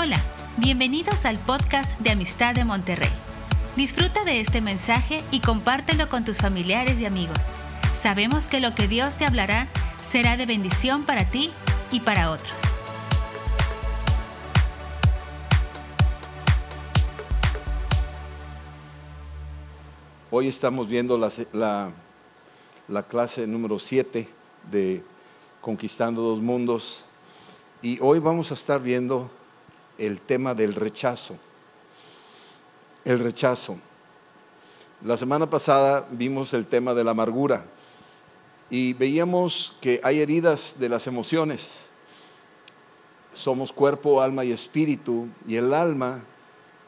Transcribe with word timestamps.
Hola, 0.00 0.18
bienvenidos 0.58 1.24
al 1.24 1.38
podcast 1.38 1.98
de 1.98 2.10
Amistad 2.10 2.54
de 2.54 2.64
Monterrey. 2.64 3.10
Disfruta 3.76 4.22
de 4.24 4.40
este 4.40 4.60
mensaje 4.60 5.22
y 5.30 5.40
compártelo 5.40 6.08
con 6.08 6.24
tus 6.24 6.38
familiares 6.38 7.00
y 7.00 7.06
amigos. 7.06 7.38
Sabemos 7.94 8.44
que 8.48 8.60
lo 8.60 8.74
que 8.74 8.86
Dios 8.88 9.16
te 9.16 9.24
hablará 9.24 9.66
será 10.02 10.36
de 10.36 10.46
bendición 10.46 11.02
para 11.04 11.24
ti 11.24 11.50
y 11.90 12.00
para 12.00 12.30
otros. 12.30 12.54
Hoy 20.30 20.48
estamos 20.48 20.88
viendo 20.88 21.16
la, 21.16 21.32
la- 21.52 21.90
la 22.88 23.02
clase 23.02 23.46
número 23.46 23.78
7 23.78 24.28
de 24.70 25.02
Conquistando 25.60 26.22
dos 26.22 26.40
Mundos 26.40 27.04
y 27.82 27.98
hoy 28.00 28.18
vamos 28.18 28.50
a 28.50 28.54
estar 28.54 28.80
viendo 28.80 29.30
el 29.98 30.20
tema 30.20 30.54
del 30.54 30.74
rechazo. 30.74 31.36
El 33.04 33.18
rechazo. 33.18 33.76
La 35.04 35.16
semana 35.16 35.48
pasada 35.48 36.06
vimos 36.10 36.54
el 36.54 36.66
tema 36.66 36.94
de 36.94 37.04
la 37.04 37.12
amargura 37.12 37.64
y 38.70 38.94
veíamos 38.94 39.76
que 39.80 40.00
hay 40.02 40.20
heridas 40.20 40.76
de 40.78 40.88
las 40.88 41.06
emociones. 41.06 41.78
Somos 43.32 43.72
cuerpo, 43.72 44.20
alma 44.20 44.44
y 44.44 44.52
espíritu 44.52 45.28
y 45.46 45.56
el 45.56 45.72
alma 45.72 46.20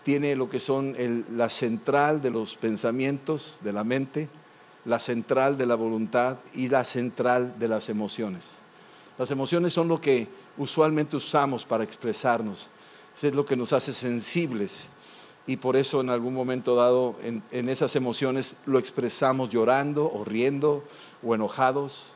tiene 0.05 0.35
lo 0.35 0.49
que 0.49 0.59
son 0.59 0.97
la 1.37 1.49
central 1.49 2.23
de 2.23 2.31
los 2.31 2.57
pensamientos 2.57 3.61
de 3.63 3.73
la 3.73 3.85
mente, 3.85 4.29
la 4.85 4.99
central 4.99 5.57
de 5.57 5.67
la 5.67 5.75
voluntad 5.75 6.39
y 6.55 6.69
la 6.69 6.85
central 6.85 7.59
de 7.59 7.69
las 7.69 7.89
emociones. 7.89 8.45
Las 9.19 9.31
emociones 9.31 9.75
son 9.75 9.89
lo 9.89 10.01
que 10.01 10.27
usualmente 10.57 11.17
usamos 11.17 11.65
para 11.65 11.85
expresarnos, 11.85 12.69
Eso 13.20 13.27
es 13.27 13.34
lo 13.34 13.45
que 13.45 13.55
nos 13.55 13.74
hace 13.74 13.93
sensibles 13.93 14.87
y 15.46 15.59
por 15.59 15.76
eso 15.76 16.01
en 16.01 16.09
algún 16.09 16.32
momento 16.32 16.74
dado 16.74 17.16
en, 17.23 17.43
en 17.51 17.68
esas 17.68 17.95
emociones 17.95 18.57
lo 18.65 18.79
expresamos 18.79 19.51
llorando 19.51 20.10
o 20.10 20.24
riendo 20.24 20.82
o 21.23 21.35
enojados, 21.35 22.15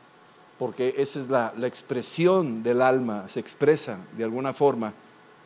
porque 0.57 0.95
esa 0.97 1.19
es 1.19 1.29
la, 1.29 1.53
la 1.57 1.67
expresión 1.67 2.63
del 2.63 2.81
alma, 2.81 3.29
se 3.29 3.39
expresa 3.39 3.99
de 4.17 4.23
alguna 4.23 4.51
forma 4.51 4.95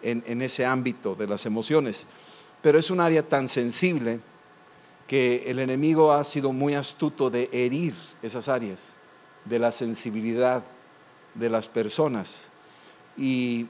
en, 0.02 0.24
en 0.28 0.42
ese 0.42 0.66
ámbito 0.66 1.14
de 1.14 1.28
las 1.28 1.46
emociones. 1.46 2.08
Pero 2.62 2.80
es 2.80 2.90
un 2.90 3.02
área 3.02 3.28
tan 3.28 3.50
sensible 3.50 4.22
que 5.08 5.44
el 5.46 5.60
enemigo 5.60 6.14
ha 6.14 6.24
sido 6.24 6.54
muy 6.54 6.74
astuto 6.74 7.30
de 7.30 7.50
herir 7.52 7.96
esas 8.22 8.48
áreas, 8.48 8.80
de 9.44 9.60
la 9.60 9.74
sensibilidad 9.74 10.64
de 11.36 11.50
las 11.50 11.68
personas. 11.68 12.48
Y 13.18 13.68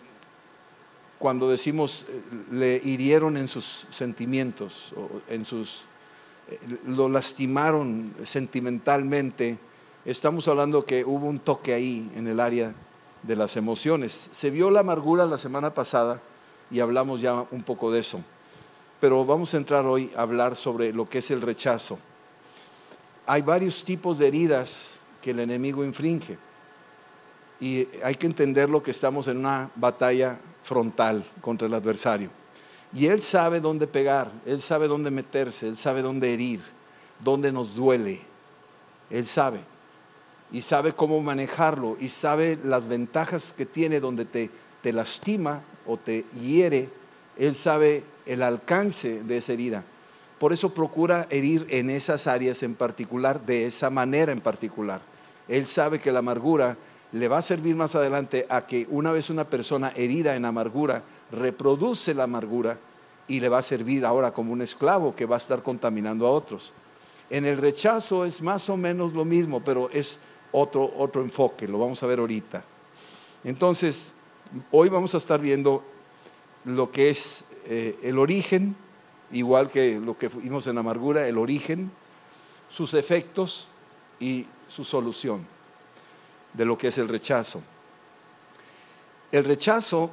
cuando 1.19 1.49
decimos 1.49 2.05
eh, 2.07 2.21
le 2.51 2.81
hirieron 2.83 3.37
en 3.37 3.47
sus 3.47 3.85
sentimientos, 3.91 4.93
o 4.95 5.21
en 5.27 5.45
sus, 5.45 5.81
eh, 6.49 6.57
lo 6.87 7.09
lastimaron 7.09 8.15
sentimentalmente, 8.23 9.57
estamos 10.05 10.47
hablando 10.47 10.85
que 10.85 11.03
hubo 11.03 11.27
un 11.27 11.39
toque 11.39 11.73
ahí 11.73 12.09
en 12.15 12.27
el 12.27 12.39
área 12.39 12.73
de 13.21 13.35
las 13.35 13.57
emociones. 13.57 14.29
Se 14.31 14.49
vio 14.49 14.71
la 14.71 14.79
amargura 14.79 15.25
la 15.25 15.37
semana 15.37 15.73
pasada 15.73 16.21
y 16.71 16.79
hablamos 16.79 17.19
ya 17.19 17.45
un 17.51 17.63
poco 17.63 17.91
de 17.91 17.99
eso. 17.99 18.21
Pero 19.01 19.25
vamos 19.25 19.53
a 19.53 19.57
entrar 19.57 19.85
hoy 19.85 20.11
a 20.15 20.21
hablar 20.21 20.55
sobre 20.55 20.93
lo 20.93 21.07
que 21.07 21.19
es 21.19 21.31
el 21.31 21.41
rechazo. 21.41 21.99
Hay 23.25 23.41
varios 23.41 23.83
tipos 23.83 24.17
de 24.17 24.27
heridas 24.27 24.99
que 25.21 25.31
el 25.31 25.39
enemigo 25.39 25.83
infringe. 25.83 26.37
Y 27.59 27.87
hay 28.03 28.15
que 28.15 28.25
entenderlo 28.25 28.81
que 28.81 28.91
estamos 28.91 29.27
en 29.27 29.37
una 29.37 29.69
batalla 29.75 30.39
frontal 30.63 31.23
contra 31.41 31.67
el 31.67 31.73
adversario. 31.73 32.29
Y 32.93 33.05
él 33.05 33.21
sabe 33.21 33.59
dónde 33.59 33.87
pegar, 33.87 34.31
él 34.45 34.61
sabe 34.61 34.87
dónde 34.87 35.11
meterse, 35.11 35.67
él 35.67 35.77
sabe 35.77 36.01
dónde 36.01 36.33
herir, 36.33 36.61
dónde 37.19 37.51
nos 37.51 37.75
duele. 37.75 38.21
Él 39.09 39.25
sabe. 39.25 39.59
Y 40.51 40.63
sabe 40.63 40.93
cómo 40.93 41.21
manejarlo 41.21 41.97
y 41.99 42.09
sabe 42.09 42.57
las 42.63 42.87
ventajas 42.87 43.53
que 43.55 43.67
tiene 43.67 43.99
donde 43.99 44.25
te, 44.25 44.49
te 44.81 44.91
lastima 44.91 45.61
o 45.85 45.97
te 45.97 46.25
hiere. 46.41 46.89
Él 47.37 47.53
sabe 47.53 48.03
el 48.25 48.41
alcance 48.41 49.21
de 49.23 49.37
esa 49.37 49.53
herida. 49.53 49.83
Por 50.39 50.53
eso 50.53 50.73
procura 50.73 51.27
herir 51.29 51.67
en 51.69 51.89
esas 51.89 52.25
áreas 52.25 52.63
en 52.63 52.73
particular, 52.73 53.45
de 53.45 53.65
esa 53.65 53.89
manera 53.89 54.31
en 54.31 54.41
particular. 54.41 55.01
Él 55.47 55.67
sabe 55.67 55.99
que 55.99 56.11
la 56.11 56.19
amargura 56.19 56.77
le 57.11 57.27
va 57.27 57.39
a 57.39 57.41
servir 57.41 57.75
más 57.75 57.95
adelante 57.95 58.45
a 58.49 58.65
que 58.67 58.87
una 58.89 59.11
vez 59.11 59.29
una 59.29 59.45
persona 59.45 59.91
herida 59.95 60.35
en 60.35 60.45
amargura 60.45 61.03
reproduce 61.31 62.13
la 62.13 62.23
amargura 62.23 62.77
y 63.27 63.39
le 63.39 63.49
va 63.49 63.59
a 63.59 63.63
servir 63.63 64.05
ahora 64.05 64.31
como 64.31 64.53
un 64.53 64.61
esclavo 64.61 65.15
que 65.15 65.25
va 65.25 65.35
a 65.35 65.39
estar 65.39 65.63
contaminando 65.63 66.27
a 66.27 66.31
otros. 66.31 66.73
En 67.29 67.45
el 67.45 67.57
rechazo 67.57 68.25
es 68.25 68.41
más 68.41 68.69
o 68.69 68.77
menos 68.77 69.13
lo 69.13 69.25
mismo, 69.25 69.61
pero 69.63 69.89
es 69.91 70.19
otro, 70.51 70.91
otro 70.97 71.21
enfoque, 71.21 71.67
lo 71.67 71.79
vamos 71.79 72.01
a 72.01 72.07
ver 72.07 72.19
ahorita. 72.19 72.63
Entonces, 73.43 74.13
hoy 74.71 74.89
vamos 74.89 75.13
a 75.13 75.17
estar 75.17 75.39
viendo 75.39 75.83
lo 76.65 76.91
que 76.91 77.09
es 77.09 77.43
eh, 77.65 77.97
el 78.03 78.17
origen, 78.17 78.75
igual 79.31 79.69
que 79.69 79.99
lo 79.99 80.17
que 80.17 80.27
vimos 80.27 80.65
en 80.67 80.77
amargura, 80.77 81.27
el 81.27 81.37
origen, 81.37 81.91
sus 82.69 82.93
efectos 82.95 83.67
y 84.19 84.45
su 84.67 84.83
solución 84.83 85.58
de 86.59 86.65
lo 86.65 86.77
que 86.77 86.89
es 86.89 86.97
el 86.97 87.07
rechazo. 87.07 87.61
El 89.31 89.45
rechazo, 89.45 90.11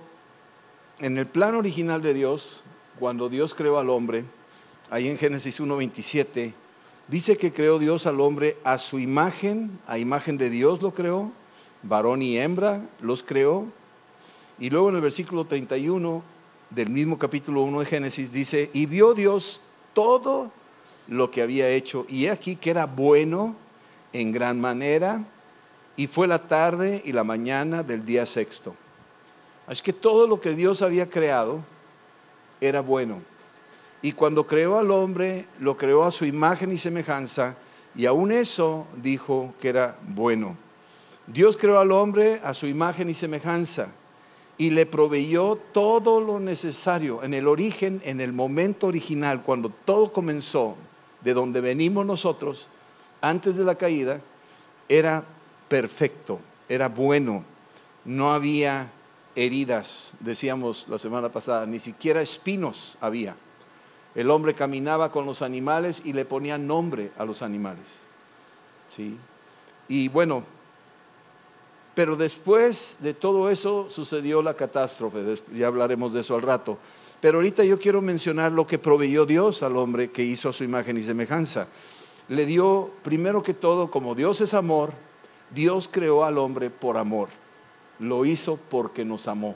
en 1.01 1.19
el 1.19 1.27
plan 1.27 1.57
original 1.57 2.03
de 2.03 2.15
Dios, 2.15 2.63
cuando 3.01 3.29
Dios 3.29 3.53
creó 3.53 3.81
al 3.81 3.91
hombre, 3.91 4.25
ahí 4.89 5.09
en 5.09 5.19
Génesis 5.19 5.61
1.27, 5.61 6.53
dice 7.09 7.37
que 7.37 7.53
creó 7.53 7.81
Dios 7.81 8.07
al 8.07 8.21
hombre 8.21 8.59
a 8.63 8.79
su 8.79 9.01
imagen, 9.01 9.81
a 9.89 9.99
imagen 9.99 10.39
de 10.39 10.49
Dios 10.49 10.83
lo 10.83 10.95
creó, 10.95 11.33
varón 11.83 12.23
y 12.23 12.39
hembra 12.39 12.81
los 13.01 13.25
creó. 13.25 13.67
Y 14.61 14.71
luego 14.71 14.91
en 14.91 14.95
el 14.95 15.03
versículo 15.03 15.47
31 15.47 16.23
del 16.71 16.91
mismo 16.91 17.19
capítulo 17.19 17.63
1 17.63 17.81
de 17.81 17.87
Génesis 17.87 18.31
dice, 18.31 18.71
y 18.73 18.87
vio 18.87 19.15
Dios 19.15 19.61
todo 19.95 20.53
lo 21.09 21.29
que 21.29 21.43
había 21.43 21.71
hecho, 21.71 22.07
y 22.09 22.27
he 22.27 22.31
aquí 22.31 22.55
que 22.55 22.71
era 22.71 22.87
bueno 22.87 23.57
en 24.13 24.31
gran 24.31 24.61
manera, 24.61 25.25
y 25.97 26.07
fue 26.07 26.27
la 26.27 26.47
tarde 26.47 27.03
y 27.05 27.13
la 27.13 27.25
mañana 27.25 27.83
del 27.83 28.05
día 28.05 28.27
sexto. 28.27 28.75
Así 29.67 29.83
que 29.83 29.93
todo 29.93 30.27
lo 30.27 30.41
que 30.41 30.55
Dios 30.55 30.83
había 30.83 31.09
creado 31.09 31.61
era 32.61 32.81
bueno. 32.81 33.21
Y 34.03 34.13
cuando 34.13 34.47
creó 34.47 34.79
al 34.79 34.91
hombre, 34.91 35.47
lo 35.59 35.77
creó 35.77 36.05
a 36.05 36.13
su 36.13 36.25
imagen 36.25 36.71
y 36.71 36.79
semejanza, 36.79 37.57
y 37.95 38.07
aún 38.07 38.31
eso 38.31 38.87
dijo 38.97 39.55
que 39.61 39.71
era 39.71 39.97
bueno. 40.07 40.57
Dios 41.27 41.57
creó 41.57 41.81
al 41.81 41.91
hombre 41.91 42.41
a 42.45 42.55
su 42.55 42.67
imagen 42.67 43.11
y 43.11 43.15
semejanza, 43.15 43.89
y 44.59 44.71
le 44.71 44.87
proveyó 44.87 45.57
todo 45.73 46.21
lo 46.21 46.39
necesario 46.39 47.23
en 47.23 47.35
el 47.35 47.49
origen, 47.49 48.01
en 48.05 48.21
el 48.21 48.33
momento 48.33 48.87
original, 48.87 49.43
cuando 49.43 49.71
todo 49.71 50.13
comenzó, 50.13 50.77
de 51.23 51.35
donde 51.35 51.61
venimos 51.61 52.07
nosotros, 52.07 52.69
antes 53.21 53.57
de 53.57 53.65
la 53.65 53.75
caída, 53.75 54.21
era 54.89 55.25
perfecto, 55.69 56.41
era 56.69 56.89
bueno, 56.89 57.45
no 58.05 58.33
había 58.33 58.91
heridas, 59.35 60.13
decíamos 60.21 60.87
la 60.89 60.99
semana 60.99 61.31
pasada, 61.31 61.67
ni 61.67 61.79
siquiera 61.79 62.23
espinos 62.23 62.97
había. 63.01 63.37
El 64.15 64.31
hombre 64.31 64.55
caminaba 64.55 65.13
con 65.13 65.27
los 65.27 65.43
animales 65.43 66.01
y 66.05 66.15
le 66.15 66.25
ponía 66.25 66.57
nombre 66.57 67.13
a 67.19 67.25
los 67.25 67.43
animales. 67.43 67.85
¿Sí? 68.89 69.19
Y 69.89 70.09
bueno, 70.09 70.43
pero 71.95 72.17
después 72.17 72.97
de 73.01 73.15
todo 73.15 73.51
eso 73.51 73.89
sucedió 73.91 74.43
la 74.43 74.55
catástrofe, 74.55 75.43
ya 75.55 75.67
hablaremos 75.67 76.15
de 76.15 76.21
eso 76.21 76.35
al 76.35 76.43
rato. 76.43 76.79
Pero 77.21 77.39
ahorita 77.39 77.65
yo 77.65 77.79
quiero 77.79 78.03
mencionar 78.03 78.53
lo 78.53 78.67
que 78.67 78.79
proveyó 78.79 79.27
Dios 79.27 79.63
al 79.63 79.77
hombre 79.77 80.11
que 80.11 80.23
hizo 80.23 80.49
a 80.49 80.53
su 80.53 80.65
imagen 80.65 80.97
y 80.99 81.03
semejanza. 81.03 81.69
Le 82.29 82.45
dio, 82.45 82.91
primero 83.03 83.43
que 83.43 83.55
todo, 83.55 83.91
como 83.91 84.15
Dios 84.15 84.41
es 84.41 84.53
amor, 84.53 84.93
Dios 85.51 85.89
creó 85.91 86.25
al 86.25 86.39
hombre 86.39 86.71
por 86.71 86.97
amor. 86.97 87.29
Lo 87.99 88.25
hizo 88.25 88.59
porque 88.71 89.05
nos 89.05 89.29
amó. 89.29 89.55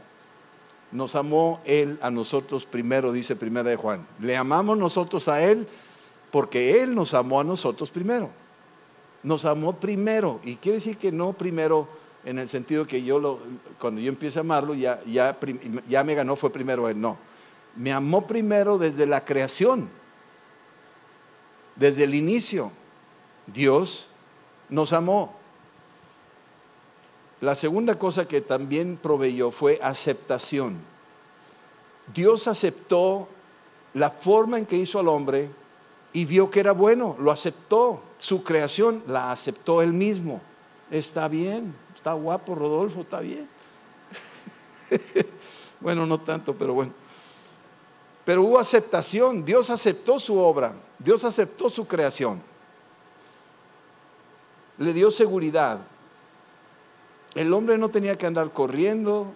Nos 0.92 1.14
amó 1.14 1.60
Él 1.64 1.98
a 2.02 2.10
nosotros 2.10 2.66
primero, 2.66 3.12
dice 3.12 3.36
Primera 3.36 3.68
de 3.68 3.76
Juan. 3.76 4.06
Le 4.18 4.36
amamos 4.36 4.76
nosotros 4.76 5.28
a 5.28 5.42
Él 5.42 5.66
porque 6.30 6.82
Él 6.82 6.94
nos 6.94 7.14
amó 7.14 7.40
a 7.40 7.44
nosotros 7.44 7.90
primero. 7.90 8.30
Nos 9.22 9.44
amó 9.44 9.76
primero. 9.76 10.40
Y 10.42 10.56
quiere 10.56 10.78
decir 10.78 10.96
que 10.96 11.12
no 11.12 11.32
primero 11.32 11.86
en 12.24 12.38
el 12.38 12.48
sentido 12.48 12.86
que 12.86 13.02
yo, 13.02 13.18
lo, 13.18 13.38
cuando 13.78 14.00
yo 14.00 14.08
empiezo 14.08 14.40
a 14.40 14.42
amarlo, 14.42 14.74
ya, 14.74 15.02
ya, 15.06 15.38
ya 15.88 16.04
me 16.04 16.14
ganó, 16.14 16.36
fue 16.36 16.50
primero 16.50 16.88
Él. 16.88 17.00
No. 17.00 17.16
Me 17.76 17.92
amó 17.92 18.26
primero 18.26 18.78
desde 18.78 19.06
la 19.06 19.24
creación. 19.24 19.88
Desde 21.76 22.04
el 22.04 22.14
inicio. 22.14 22.72
Dios 23.46 24.08
nos 24.68 24.92
amó. 24.92 25.39
La 27.40 27.54
segunda 27.54 27.98
cosa 27.98 28.28
que 28.28 28.40
también 28.40 28.98
proveyó 29.00 29.50
fue 29.50 29.78
aceptación. 29.82 30.78
Dios 32.12 32.46
aceptó 32.48 33.28
la 33.94 34.10
forma 34.10 34.58
en 34.58 34.66
que 34.66 34.76
hizo 34.76 34.98
al 34.98 35.08
hombre 35.08 35.48
y 36.12 36.24
vio 36.24 36.50
que 36.50 36.60
era 36.60 36.72
bueno, 36.72 37.16
lo 37.18 37.30
aceptó. 37.30 38.02
Su 38.18 38.42
creación 38.42 39.02
la 39.06 39.32
aceptó 39.32 39.80
él 39.80 39.92
mismo. 39.92 40.40
Está 40.90 41.28
bien, 41.28 41.74
está 41.94 42.12
guapo 42.12 42.54
Rodolfo, 42.54 43.02
está 43.02 43.20
bien. 43.20 43.48
bueno, 45.80 46.04
no 46.04 46.20
tanto, 46.20 46.54
pero 46.54 46.74
bueno. 46.74 46.92
Pero 48.24 48.42
hubo 48.42 48.58
aceptación, 48.58 49.44
Dios 49.44 49.70
aceptó 49.70 50.20
su 50.20 50.38
obra, 50.38 50.74
Dios 50.98 51.24
aceptó 51.24 51.70
su 51.70 51.86
creación. 51.86 52.42
Le 54.78 54.92
dio 54.92 55.10
seguridad. 55.10 55.78
El 57.34 57.52
hombre 57.52 57.78
no 57.78 57.90
tenía 57.90 58.18
que 58.18 58.26
andar 58.26 58.52
corriendo, 58.52 59.32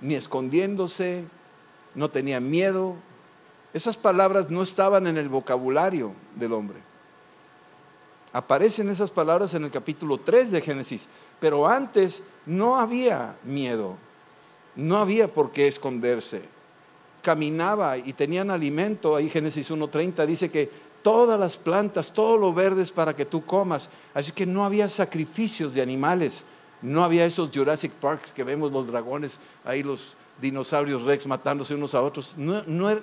ni 0.00 0.14
escondiéndose, 0.14 1.24
no 1.94 2.10
tenía 2.10 2.40
miedo. 2.40 2.94
Esas 3.72 3.96
palabras 3.96 4.50
no 4.50 4.62
estaban 4.62 5.06
en 5.06 5.16
el 5.16 5.28
vocabulario 5.28 6.12
del 6.36 6.52
hombre. 6.52 6.78
Aparecen 8.32 8.88
esas 8.88 9.10
palabras 9.10 9.54
en 9.54 9.64
el 9.64 9.70
capítulo 9.70 10.18
3 10.18 10.50
de 10.50 10.60
Génesis, 10.60 11.06
pero 11.40 11.68
antes 11.68 12.22
no 12.46 12.76
había 12.76 13.36
miedo, 13.44 13.96
no 14.76 14.98
había 14.98 15.28
por 15.28 15.52
qué 15.52 15.68
esconderse. 15.68 16.42
Caminaba 17.22 17.96
y 17.96 18.12
tenían 18.12 18.50
alimento. 18.50 19.16
Ahí 19.16 19.30
Génesis 19.30 19.70
1.30 19.70 20.26
dice 20.26 20.50
que 20.50 20.70
todas 21.02 21.38
las 21.38 21.56
plantas, 21.56 22.12
todo 22.12 22.36
lo 22.36 22.52
verde 22.52 22.82
es 22.82 22.90
para 22.90 23.14
que 23.14 23.24
tú 23.24 23.44
comas. 23.44 23.88
Así 24.12 24.32
que 24.32 24.46
no 24.46 24.64
había 24.64 24.88
sacrificios 24.88 25.72
de 25.72 25.82
animales. 25.82 26.42
No 26.84 27.02
había 27.02 27.24
esos 27.24 27.48
Jurassic 27.50 27.92
Park 27.92 28.34
que 28.34 28.44
vemos 28.44 28.70
los 28.70 28.86
dragones, 28.86 29.38
ahí 29.64 29.82
los 29.82 30.14
dinosaurios 30.38 31.02
rex 31.04 31.26
matándose 31.26 31.74
unos 31.74 31.94
a 31.94 32.02
otros. 32.02 32.36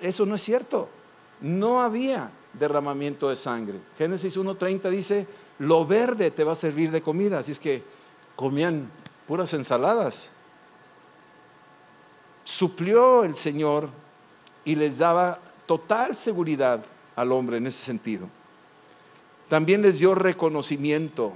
eso 0.02 0.26
no 0.28 0.36
es 0.36 0.44
cierto. 0.44 0.88
No 1.42 1.82
había 1.82 2.30
derramamiento 2.54 3.30
de 3.30 3.36
sangre. 3.36 3.80
Génesis 3.98 4.38
1.30 4.38 4.88
dice, 4.92 5.28
lo 5.58 5.84
verde 5.84 6.30
te 6.30 6.44
va 6.44 6.52
a 6.52 6.56
servir 6.56 6.92
de 6.92 7.02
comida. 7.02 7.40
Así 7.40 7.54
es 7.54 7.60
que 7.60 7.84
comían 8.36 8.88
puras 9.26 9.52
ensaladas. 9.56 10.30
Suplió 12.44 13.24
el 13.24 13.36
Señor 13.36 13.90
y 14.64 14.76
les 14.76 14.96
daba 14.96 15.40
total 15.66 16.16
seguridad 16.16 16.86
al 17.16 17.32
hombre 17.32 17.58
en 17.58 17.66
ese 17.66 17.84
sentido. 17.84 18.30
También 19.50 19.82
les 19.82 19.98
dio 19.98 20.14
reconocimiento 20.14 21.34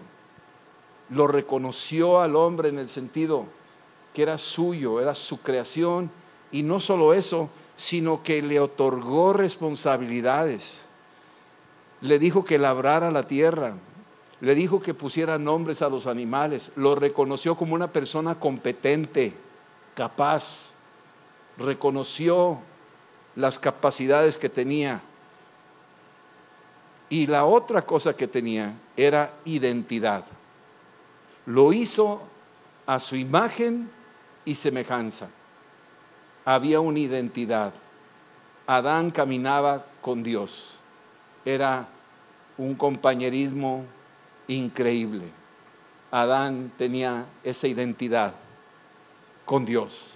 lo 1.10 1.28
reconoció 1.28 2.20
al 2.20 2.36
hombre 2.36 2.70
en 2.70 2.80
el 2.80 2.90
sentido 2.90 3.46
que 4.14 4.24
era 4.24 4.38
suyo, 4.38 5.02
era 5.02 5.14
su 5.14 5.42
creación, 5.42 6.10
y 6.52 6.64
no 6.64 6.80
solo 6.80 7.14
eso, 7.14 7.50
sino 7.76 8.24
que 8.24 8.42
le 8.42 8.60
otorgó 8.60 9.34
responsabilidades. 9.34 10.86
Le 12.02 12.18
dijo 12.18 12.46
que 12.46 12.58
labrara 12.58 13.12
la 13.12 13.28
tierra, 13.28 13.74
le 14.40 14.56
dijo 14.56 14.82
que 14.82 14.94
pusiera 14.94 15.38
nombres 15.38 15.82
a 15.82 15.90
los 15.90 16.08
animales, 16.08 16.72
lo 16.76 16.96
reconoció 16.96 17.56
como 17.56 17.76
una 17.76 17.92
persona 17.92 18.40
competente, 18.40 19.34
capaz, 19.96 20.72
reconoció 21.58 22.60
las 23.36 23.60
capacidades 23.60 24.38
que 24.38 24.50
tenía. 24.50 25.02
Y 27.10 27.28
la 27.28 27.46
otra 27.46 27.82
cosa 27.82 28.16
que 28.16 28.28
tenía 28.28 28.74
era 28.96 29.34
identidad. 29.46 30.26
Lo 31.46 31.74
hizo 31.74 32.22
a 32.86 33.00
su 33.00 33.16
imagen 33.16 33.90
y 34.46 34.56
semejanza. 34.56 35.30
Había 36.44 36.80
una 36.80 37.00
identidad. 37.00 37.74
Adán 38.68 39.12
caminaba 39.12 39.86
con 40.02 40.24
Dios. 40.24 40.78
Era 41.44 41.88
un 42.58 42.76
compañerismo 42.76 43.86
increíble. 44.48 45.26
Adán 46.12 46.72
tenía 46.78 47.26
esa 47.44 47.68
identidad 47.68 48.34
con 49.44 49.66
Dios. 49.66 50.16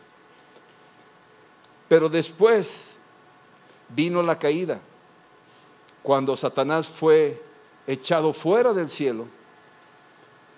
Pero 1.87 2.09
después 2.09 2.99
vino 3.89 4.21
la 4.23 4.37
caída. 4.37 4.79
Cuando 6.01 6.37
Satanás 6.37 6.87
fue 6.87 7.41
echado 7.85 8.33
fuera 8.33 8.73
del 8.73 8.89
cielo, 8.89 9.27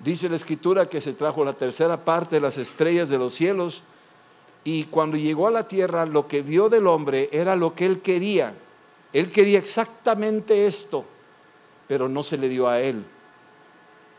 Dice 0.04 0.30
la 0.30 0.36
escritura 0.36 0.90
que 0.90 1.00
se 1.00 1.14
trajo 1.14 1.46
la 1.46 1.54
tercera 1.54 2.04
parte 2.04 2.38
de 2.38 2.42
las 2.42 2.58
estrellas 2.58 3.08
de 3.08 3.20
los 3.20 3.34
cielos 3.36 3.84
y 4.64 4.86
cuando 4.86 5.16
llegó 5.16 5.48
a 5.48 5.52
la 5.52 5.68
tierra 5.68 6.06
lo 6.06 6.28
que 6.28 6.42
vio 6.42 6.70
del 6.70 6.88
hombre 6.88 7.30
era 7.32 7.56
lo 7.56 7.76
que 7.76 7.86
él 7.86 8.02
quería. 8.02 8.54
Él 9.14 9.32
quería 9.32 9.60
exactamente 9.60 10.66
esto, 10.66 11.06
pero 11.88 12.08
no 12.08 12.24
se 12.24 12.38
le 12.38 12.50
dio 12.50 12.68
a 12.68 12.80
él, 12.80 13.04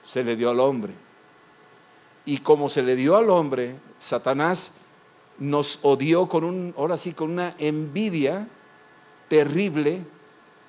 se 0.04 0.22
le 0.22 0.36
dio 0.36 0.50
al 0.50 0.60
hombre. 0.60 0.92
Y 2.24 2.38
como 2.38 2.68
se 2.68 2.82
le 2.82 2.94
dio 2.94 3.16
al 3.16 3.30
hombre, 3.30 3.74
Satanás 3.98 4.72
nos 5.38 5.80
odió 5.82 6.28
con 6.28 6.44
un, 6.44 6.74
ahora 6.76 6.96
sí, 6.96 7.12
con 7.12 7.30
una 7.30 7.56
envidia 7.58 8.46
terrible 9.28 10.04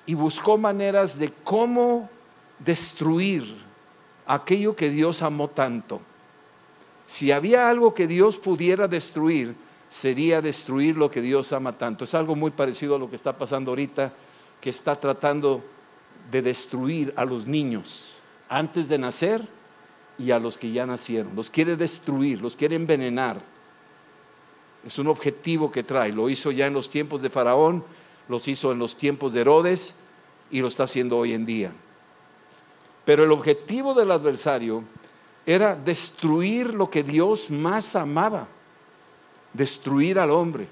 y 0.06 0.14
buscó 0.14 0.58
maneras 0.58 1.18
de 1.18 1.30
cómo 1.44 2.10
destruir 2.58 3.64
aquello 4.26 4.74
que 4.76 4.90
Dios 4.90 5.22
amó 5.22 5.48
tanto. 5.48 6.00
Si 7.06 7.32
había 7.32 7.68
algo 7.68 7.94
que 7.94 8.06
Dios 8.06 8.36
pudiera 8.36 8.88
destruir, 8.88 9.54
sería 9.88 10.40
destruir 10.40 10.96
lo 10.96 11.10
que 11.10 11.20
Dios 11.20 11.52
ama 11.52 11.72
tanto. 11.72 12.04
Es 12.04 12.14
algo 12.14 12.34
muy 12.34 12.50
parecido 12.50 12.96
a 12.96 12.98
lo 12.98 13.10
que 13.10 13.16
está 13.16 13.36
pasando 13.36 13.70
ahorita, 13.70 14.12
que 14.60 14.70
está 14.70 14.98
tratando 14.98 15.62
de 16.30 16.42
destruir 16.42 17.12
a 17.16 17.24
los 17.24 17.46
niños 17.46 18.14
antes 18.48 18.88
de 18.88 18.98
nacer 18.98 19.46
y 20.18 20.30
a 20.30 20.38
los 20.38 20.58
que 20.58 20.72
ya 20.72 20.86
nacieron. 20.86 21.36
Los 21.36 21.50
quiere 21.50 21.76
destruir, 21.76 22.40
los 22.40 22.56
quiere 22.56 22.76
envenenar. 22.76 23.40
Es 24.86 24.98
un 24.98 25.08
objetivo 25.08 25.70
que 25.70 25.82
trae. 25.82 26.12
Lo 26.12 26.28
hizo 26.28 26.50
ya 26.50 26.66
en 26.66 26.74
los 26.74 26.88
tiempos 26.88 27.22
de 27.22 27.30
Faraón, 27.30 27.84
los 28.28 28.48
hizo 28.48 28.72
en 28.72 28.78
los 28.78 28.96
tiempos 28.96 29.32
de 29.32 29.40
Herodes 29.42 29.94
y 30.50 30.60
lo 30.60 30.68
está 30.68 30.84
haciendo 30.84 31.18
hoy 31.18 31.32
en 31.32 31.46
día. 31.46 31.72
Pero 33.04 33.24
el 33.24 33.32
objetivo 33.32 33.94
del 33.94 34.10
adversario 34.10 34.82
era 35.46 35.74
destruir 35.74 36.72
lo 36.72 36.88
que 36.88 37.02
Dios 37.02 37.50
más 37.50 37.96
amaba, 37.96 38.48
destruir 39.52 40.18
al 40.18 40.30
hombre. 40.30 40.68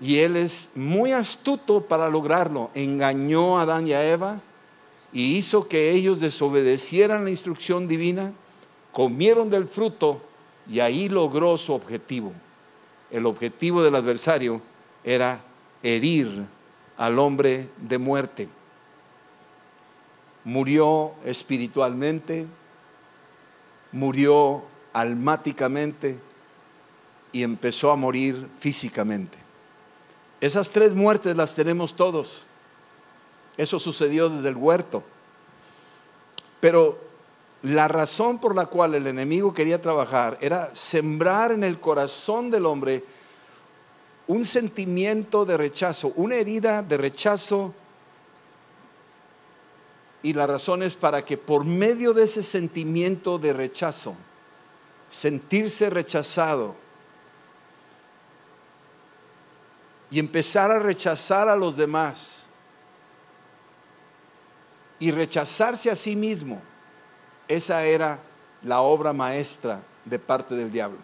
Y 0.00 0.18
él 0.18 0.36
es 0.36 0.70
muy 0.74 1.12
astuto 1.12 1.82
para 1.82 2.08
lograrlo. 2.08 2.70
Engañó 2.74 3.58
a 3.58 3.62
Adán 3.62 3.86
y 3.86 3.92
a 3.92 4.06
Eva 4.06 4.40
y 5.12 5.36
hizo 5.36 5.68
que 5.68 5.90
ellos 5.90 6.20
desobedecieran 6.20 7.24
la 7.24 7.30
instrucción 7.30 7.88
divina, 7.88 8.32
comieron 8.92 9.50
del 9.50 9.68
fruto 9.68 10.20
y 10.68 10.80
ahí 10.80 11.08
logró 11.08 11.56
su 11.58 11.72
objetivo. 11.72 12.32
El 13.10 13.26
objetivo 13.26 13.82
del 13.82 13.94
adversario 13.94 14.60
era 15.04 15.42
herir 15.82 16.44
al 16.96 17.18
hombre 17.18 17.68
de 17.76 17.98
muerte 17.98 18.48
murió 20.46 21.12
espiritualmente, 21.24 22.46
murió 23.90 24.62
almáticamente 24.92 26.18
y 27.32 27.42
empezó 27.42 27.90
a 27.90 27.96
morir 27.96 28.48
físicamente. 28.60 29.36
Esas 30.40 30.70
tres 30.70 30.94
muertes 30.94 31.36
las 31.36 31.56
tenemos 31.56 31.96
todos. 31.96 32.46
Eso 33.56 33.80
sucedió 33.80 34.28
desde 34.28 34.48
el 34.48 34.56
huerto. 34.56 35.02
Pero 36.60 36.96
la 37.62 37.88
razón 37.88 38.38
por 38.38 38.54
la 38.54 38.66
cual 38.66 38.94
el 38.94 39.08
enemigo 39.08 39.52
quería 39.52 39.82
trabajar 39.82 40.38
era 40.40 40.70
sembrar 40.76 41.50
en 41.50 41.64
el 41.64 41.80
corazón 41.80 42.52
del 42.52 42.66
hombre 42.66 43.02
un 44.28 44.46
sentimiento 44.46 45.44
de 45.44 45.56
rechazo, 45.56 46.12
una 46.14 46.36
herida 46.36 46.82
de 46.82 46.96
rechazo 46.96 47.74
y 50.26 50.32
la 50.32 50.44
razón 50.44 50.82
es 50.82 50.96
para 50.96 51.24
que 51.24 51.38
por 51.38 51.64
medio 51.64 52.12
de 52.12 52.24
ese 52.24 52.42
sentimiento 52.42 53.38
de 53.38 53.52
rechazo, 53.52 54.16
sentirse 55.08 55.88
rechazado 55.88 56.74
y 60.10 60.18
empezar 60.18 60.72
a 60.72 60.80
rechazar 60.80 61.48
a 61.48 61.54
los 61.54 61.76
demás 61.76 62.48
y 64.98 65.12
rechazarse 65.12 65.92
a 65.92 65.94
sí 65.94 66.16
mismo, 66.16 66.60
esa 67.46 67.84
era 67.84 68.18
la 68.64 68.80
obra 68.80 69.12
maestra 69.12 69.80
de 70.04 70.18
parte 70.18 70.56
del 70.56 70.72
diablo. 70.72 70.98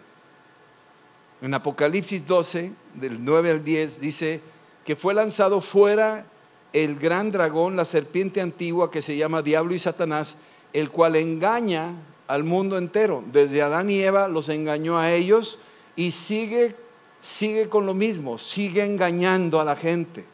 En 1.41 1.53
Apocalipsis 1.53 2.25
12, 2.25 2.73
del 2.95 3.23
9 3.23 3.51
al 3.51 3.63
10, 3.63 4.01
dice 4.01 4.41
que 4.83 4.97
fue 4.97 5.13
lanzado 5.13 5.61
fuera 5.61 6.25
el 6.73 6.95
gran 6.95 7.31
dragón, 7.31 7.75
la 7.75 7.85
serpiente 7.85 8.41
antigua 8.41 8.91
que 8.91 9.01
se 9.01 9.15
llama 9.15 9.41
Diablo 9.41 9.73
y 9.73 9.79
Satanás, 9.79 10.35
el 10.73 10.89
cual 10.89 11.15
engaña 11.15 11.93
al 12.27 12.43
mundo 12.43 12.77
entero. 12.77 13.23
Desde 13.31 13.61
Adán 13.61 13.89
y 13.89 14.01
Eva 14.01 14.27
los 14.27 14.49
engañó 14.49 14.97
a 14.97 15.13
ellos 15.13 15.59
y 15.95 16.11
sigue 16.11 16.75
sigue 17.23 17.69
con 17.69 17.85
lo 17.85 17.93
mismo, 17.93 18.37
sigue 18.37 18.83
engañando 18.83 19.61
a 19.61 19.63
la 19.65 19.77
gente, 19.77 20.25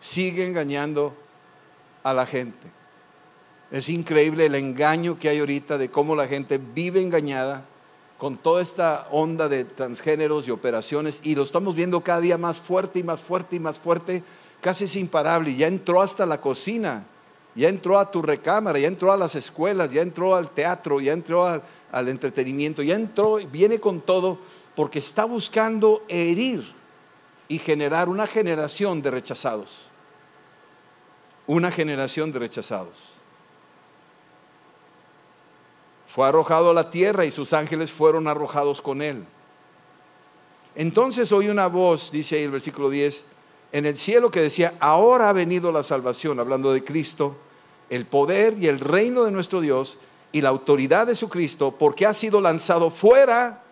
sigue 0.00 0.46
engañando 0.46 1.12
a 2.04 2.14
la 2.14 2.24
gente. 2.24 2.68
Es 3.72 3.88
increíble 3.88 4.46
el 4.46 4.54
engaño 4.54 5.18
que 5.18 5.28
hay 5.28 5.40
ahorita 5.40 5.76
de 5.76 5.90
cómo 5.90 6.14
la 6.14 6.28
gente 6.28 6.58
vive 6.58 7.02
engañada 7.02 7.64
con 8.16 8.36
toda 8.36 8.62
esta 8.62 9.08
onda 9.10 9.48
de 9.48 9.64
transgéneros 9.64 10.46
y 10.46 10.52
operaciones 10.52 11.20
y 11.24 11.34
lo 11.34 11.42
estamos 11.42 11.74
viendo 11.74 12.00
cada 12.00 12.20
día 12.20 12.38
más 12.38 12.60
fuerte 12.60 13.00
y 13.00 13.02
más 13.02 13.22
fuerte 13.22 13.56
y 13.56 13.60
más 13.60 13.80
fuerte, 13.80 14.22
casi 14.60 14.84
es 14.84 14.96
imparable. 14.96 15.54
Ya 15.54 15.66
entró 15.66 16.02
hasta 16.02 16.26
la 16.26 16.40
cocina, 16.40 17.04
ya 17.54 17.68
entró 17.68 17.98
a 17.98 18.10
tu 18.10 18.22
recámara, 18.22 18.78
ya 18.78 18.88
entró 18.88 19.12
a 19.12 19.16
las 19.16 19.34
escuelas, 19.34 19.90
ya 19.90 20.02
entró 20.02 20.34
al 20.34 20.50
teatro, 20.50 21.00
ya 21.00 21.12
entró 21.12 21.46
al, 21.46 22.08
entretenimiento, 22.08 22.82
ya 22.82 22.94
entró, 22.94 23.36
viene 23.36 23.80
con 23.80 24.00
todo 24.00 24.38
porque 24.74 25.00
está 25.00 25.24
buscando 25.24 26.04
herir 26.08 26.72
y 27.48 27.58
generar 27.58 28.08
una 28.08 28.26
generación 28.26 29.02
de 29.02 29.10
rechazados. 29.10 29.88
Una 31.46 31.72
generación 31.72 32.30
de 32.30 32.38
rechazados. 32.38 33.10
Fue 36.06 36.26
arrojado 36.26 36.70
a 36.70 36.74
la 36.74 36.90
tierra 36.90 37.24
y 37.24 37.30
sus 37.30 37.52
ángeles 37.52 37.90
fueron 37.90 38.28
arrojados 38.28 38.80
con 38.80 39.02
él. 39.02 39.24
Entonces 40.74 41.32
oí 41.32 41.48
una 41.48 41.66
voz, 41.66 42.10
dice 42.12 42.36
ahí 42.36 42.44
el 42.44 42.52
versículo 42.52 42.90
10, 42.90 43.24
en 43.72 43.86
el 43.86 43.96
cielo 43.96 44.30
que 44.30 44.40
decía, 44.40 44.74
ahora 44.80 45.28
ha 45.28 45.32
venido 45.32 45.70
la 45.72 45.82
salvación, 45.82 46.40
hablando 46.40 46.72
de 46.72 46.82
Cristo, 46.82 47.36
el 47.88 48.06
poder 48.06 48.58
y 48.58 48.68
el 48.68 48.80
reino 48.80 49.24
de 49.24 49.30
nuestro 49.30 49.60
Dios 49.60 49.98
y 50.32 50.40
la 50.40 50.48
autoridad 50.48 51.06
de 51.06 51.14
su 51.14 51.28
Cristo, 51.28 51.74
porque 51.76 52.06
ha 52.06 52.14
sido 52.14 52.40
lanzado 52.40 52.90
fuera 52.90 53.62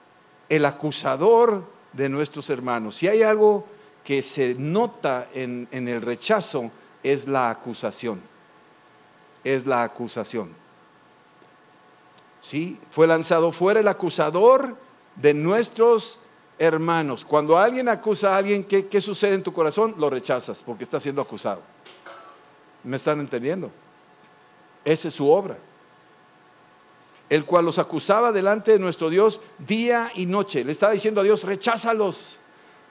el 0.49 0.65
acusador 0.65 1.65
de 1.93 2.09
nuestros 2.09 2.51
hermanos. 2.51 2.97
Si 2.97 3.09
hay 3.09 3.23
algo 3.23 3.67
que 4.05 4.23
se 4.23 4.55
nota 4.55 5.29
en, 5.35 5.69
el 5.71 6.01
rechazo, 6.03 6.71
es 7.03 7.29
la 7.29 7.51
acusación. 7.51 8.21
Es 9.45 9.67
la 9.67 9.83
acusación. 9.83 10.51
¿sí? 12.41 12.79
Fue 12.91 13.07
lanzado 13.07 13.53
fuera 13.53 13.81
el 13.81 13.89
acusador 13.89 14.77
de 15.17 15.35
nuestros 15.35 16.19
hermanos. 16.59 17.25
Cuando 17.25 17.57
alguien 17.57 17.89
acusa 17.89 18.35
a 18.35 18.37
alguien, 18.39 18.65
¿qué, 18.65 18.87
¿qué, 18.87 19.01
sucede 19.01 19.35
en 19.35 19.43
tu 19.43 19.53
corazón? 19.53 19.95
Lo 19.99 20.11
rechazas 20.11 20.63
porque 20.65 20.85
está 20.85 21.01
siendo 21.01 21.23
acusado. 21.23 21.63
¿Me 22.85 22.97
están 22.97 23.21
entendiendo? 23.21 23.71
Esa 24.85 25.09
es 25.09 25.15
su 25.15 25.31
obra. 25.31 25.59
El 27.29 27.45
cual 27.45 27.65
los 27.65 27.79
acusaba 27.79 28.33
delante 28.33 28.73
de 28.73 28.79
nuestro 28.79 29.11
Dios 29.11 29.41
día 29.59 30.11
y 30.15 30.27
noche. 30.27 30.65
Le 30.65 30.73
estaba 30.73 30.93
diciendo 30.93 31.21
a 31.21 31.25
Dios, 31.25 31.45
recházalos. 31.45 32.39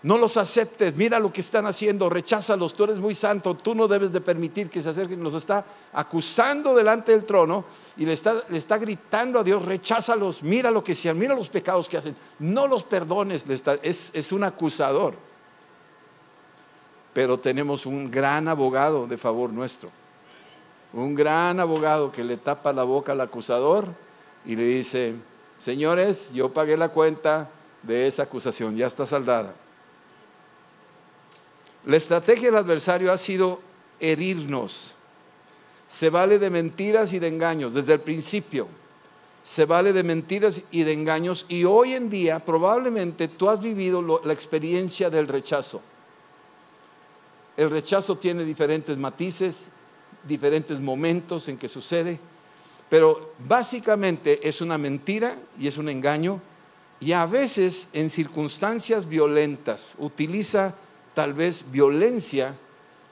No 0.03 0.17
los 0.17 0.37
aceptes, 0.37 0.95
mira 0.95 1.17
lo 1.17 1.33
que 1.33 1.41
están 1.41 1.65
haciendo, 1.65 2.07
recházalos, 2.07 2.75
tú 2.75 2.83
eres 2.83 2.99
muy 2.99 3.15
santo, 3.15 3.55
tú 3.55 3.73
no 3.73 3.87
debes 3.87 4.11
de 4.11 4.21
permitir 4.21 4.69
que 4.69 4.81
se 4.81 4.89
acerquen. 4.89 5.21
Nos 5.21 5.33
está 5.33 5.65
acusando 5.91 6.75
delante 6.75 7.11
del 7.13 7.23
trono 7.23 7.65
y 7.97 8.05
le 8.05 8.13
está, 8.13 8.43
le 8.47 8.59
está 8.59 8.77
gritando 8.77 9.39
a 9.39 9.43
Dios, 9.43 9.65
recházalos, 9.65 10.43
mira 10.43 10.69
lo 10.69 10.83
que 10.83 10.93
sean, 10.93 11.17
mira 11.17 11.33
los 11.33 11.49
pecados 11.49 11.89
que 11.89 11.97
hacen, 11.97 12.15
no 12.37 12.67
los 12.67 12.83
perdones, 12.83 13.43
es, 13.81 14.11
es 14.13 14.31
un 14.31 14.43
acusador. 14.43 15.15
Pero 17.11 17.39
tenemos 17.39 17.87
un 17.87 18.11
gran 18.11 18.47
abogado 18.47 19.07
de 19.07 19.17
favor 19.17 19.51
nuestro, 19.51 19.89
un 20.93 21.15
gran 21.15 21.59
abogado 21.59 22.11
que 22.11 22.23
le 22.23 22.37
tapa 22.37 22.71
la 22.71 22.83
boca 22.83 23.13
al 23.13 23.21
acusador 23.21 23.87
y 24.45 24.55
le 24.55 24.63
dice, 24.63 25.15
señores, 25.59 26.31
yo 26.33 26.53
pagué 26.53 26.77
la 26.77 26.89
cuenta 26.89 27.49
de 27.81 28.05
esa 28.05 28.23
acusación, 28.23 28.77
ya 28.77 28.85
está 28.85 29.07
saldada. 29.07 29.55
La 31.87 31.95
estrategia 31.95 32.49
del 32.49 32.57
adversario 32.57 33.13
ha 33.13 33.17
sido 33.17 33.61
herirnos. 34.01 34.93
Se 35.87 36.09
vale 36.09 36.37
de 36.37 36.49
mentiras 36.49 37.13
y 37.13 37.19
de 37.19 37.29
engaños 37.29 37.73
desde 37.73 37.93
el 37.93 38.01
principio. 38.01 38.67
Se 39.45 39.63
vale 39.63 39.93
de 39.93 40.03
mentiras 40.03 40.61
y 40.69 40.83
de 40.83 40.91
engaños 40.91 41.45
y 41.47 41.63
hoy 41.63 41.93
en 41.93 42.09
día 42.09 42.39
probablemente 42.39 43.29
tú 43.29 43.49
has 43.49 43.61
vivido 43.61 44.01
la 44.21 44.33
experiencia 44.33 45.09
del 45.09 45.29
rechazo. 45.29 45.81
El 47.55 47.71
rechazo 47.71 48.17
tiene 48.17 48.43
diferentes 48.43 48.97
matices, 48.97 49.69
diferentes 50.27 50.81
momentos 50.81 51.47
en 51.47 51.57
que 51.57 51.69
sucede, 51.69 52.19
pero 52.89 53.31
básicamente 53.39 54.45
es 54.45 54.59
una 54.59 54.77
mentira 54.77 55.37
y 55.57 55.67
es 55.67 55.77
un 55.77 55.87
engaño 55.87 56.41
y 56.99 57.13
a 57.13 57.25
veces 57.25 57.87
en 57.93 58.09
circunstancias 58.09 59.07
violentas 59.07 59.95
utiliza 59.99 60.75
tal 61.17 61.33
vez 61.33 61.65
violencia 61.71 62.53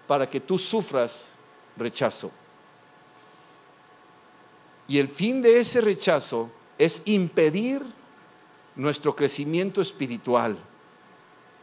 para 0.05 0.29
que 0.29 0.39
tú 0.39 0.59
sufras 0.59 1.29
rechazo. 1.75 2.29
Y 4.87 4.99
el 4.99 5.07
fin 5.07 5.41
de 5.41 5.57
ese 5.59 5.81
rechazo 5.81 6.51
es 6.77 7.01
impedir 7.05 7.81
nuestro 8.75 9.15
crecimiento 9.15 9.81
espiritual 9.81 10.55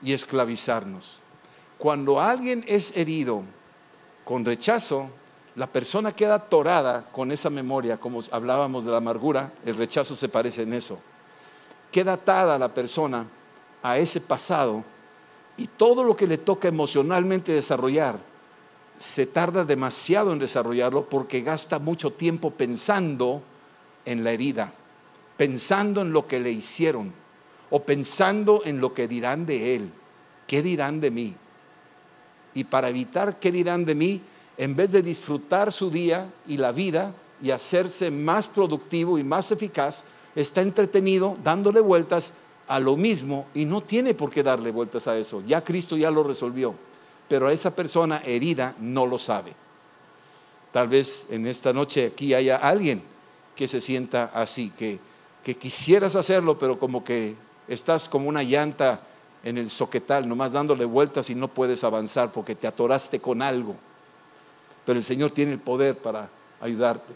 y 0.03 0.13
esclavizarnos. 0.15 1.21
Cuando 1.79 2.21
alguien 2.21 2.65
es 2.67 2.93
herido 2.97 3.45
con 4.25 4.45
rechazo, 4.45 5.11
la 5.55 5.69
persona 5.69 6.11
queda 6.11 6.35
atorada 6.35 7.05
con 7.13 7.31
esa 7.31 7.51
memoria, 7.51 7.99
como 7.99 8.21
hablábamos 8.33 8.85
de 8.85 8.91
la 8.91 8.97
amargura, 8.97 9.53
el 9.65 9.77
rechazo 9.77 10.17
se 10.17 10.29
parece 10.29 10.63
en 10.63 10.73
eso. 10.73 10.99
Queda 11.93 12.15
atada 12.15 12.59
la 12.59 12.75
persona 12.75 13.29
a 13.81 13.97
ese 13.99 14.21
pasado 14.21 14.83
y 15.57 15.67
todo 15.67 16.05
lo 16.05 16.17
que 16.17 16.27
le 16.27 16.39
toca 16.39 16.69
emocionalmente 16.69 17.53
desarrollar, 17.53 18.19
se 18.99 19.27
tarda 19.27 19.65
demasiado 19.65 20.33
en 20.33 20.39
desarrollarlo 20.39 21.09
porque 21.09 21.41
gasta 21.41 21.79
mucho 21.79 22.13
tiempo 22.13 22.51
pensando 22.53 23.43
en 24.05 24.25
la 24.25 24.33
herida, 24.33 24.73
pensando 25.37 26.03
en 26.03 26.13
lo 26.13 26.27
que 26.27 26.41
le 26.41 26.51
hicieron 26.51 27.13
o 27.71 27.83
pensando 27.83 28.63
en 28.65 28.81
lo 28.81 28.95
que 28.95 29.09
dirán 29.09 29.47
de 29.47 29.75
él, 29.75 29.91
qué 30.47 30.63
dirán 30.63 31.01
de 31.01 31.11
mí. 31.11 31.35
Y 32.55 32.65
para 32.65 32.91
evitar 32.91 33.39
qué 33.39 33.51
dirán 33.51 33.85
de 33.85 33.95
mí, 33.95 34.21
en 34.59 34.77
vez 34.77 34.93
de 34.93 35.03
disfrutar 35.03 35.73
su 35.73 35.91
día 35.91 36.31
y 36.47 36.59
la 36.59 36.71
vida 36.71 37.15
y 37.43 37.51
hacerse 37.51 38.11
más 38.11 38.47
productivo 38.47 39.19
y 39.19 39.25
más 39.25 39.51
eficaz, 39.51 40.05
está 40.35 40.61
entretenido 40.61 41.37
dándole 41.43 41.81
vueltas 41.81 42.35
a 42.73 42.81
lo 42.81 42.97
mismo 42.97 43.45
y 43.53 43.67
no 43.67 43.83
tiene 43.83 44.15
por 44.15 44.31
qué 44.31 44.43
darle 44.43 44.71
vueltas 44.71 45.07
a 45.07 45.19
eso. 45.19 45.43
Ya 45.47 45.63
Cristo 45.63 45.95
ya 45.95 46.11
lo 46.11 46.23
resolvió, 46.23 46.75
pero 47.29 47.49
a 47.49 47.53
esa 47.53 47.77
persona 47.77 48.23
herida 48.25 48.75
no 48.81 49.05
lo 49.05 49.19
sabe. 49.19 49.53
Tal 50.73 50.89
vez 50.89 51.27
en 51.29 51.47
esta 51.47 51.75
noche 51.75 52.07
aquí 52.07 52.33
haya 52.33 52.57
alguien 52.57 53.03
que 53.55 53.69
se 53.69 53.83
sienta 53.83 54.31
así, 54.33 54.71
que, 54.71 54.99
que 55.45 55.55
quisieras 55.55 56.17
hacerlo, 56.17 56.59
pero 56.59 56.79
como 56.79 57.05
que 57.05 57.35
estás 57.69 58.09
como 58.09 58.27
una 58.27 58.43
llanta 58.43 59.03
en 59.45 59.59
el 59.59 59.69
soquetal, 59.69 60.27
nomás 60.27 60.53
dándole 60.53 60.87
vueltas 60.87 61.29
y 61.29 61.35
no 61.35 61.49
puedes 61.49 61.85
avanzar 61.85 62.33
porque 62.33 62.55
te 62.55 62.67
atoraste 62.67 63.21
con 63.21 63.43
algo. 63.43 63.77
Pero 64.87 64.99
el 64.99 65.05
Señor 65.05 65.31
tiene 65.33 65.53
el 65.53 65.59
poder 65.59 65.99
para 65.99 66.31
ayudarte. 66.59 67.13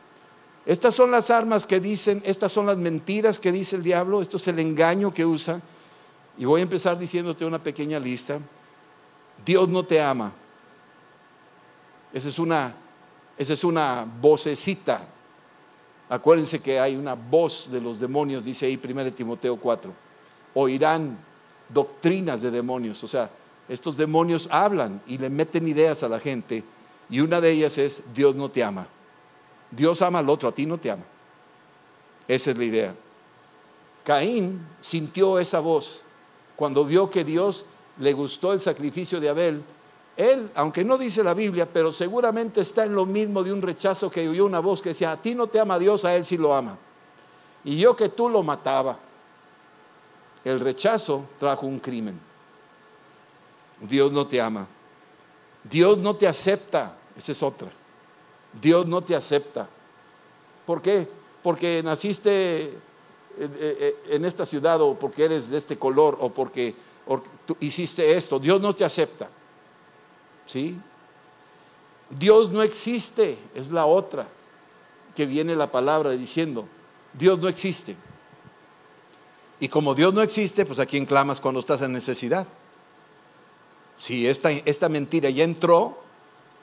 Estas 0.66 0.96
son 0.96 1.12
las 1.12 1.30
armas 1.30 1.64
que 1.64 1.78
dicen, 1.78 2.20
estas 2.24 2.50
son 2.50 2.66
las 2.66 2.76
mentiras 2.76 3.38
que 3.38 3.52
dice 3.52 3.76
el 3.76 3.84
diablo, 3.84 4.20
esto 4.20 4.36
es 4.36 4.48
el 4.48 4.58
engaño 4.58 5.14
que 5.14 5.24
usa. 5.24 5.60
Y 6.36 6.44
voy 6.44 6.60
a 6.60 6.64
empezar 6.64 6.98
diciéndote 6.98 7.44
una 7.44 7.62
pequeña 7.62 8.00
lista. 8.00 8.40
Dios 9.44 9.68
no 9.68 9.84
te 9.84 10.00
ama. 10.02 10.32
Esa 12.12 12.28
es 12.28 12.38
una, 12.40 12.74
esa 13.38 13.52
es 13.52 13.62
una 13.62 14.04
vocecita. 14.20 15.02
Acuérdense 16.08 16.58
que 16.58 16.80
hay 16.80 16.96
una 16.96 17.14
voz 17.14 17.70
de 17.70 17.80
los 17.80 18.00
demonios, 18.00 18.44
dice 18.44 18.66
ahí 18.66 18.80
1 18.82 19.12
Timoteo 19.12 19.56
4. 19.56 19.92
Oirán 20.54 21.16
doctrinas 21.68 22.42
de 22.42 22.50
demonios. 22.50 23.04
O 23.04 23.08
sea, 23.08 23.30
estos 23.68 23.96
demonios 23.96 24.48
hablan 24.50 25.00
y 25.06 25.16
le 25.18 25.30
meten 25.30 25.68
ideas 25.68 26.02
a 26.02 26.08
la 26.08 26.18
gente. 26.18 26.64
Y 27.08 27.20
una 27.20 27.40
de 27.40 27.52
ellas 27.52 27.78
es, 27.78 28.02
Dios 28.12 28.34
no 28.34 28.48
te 28.50 28.64
ama. 28.64 28.88
Dios 29.70 30.02
ama 30.02 30.20
al 30.20 30.28
otro, 30.28 30.48
a 30.48 30.52
ti 30.52 30.66
no 30.66 30.78
te 30.78 30.90
ama. 30.90 31.04
Esa 32.28 32.50
es 32.50 32.58
la 32.58 32.64
idea. 32.64 32.94
Caín 34.04 34.66
sintió 34.80 35.38
esa 35.38 35.60
voz 35.60 36.02
cuando 36.54 36.84
vio 36.84 37.10
que 37.10 37.24
Dios 37.24 37.64
le 37.98 38.12
gustó 38.12 38.52
el 38.52 38.60
sacrificio 38.60 39.20
de 39.20 39.28
Abel. 39.28 39.62
Él, 40.16 40.50
aunque 40.54 40.84
no 40.84 40.96
dice 40.96 41.22
la 41.22 41.34
Biblia, 41.34 41.68
pero 41.70 41.92
seguramente 41.92 42.60
está 42.60 42.84
en 42.84 42.94
lo 42.94 43.04
mismo 43.04 43.42
de 43.42 43.52
un 43.52 43.60
rechazo 43.60 44.10
que 44.10 44.28
oyó 44.28 44.46
una 44.46 44.60
voz 44.60 44.80
que 44.80 44.90
decía, 44.90 45.12
a 45.12 45.20
ti 45.20 45.34
no 45.34 45.46
te 45.46 45.60
ama 45.60 45.78
Dios, 45.78 46.04
a 46.04 46.14
él 46.14 46.24
sí 46.24 46.38
lo 46.38 46.54
ama. 46.54 46.78
Y 47.64 47.78
yo 47.78 47.94
que 47.94 48.08
tú 48.08 48.28
lo 48.28 48.42
mataba. 48.42 48.98
El 50.44 50.60
rechazo 50.60 51.24
trajo 51.38 51.66
un 51.66 51.80
crimen. 51.80 52.18
Dios 53.80 54.12
no 54.12 54.26
te 54.26 54.40
ama. 54.40 54.66
Dios 55.64 55.98
no 55.98 56.14
te 56.14 56.28
acepta. 56.28 56.94
Esa 57.16 57.32
es 57.32 57.42
otra. 57.42 57.68
Dios 58.60 58.86
no 58.86 59.02
te 59.02 59.14
acepta. 59.14 59.68
¿Por 60.64 60.82
qué? 60.82 61.08
Porque 61.42 61.82
naciste 61.82 62.64
eh, 62.64 62.72
eh, 63.38 63.96
en 64.10 64.24
esta 64.24 64.46
ciudad 64.46 64.80
o 64.80 64.94
porque 64.94 65.24
eres 65.24 65.48
de 65.48 65.58
este 65.58 65.76
color 65.78 66.16
o 66.20 66.30
porque, 66.30 66.74
tú 67.44 67.56
hiciste 67.60 68.16
esto. 68.16 68.38
Dios 68.38 68.60
no 68.60 68.72
te 68.72 68.84
acepta. 68.84 69.28
¿Sí? 70.46 70.76
Dios 72.10 72.52
no 72.52 72.62
existe, 72.62 73.36
es 73.54 73.70
la 73.70 73.86
otra 73.86 74.28
que 75.14 75.26
viene 75.26 75.56
la 75.56 75.70
palabra 75.70 76.10
diciendo, 76.10 76.66
Dios 77.12 77.38
no 77.38 77.48
existe. 77.48 77.96
Y 79.58 79.68
como 79.68 79.94
Dios 79.94 80.12
no 80.12 80.22
existe, 80.22 80.66
pues 80.66 80.78
a 80.78 80.86
quién 80.86 81.06
clamas 81.06 81.40
cuando 81.40 81.60
estás 81.60 81.80
en 81.82 81.92
necesidad. 81.92 82.46
Si 83.98 84.28
esta, 84.28 84.50
esta 84.50 84.88
mentira 84.88 85.30
ya 85.30 85.44
entró, 85.44 85.98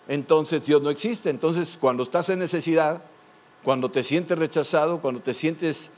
entonces 0.07 0.63
Dios 0.63 0.81
no 0.81 0.89
existe. 0.89 1.29
Entonces 1.29 1.77
cuando 1.79 2.03
estás 2.03 2.29
en 2.29 2.39
necesidad, 2.39 3.01
cuando 3.63 3.89
te 3.89 4.03
sientes 4.03 4.37
rechazado, 4.37 4.99
cuando 4.99 5.21
te 5.21 5.33
sientes 5.33 5.89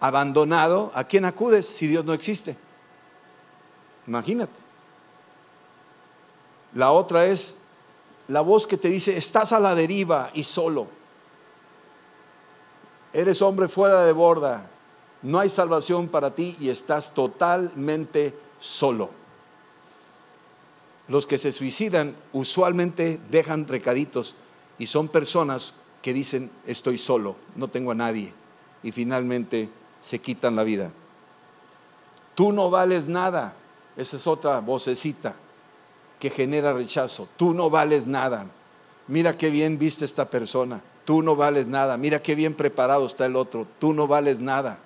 abandonado, 0.00 0.90
¿a 0.94 1.04
quién 1.04 1.24
acudes 1.24 1.66
si 1.66 1.86
Dios 1.86 2.04
no 2.04 2.12
existe? 2.12 2.56
Imagínate. 4.06 4.52
La 6.74 6.92
otra 6.92 7.26
es 7.26 7.54
la 8.28 8.40
voz 8.40 8.66
que 8.66 8.76
te 8.76 8.88
dice, 8.88 9.16
estás 9.16 9.52
a 9.52 9.60
la 9.60 9.74
deriva 9.74 10.30
y 10.34 10.44
solo. 10.44 10.86
Eres 13.12 13.42
hombre 13.42 13.68
fuera 13.68 14.04
de 14.04 14.12
borda, 14.12 14.70
no 15.22 15.40
hay 15.40 15.48
salvación 15.48 16.08
para 16.08 16.34
ti 16.34 16.56
y 16.60 16.68
estás 16.68 17.12
totalmente 17.12 18.34
solo. 18.60 19.19
Los 21.10 21.26
que 21.26 21.38
se 21.38 21.50
suicidan 21.50 22.14
usualmente 22.32 23.18
dejan 23.32 23.66
recaditos 23.66 24.36
y 24.78 24.86
son 24.86 25.08
personas 25.08 25.74
que 26.02 26.14
dicen 26.14 26.52
estoy 26.68 26.98
solo, 26.98 27.34
no 27.56 27.66
tengo 27.66 27.90
a 27.90 27.96
nadie 27.96 28.32
y 28.84 28.92
finalmente 28.92 29.68
se 30.00 30.20
quitan 30.20 30.54
la 30.54 30.62
vida. 30.62 30.92
Tú 32.36 32.52
no 32.52 32.70
vales 32.70 33.08
nada, 33.08 33.54
esa 33.96 34.18
es 34.18 34.26
otra 34.28 34.60
vocecita 34.60 35.34
que 36.20 36.30
genera 36.30 36.72
rechazo. 36.72 37.28
Tú 37.36 37.54
no 37.54 37.70
vales 37.70 38.06
nada. 38.06 38.46
Mira 39.08 39.36
qué 39.36 39.50
bien 39.50 39.80
viste 39.80 40.04
esta 40.04 40.30
persona. 40.30 40.80
Tú 41.04 41.22
no 41.22 41.34
vales 41.34 41.66
nada. 41.66 41.96
Mira 41.96 42.22
qué 42.22 42.36
bien 42.36 42.54
preparado 42.54 43.06
está 43.06 43.26
el 43.26 43.34
otro. 43.34 43.66
Tú 43.80 43.92
no 43.92 44.06
vales 44.06 44.38
nada 44.38 44.78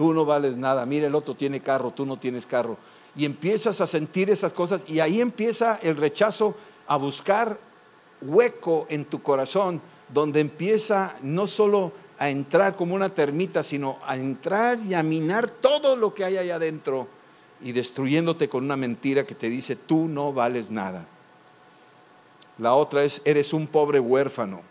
tú 0.00 0.14
no 0.14 0.24
vales 0.24 0.56
nada, 0.56 0.86
mira 0.86 1.08
el 1.08 1.14
otro 1.14 1.34
tiene 1.34 1.60
carro, 1.60 1.90
tú 1.90 2.06
no 2.06 2.16
tienes 2.16 2.46
carro. 2.46 2.78
Y 3.16 3.24
empiezas 3.24 3.80
a 3.80 3.86
sentir 3.86 4.30
esas 4.30 4.52
cosas 4.52 4.82
y 4.86 5.00
ahí 5.00 5.20
empieza 5.20 5.78
el 5.82 5.96
rechazo 5.96 6.54
a 6.86 6.96
buscar 6.96 7.58
hueco 8.20 8.86
en 8.88 9.04
tu 9.04 9.22
corazón, 9.22 9.80
donde 10.08 10.40
empieza 10.40 11.16
no 11.22 11.46
solo 11.46 11.92
a 12.18 12.30
entrar 12.30 12.76
como 12.76 12.94
una 12.94 13.14
termita, 13.14 13.62
sino 13.62 13.98
a 14.06 14.16
entrar 14.16 14.78
y 14.80 14.94
a 14.94 15.02
minar 15.02 15.50
todo 15.50 15.96
lo 15.96 16.12
que 16.14 16.24
hay 16.24 16.36
allá 16.36 16.56
adentro 16.56 17.08
y 17.62 17.72
destruyéndote 17.72 18.48
con 18.48 18.64
una 18.64 18.76
mentira 18.76 19.24
que 19.24 19.34
te 19.34 19.48
dice, 19.48 19.76
tú 19.76 20.08
no 20.08 20.32
vales 20.32 20.70
nada. 20.70 21.06
La 22.58 22.74
otra 22.74 23.04
es, 23.04 23.22
eres 23.24 23.52
un 23.52 23.66
pobre 23.66 24.00
huérfano 24.00 24.62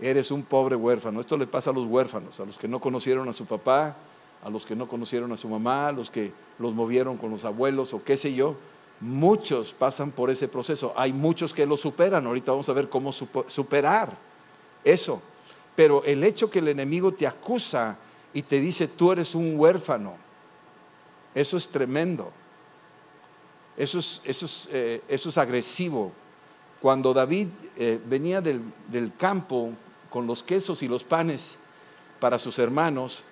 eres 0.00 0.30
un 0.30 0.42
pobre 0.42 0.76
huérfano. 0.76 1.20
Esto 1.20 1.36
le 1.36 1.46
pasa 1.46 1.70
a 1.70 1.72
los 1.72 1.86
huérfanos, 1.86 2.38
a 2.40 2.44
los 2.44 2.58
que 2.58 2.68
no 2.68 2.80
conocieron 2.80 3.28
a 3.28 3.32
su 3.32 3.46
papá, 3.46 3.96
a 4.42 4.50
los 4.50 4.64
que 4.64 4.76
no 4.76 4.88
conocieron 4.88 5.32
a 5.32 5.36
su 5.36 5.48
mamá, 5.48 5.88
a 5.88 5.92
los 5.92 6.10
que 6.10 6.32
los 6.58 6.72
movieron 6.72 7.16
con 7.16 7.30
los 7.30 7.44
abuelos 7.44 7.92
o 7.94 8.02
qué 8.02 8.16
sé 8.16 8.34
yo. 8.34 8.56
Muchos 9.00 9.72
pasan 9.72 10.10
por 10.10 10.30
ese 10.30 10.48
proceso. 10.48 10.92
Hay 10.96 11.12
muchos 11.12 11.52
que 11.52 11.66
lo 11.66 11.76
superan. 11.76 12.26
Ahorita 12.26 12.52
vamos 12.52 12.68
a 12.68 12.72
ver 12.72 12.88
cómo 12.88 13.12
superar 13.12 14.16
eso. 14.84 15.20
Pero 15.74 16.02
el 16.04 16.24
hecho 16.24 16.50
que 16.50 16.60
el 16.60 16.68
enemigo 16.68 17.12
te 17.12 17.26
acusa 17.26 17.98
y 18.32 18.42
te 18.42 18.60
dice, 18.60 18.88
tú 18.88 19.12
eres 19.12 19.34
un 19.34 19.58
huérfano, 19.58 20.14
eso 21.34 21.56
es 21.56 21.68
tremendo. 21.68 22.32
Eso 23.76 23.98
es, 23.98 24.22
eso 24.24 24.46
es, 24.46 24.68
eh, 24.72 25.02
eso 25.08 25.28
es 25.28 25.36
agresivo. 25.36 26.12
Cuando 26.80 27.12
David 27.12 27.48
eh, 27.76 28.00
venía 28.06 28.40
del, 28.40 28.62
del 28.88 29.14
campo 29.14 29.72
con 30.08 30.26
los 30.26 30.42
quesos 30.42 30.82
y 30.82 30.88
los 30.88 31.04
panes 31.04 31.58
para 32.20 32.38
sus 32.38 32.58
hermanos, 32.58 33.22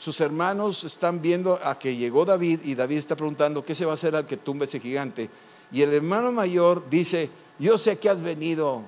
sus 0.00 0.20
hermanos 0.20 0.82
están 0.82 1.22
viendo 1.22 1.60
a 1.62 1.78
que 1.78 1.94
llegó 1.94 2.24
David 2.24 2.60
y 2.64 2.74
David 2.74 2.96
está 2.98 3.14
preguntando, 3.14 3.64
¿qué 3.64 3.76
se 3.76 3.84
va 3.84 3.92
a 3.92 3.94
hacer 3.94 4.16
al 4.16 4.26
que 4.26 4.36
tumbe 4.36 4.64
ese 4.64 4.80
gigante? 4.80 5.30
Y 5.70 5.82
el 5.82 5.92
hermano 5.92 6.32
mayor 6.32 6.88
dice, 6.90 7.30
yo 7.60 7.78
sé 7.78 7.98
que 7.98 8.08
has 8.08 8.20
venido, 8.20 8.82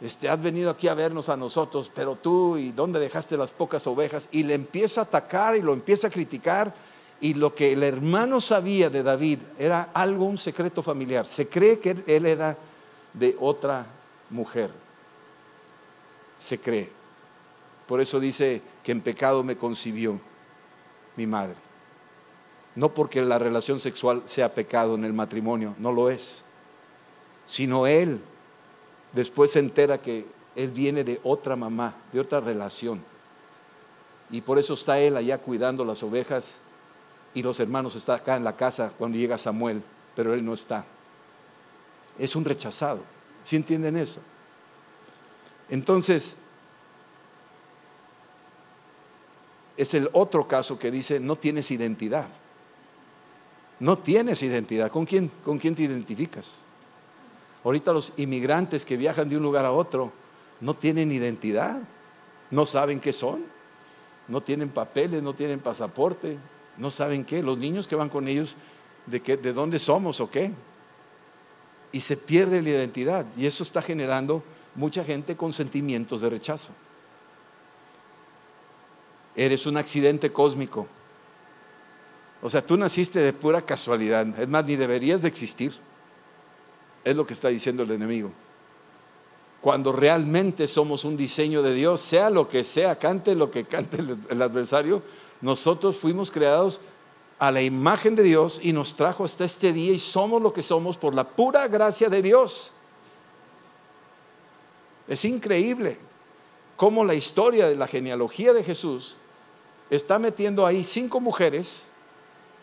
este, 0.00 0.28
has 0.28 0.40
venido 0.40 0.70
aquí 0.70 0.86
a 0.86 0.94
vernos 0.94 1.28
a 1.28 1.36
nosotros, 1.36 1.90
pero 1.92 2.14
tú, 2.14 2.56
¿y 2.56 2.70
dónde 2.70 3.00
dejaste 3.00 3.36
las 3.36 3.50
pocas 3.50 3.84
ovejas? 3.88 4.28
Y 4.30 4.44
le 4.44 4.54
empieza 4.54 5.00
a 5.00 5.04
atacar 5.04 5.56
y 5.56 5.62
lo 5.62 5.72
empieza 5.72 6.06
a 6.06 6.10
criticar. 6.10 6.72
Y 7.20 7.34
lo 7.34 7.54
que 7.54 7.72
el 7.72 7.82
hermano 7.82 8.40
sabía 8.40 8.90
de 8.90 9.02
David 9.02 9.38
era 9.58 9.90
algo, 9.94 10.26
un 10.26 10.38
secreto 10.38 10.82
familiar. 10.82 11.26
Se 11.26 11.48
cree 11.48 11.78
que 11.78 11.96
él 12.06 12.26
era 12.26 12.56
de 13.14 13.36
otra 13.40 13.86
mujer 14.28 14.70
se 16.42 16.58
cree. 16.58 16.90
Por 17.86 18.00
eso 18.00 18.18
dice 18.18 18.62
que 18.82 18.92
en 18.92 19.00
pecado 19.00 19.44
me 19.44 19.56
concibió 19.56 20.20
mi 21.16 21.26
madre. 21.26 21.56
No 22.74 22.94
porque 22.94 23.20
la 23.22 23.38
relación 23.38 23.80
sexual 23.80 24.22
sea 24.24 24.54
pecado 24.54 24.94
en 24.94 25.04
el 25.04 25.12
matrimonio, 25.12 25.74
no 25.78 25.92
lo 25.92 26.10
es, 26.10 26.42
sino 27.46 27.86
él 27.86 28.20
después 29.12 29.52
se 29.52 29.58
entera 29.58 29.98
que 29.98 30.26
él 30.56 30.70
viene 30.70 31.04
de 31.04 31.20
otra 31.22 31.56
mamá, 31.56 31.94
de 32.12 32.20
otra 32.20 32.40
relación. 32.40 33.02
Y 34.30 34.40
por 34.40 34.58
eso 34.58 34.74
está 34.74 34.98
él 34.98 35.16
allá 35.16 35.38
cuidando 35.38 35.84
las 35.84 36.02
ovejas 36.02 36.54
y 37.34 37.42
los 37.42 37.60
hermanos 37.60 37.94
están 37.94 38.20
acá 38.20 38.36
en 38.36 38.44
la 38.44 38.56
casa 38.56 38.92
cuando 38.96 39.18
llega 39.18 39.36
Samuel, 39.38 39.82
pero 40.14 40.34
él 40.34 40.44
no 40.44 40.54
está. 40.54 40.84
Es 42.18 42.36
un 42.36 42.44
rechazado. 42.44 43.00
¿Sí 43.44 43.56
entienden 43.56 43.96
eso? 43.96 44.20
Entonces, 45.68 46.36
es 49.82 49.94
el 49.94 50.08
otro 50.12 50.48
caso 50.48 50.78
que 50.78 50.90
dice, 50.90 51.20
no 51.20 51.36
tienes 51.36 51.70
identidad. 51.70 52.28
No 53.80 53.98
tienes 53.98 54.42
identidad. 54.42 54.90
¿Con 54.90 55.04
quién, 55.04 55.30
con 55.44 55.58
quién 55.58 55.74
te 55.74 55.82
identificas? 55.82 56.62
Ahorita 57.64 57.92
los 57.92 58.12
inmigrantes 58.16 58.84
que 58.84 58.96
viajan 58.96 59.28
de 59.28 59.36
un 59.36 59.42
lugar 59.42 59.64
a 59.64 59.72
otro 59.72 60.12
no 60.60 60.74
tienen 60.74 61.12
identidad, 61.12 61.78
no 62.50 62.66
saben 62.66 63.00
qué 63.00 63.12
son, 63.12 63.44
no 64.28 64.40
tienen 64.40 64.68
papeles, 64.68 65.22
no 65.22 65.34
tienen 65.34 65.60
pasaporte, 65.60 66.38
no 66.76 66.90
saben 66.90 67.24
qué. 67.24 67.42
Los 67.42 67.58
niños 67.58 67.86
que 67.86 67.96
van 67.96 68.08
con 68.08 68.28
ellos, 68.28 68.56
de, 69.06 69.20
qué, 69.20 69.36
de 69.36 69.52
dónde 69.52 69.78
somos 69.78 70.20
o 70.20 70.30
qué. 70.30 70.52
Y 71.90 72.00
se 72.00 72.16
pierde 72.16 72.62
la 72.62 72.70
identidad. 72.70 73.26
Y 73.36 73.46
eso 73.46 73.62
está 73.62 73.82
generando 73.82 74.42
mucha 74.74 75.04
gente 75.04 75.36
con 75.36 75.52
sentimientos 75.52 76.20
de 76.20 76.30
rechazo. 76.30 76.72
Eres 79.34 79.66
un 79.66 79.76
accidente 79.76 80.32
cósmico. 80.32 80.86
O 82.42 82.50
sea, 82.50 82.64
tú 82.64 82.76
naciste 82.76 83.20
de 83.20 83.32
pura 83.32 83.62
casualidad. 83.62 84.26
Es 84.38 84.48
más, 84.48 84.64
ni 84.64 84.76
deberías 84.76 85.22
de 85.22 85.28
existir. 85.28 85.74
Es 87.04 87.16
lo 87.16 87.26
que 87.26 87.32
está 87.32 87.48
diciendo 87.48 87.84
el 87.84 87.90
enemigo. 87.92 88.30
Cuando 89.60 89.92
realmente 89.92 90.66
somos 90.66 91.04
un 91.04 91.16
diseño 91.16 91.62
de 91.62 91.72
Dios, 91.72 92.00
sea 92.00 92.30
lo 92.30 92.48
que 92.48 92.64
sea, 92.64 92.98
cante 92.98 93.36
lo 93.36 93.50
que 93.50 93.64
cante 93.64 93.98
el, 94.28 94.42
adversario, 94.42 95.02
nosotros 95.40 95.96
fuimos 95.96 96.32
creados 96.32 96.80
a 97.38 97.52
la 97.52 97.62
imagen 97.62 98.16
de 98.16 98.24
Dios 98.24 98.60
y 98.60 98.72
nos 98.72 98.96
trajo 98.96 99.24
hasta 99.24 99.44
este 99.44 99.72
día 99.72 99.92
y 99.92 100.00
somos 100.00 100.42
lo 100.42 100.52
que 100.52 100.62
somos 100.62 100.96
por 100.96 101.14
la 101.14 101.28
pura 101.28 101.68
gracia 101.68 102.08
de 102.08 102.22
Dios. 102.22 102.72
Es 105.06 105.24
increíble 105.24 105.96
cómo 106.76 107.04
la 107.04 107.14
historia 107.14 107.68
de 107.68 107.76
la 107.76 107.86
genealogía 107.86 108.52
de 108.52 108.64
Jesús 108.64 109.16
está 109.96 110.18
metiendo 110.18 110.64
ahí 110.64 110.84
cinco 110.84 111.20
mujeres, 111.20 111.84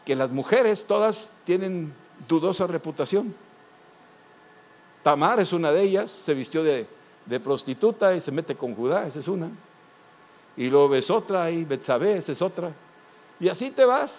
que 0.04 0.16
las 0.16 0.32
mujeres 0.32 0.86
todas 0.86 1.32
tienen 1.44 1.94
dudosa 2.28 2.66
reputación. 2.66 3.36
Tamar 5.04 5.40
es 5.40 5.54
una 5.54 5.72
de 5.72 5.84
ellas, 5.84 6.10
se 6.10 6.34
vistió 6.34 6.64
de, 6.64 6.88
prostituta 7.44 8.16
y 8.16 8.22
se 8.22 8.32
mete 8.32 8.56
con 8.56 8.74
Judá, 8.74 9.06
esa 9.06 9.20
es 9.20 9.28
una. 9.28 9.52
Y 10.58 10.72
luego 10.72 10.90
ves 10.90 11.12
otra 11.12 11.52
y 11.52 11.64
Betsabé, 11.64 12.18
esa 12.18 12.32
es 12.32 12.42
otra. 12.42 12.72
Y 13.40 13.48
así 13.48 13.70
te 13.70 13.86
vas. 13.86 14.12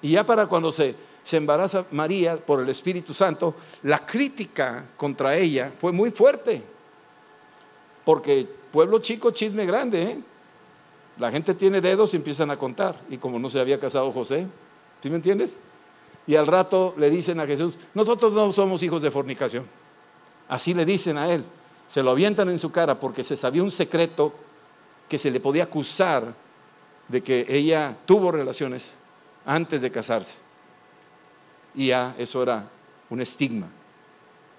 Y 0.00 0.12
ya 0.12 0.24
para 0.24 0.46
cuando 0.46 0.70
se, 0.70 0.94
se 1.24 1.36
embaraza 1.36 1.84
María 1.90 2.36
por 2.36 2.60
el 2.60 2.68
Espíritu 2.68 3.12
Santo, 3.12 3.56
la 3.82 4.06
crítica 4.06 4.84
contra 4.96 5.34
ella 5.34 5.72
fue 5.80 5.90
muy 5.90 6.12
fuerte. 6.12 6.62
Porque 8.04 8.46
pueblo 8.70 9.00
chico, 9.00 9.32
chisme 9.32 9.66
grande. 9.66 10.02
¿eh? 10.02 10.18
La 11.18 11.30
gente 11.30 11.54
tiene 11.54 11.80
dedos 11.80 12.14
y 12.14 12.16
empiezan 12.16 12.50
a 12.50 12.56
contar. 12.56 12.96
Y 13.10 13.18
como 13.18 13.38
no 13.38 13.48
se 13.48 13.60
había 13.60 13.78
casado 13.78 14.10
José, 14.12 14.46
¿sí 15.02 15.10
me 15.10 15.16
entiendes? 15.16 15.58
Y 16.26 16.36
al 16.36 16.46
rato 16.46 16.94
le 16.96 17.10
dicen 17.10 17.40
a 17.40 17.46
Jesús, 17.46 17.78
nosotros 17.94 18.32
no 18.32 18.52
somos 18.52 18.82
hijos 18.82 19.02
de 19.02 19.10
fornicación. 19.10 19.66
Así 20.48 20.74
le 20.74 20.84
dicen 20.84 21.18
a 21.18 21.30
él. 21.30 21.44
Se 21.88 22.02
lo 22.02 22.10
avientan 22.10 22.48
en 22.50 22.58
su 22.58 22.70
cara 22.70 22.98
porque 22.98 23.24
se 23.24 23.36
sabía 23.36 23.62
un 23.62 23.70
secreto 23.70 24.32
que 25.08 25.18
se 25.18 25.30
le 25.30 25.40
podía 25.40 25.64
acusar 25.64 26.32
de 27.08 27.22
que 27.22 27.44
ella 27.48 27.96
tuvo 28.06 28.30
relaciones 28.30 28.94
antes 29.44 29.82
de 29.82 29.90
casarse. 29.90 30.34
Y 31.74 31.88
ya 31.88 32.14
eso 32.16 32.42
era 32.42 32.68
un 33.08 33.20
estigma. 33.20 33.66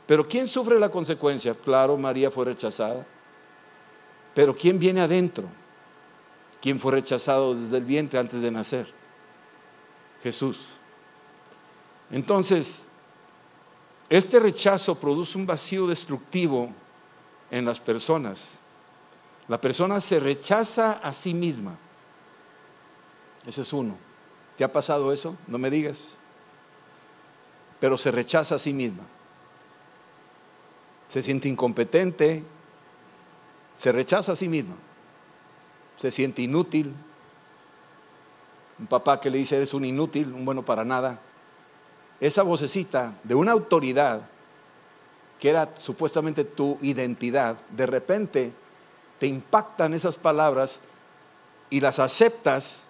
Pero 0.06 0.28
¿quién 0.28 0.48
sufre 0.48 0.78
la 0.78 0.90
consecuencia? 0.90 1.54
Claro, 1.54 1.96
María 1.96 2.30
fue 2.30 2.46
rechazada. 2.46 3.06
Pero 4.34 4.56
¿quién 4.56 4.78
viene 4.78 5.00
adentro? 5.00 5.46
¿Quién 6.62 6.80
fue 6.80 6.92
rechazado 6.92 7.56
desde 7.56 7.78
el 7.78 7.86
vientre 7.86 8.20
antes 8.20 8.42
de 8.42 8.52
nacer? 8.52 8.88
Jesús. 10.22 10.60
Entonces, 12.12 12.86
este 14.10 14.40
rechazo 14.40 14.96
produce 14.96 15.38
un 15.38 15.46
vacío 15.46 15.88
destructivo 15.88 16.70
en 17.50 17.66
las 17.66 17.80
personas. 17.80 18.60
La 19.48 19.60
persona 19.60 20.00
se 20.00 20.20
rechaza 20.20 20.94
a 20.94 21.12
sí 21.14 21.34
misma. 21.34 21.76
Ese 23.46 23.62
es 23.62 23.74
uno. 23.74 23.98
¿Te 24.58 24.64
ha 24.64 24.72
pasado 24.72 25.12
eso? 25.12 25.36
No 25.48 25.58
me 25.58 25.72
digas. 25.72 26.16
Pero 27.80 27.98
se 27.98 28.12
rechaza 28.12 28.56
a 28.56 28.60
sí 28.60 28.74
misma. 28.74 29.04
Se 31.08 31.24
siente 31.24 31.48
incompetente. 31.48 32.44
Se 33.76 33.92
rechaza 33.92 34.34
a 34.34 34.36
sí 34.36 34.48
misma. 34.48 34.76
Se 36.02 36.10
siente 36.10 36.42
inútil. 36.42 36.96
Un 38.80 38.88
papá 38.88 39.22
que 39.22 39.30
le 39.30 39.38
dice, 39.38 39.56
eres 39.56 39.76
un 39.76 39.86
inútil, 39.86 40.34
un 40.34 40.44
bueno 40.44 40.66
para 40.66 40.84
nada. 40.84 41.20
Esa 42.20 42.42
vocecita 42.42 43.14
de 43.24 43.36
una 43.36 43.52
autoridad 43.52 44.22
que 45.40 45.52
era 45.52 45.70
supuestamente 45.80 46.44
tu 46.44 46.80
identidad, 46.82 47.58
de 47.70 47.86
repente 47.86 48.52
te 49.20 49.28
impactan 49.28 49.94
esas 49.94 50.18
palabras 50.18 50.80
y 51.70 51.82
las 51.82 52.00
aceptas 52.00 52.82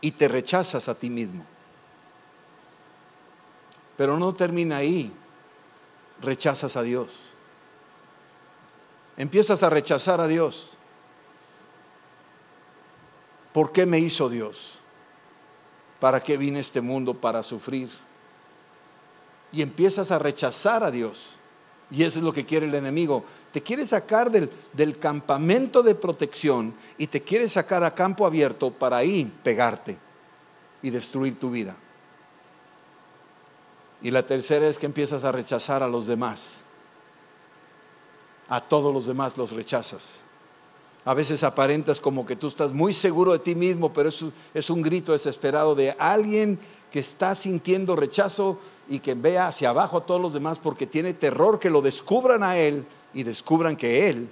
y 0.00 0.12
te 0.12 0.28
rechazas 0.28 0.88
a 0.88 0.94
ti 0.94 1.10
mismo. 1.10 1.44
Pero 3.96 4.18
no 4.18 4.32
termina 4.34 4.76
ahí, 4.76 5.12
rechazas 6.20 6.76
a 6.76 6.82
Dios. 6.82 7.32
Empiezas 9.16 9.64
a 9.64 9.70
rechazar 9.70 10.20
a 10.20 10.28
Dios. 10.28 10.76
¿Por 13.52 13.72
qué 13.72 13.86
me 13.86 13.98
hizo 13.98 14.28
Dios? 14.28 14.78
¿Para 16.00 16.22
qué 16.22 16.36
vine 16.36 16.58
a 16.58 16.62
este 16.62 16.80
mundo? 16.80 17.14
Para 17.14 17.42
sufrir 17.42 17.90
y 19.52 19.60
empiezas 19.60 20.10
a 20.10 20.18
rechazar 20.18 20.82
a 20.82 20.90
Dios. 20.90 21.36
Y 21.90 22.02
eso 22.04 22.18
es 22.18 22.24
lo 22.24 22.32
que 22.32 22.46
quiere 22.46 22.66
el 22.66 22.74
enemigo. 22.74 23.22
Te 23.52 23.62
quiere 23.62 23.84
sacar 23.84 24.30
del, 24.30 24.50
del, 24.72 24.98
campamento 24.98 25.82
de 25.82 25.94
protección 25.94 26.74
y 26.96 27.06
te 27.06 27.20
quiere 27.20 27.48
sacar 27.48 27.84
a 27.84 27.94
campo 27.94 28.24
abierto 28.24 28.70
para 28.70 28.96
ahí 28.96 29.30
pegarte 29.42 29.98
y 30.82 30.88
destruir 30.88 31.38
tu 31.38 31.50
vida. 31.50 31.76
Y 34.00 34.10
la 34.10 34.26
tercera 34.26 34.66
es 34.66 34.78
que 34.78 34.86
empiezas 34.86 35.22
a 35.22 35.32
rechazar 35.32 35.82
a 35.82 35.88
los 35.88 36.06
demás. 36.06 36.62
A 38.48 38.62
todos 38.62 38.92
los 38.92 39.06
demás 39.06 39.36
los 39.36 39.52
rechazas. 39.52 40.16
A 41.04 41.14
veces 41.14 41.42
aparentas 41.42 42.00
como 42.00 42.24
que 42.24 42.36
tú 42.36 42.46
estás 42.46 42.72
muy 42.72 42.92
seguro 42.92 43.32
de 43.32 43.40
ti 43.40 43.54
mismo, 43.54 43.92
pero 43.92 44.08
es, 44.08 44.24
es 44.54 44.70
un 44.70 44.82
grito 44.82 45.12
desesperado 45.12 45.74
de 45.74 45.92
alguien 45.98 46.58
que 46.92 47.00
está 47.00 47.34
sintiendo 47.34 47.96
rechazo 47.96 48.58
y 48.88 49.00
que 49.00 49.14
vea 49.14 49.48
hacia 49.48 49.70
abajo 49.70 49.98
a 49.98 50.06
todos 50.06 50.20
los 50.20 50.32
demás 50.32 50.58
porque 50.58 50.86
tiene 50.86 51.14
terror 51.14 51.58
que 51.58 51.70
lo 51.70 51.82
descubran 51.82 52.42
a 52.42 52.56
él 52.56 52.86
y 53.14 53.22
descubran 53.22 53.76
que 53.76 54.08
él 54.08 54.30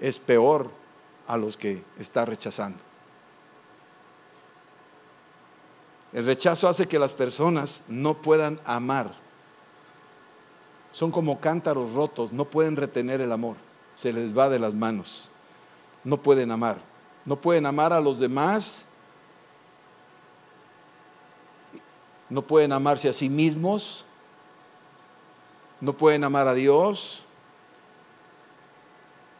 es 0.00 0.18
peor 0.18 0.70
a 1.26 1.36
los 1.36 1.56
que 1.56 1.82
está 1.98 2.24
rechazando. 2.24 2.78
El 6.12 6.24
rechazo 6.24 6.68
hace 6.68 6.88
que 6.88 6.98
las 6.98 7.12
personas 7.12 7.82
no 7.86 8.14
puedan 8.14 8.60
amar. 8.64 9.14
Son 10.92 11.10
como 11.10 11.38
cántaros 11.38 11.92
rotos, 11.92 12.32
no 12.32 12.46
pueden 12.46 12.76
retener 12.76 13.20
el 13.20 13.30
amor, 13.30 13.56
se 13.98 14.12
les 14.12 14.36
va 14.36 14.48
de 14.48 14.58
las 14.58 14.74
manos. 14.74 15.30
No 16.08 16.16
pueden 16.16 16.50
amar. 16.50 16.78
No 17.24 17.36
pueden 17.36 17.66
amar 17.66 17.92
a 17.92 18.00
los 18.00 18.18
demás 18.18 18.84
no 22.30 22.42
pueden 22.42 22.72
amarse 22.72 23.08
a 23.08 23.12
sí 23.12 23.28
mismos, 23.28 24.04
no 25.80 25.92
pueden 25.92 26.24
amar 26.24 26.48
a 26.48 26.54
Dios 26.54 27.22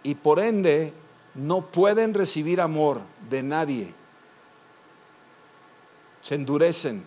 y 0.02 0.14
por 0.14 0.38
ende 0.38 0.92
no 1.35 1.66
pueden 1.66 2.14
recibir 2.14 2.61
amor 2.61 3.00
de 3.28 3.42
nadie. 3.42 3.94
Se 6.22 6.35
endurecen, 6.35 7.04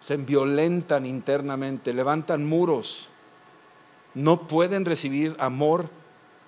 se 0.00 0.16
violentan 0.16 1.04
internamente, 1.04 1.92
levantan 1.92 2.46
muros, 2.46 3.08
no 4.14 4.46
pueden 4.46 4.84
recibir 4.84 5.36
amor 5.38 5.88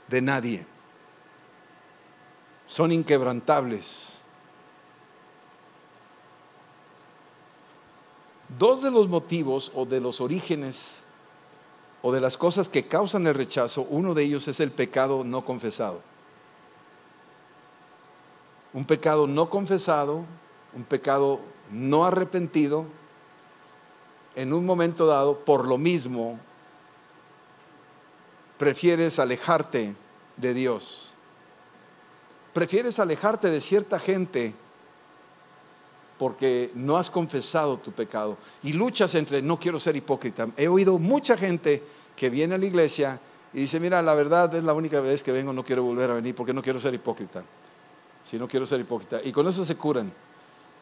de 0.09 0.23
nadie. 0.23 0.72
Son 2.67 2.91
inquebrantables 2.93 4.13
Dos 8.59 8.83
de 8.83 8.91
los 8.91 9.09
motivos 9.09 9.73
o 9.75 9.87
de 9.87 10.01
los 10.01 10.21
orígenes 10.21 11.03
o 12.03 12.13
de 12.13 12.21
las 12.21 12.37
cosas 12.37 12.69
que 12.69 12.87
causan 12.87 13.27
el 13.27 13.35
rechazo, 13.35 13.87
uno 13.89 14.13
de 14.13 14.25
ellos 14.25 14.49
es 14.49 14.61
el 14.61 14.73
pecado 14.73 15.25
no 15.25 15.45
confesado. 15.45 16.01
Un 18.73 18.85
pecado 18.85 19.27
no 19.27 19.49
confesado, 19.49 20.25
un 20.75 20.85
pecado 20.85 21.41
no 21.71 22.05
arrepentido, 22.05 22.87
en 24.35 24.53
un 24.53 24.67
momento 24.67 25.07
dado, 25.07 25.39
por 25.39 25.67
lo 25.67 25.79
mismo, 25.79 26.39
prefieres 28.59 29.19
alejarte 29.19 29.95
de 30.37 30.55
Dios. 30.55 31.12
Prefieres 32.53 32.99
alejarte 32.99 33.49
de 33.49 33.61
cierta 33.61 33.99
gente 33.99 34.55
porque 36.19 36.71
no 36.75 36.99
has 36.99 37.11
confesado 37.11 37.79
tu 37.79 37.91
pecado 37.93 38.37
y 38.63 38.73
luchas 38.73 39.15
entre 39.15 39.43
no 39.43 39.59
quiero 39.59 39.81
ser 39.81 39.97
hipócrita. 39.97 40.49
He 40.57 40.69
oído 40.69 40.99
mucha 40.99 41.37
gente 41.37 41.83
que 42.15 42.31
viene 42.31 42.55
a 42.55 42.59
la 42.59 42.67
iglesia 42.67 43.19
y 43.53 43.61
dice, 43.61 43.81
mira, 43.81 44.01
la 44.03 44.15
verdad 44.15 44.55
es 44.55 44.65
la 44.65 44.73
única 44.73 45.01
vez 45.01 45.23
que 45.23 45.33
vengo, 45.33 45.53
no 45.53 45.65
quiero 45.65 45.83
volver 45.83 46.11
a 46.11 46.15
venir 46.15 46.35
porque 46.35 46.55
no 46.55 46.63
quiero 46.63 46.81
ser 46.81 46.95
hipócrita. 46.95 47.43
Si 48.25 48.39
no 48.39 48.47
quiero 48.47 48.67
ser 48.67 48.81
hipócrita. 48.81 49.21
Y 49.23 49.33
con 49.33 49.49
eso 49.49 49.65
se 49.65 49.75
curan. 49.75 50.13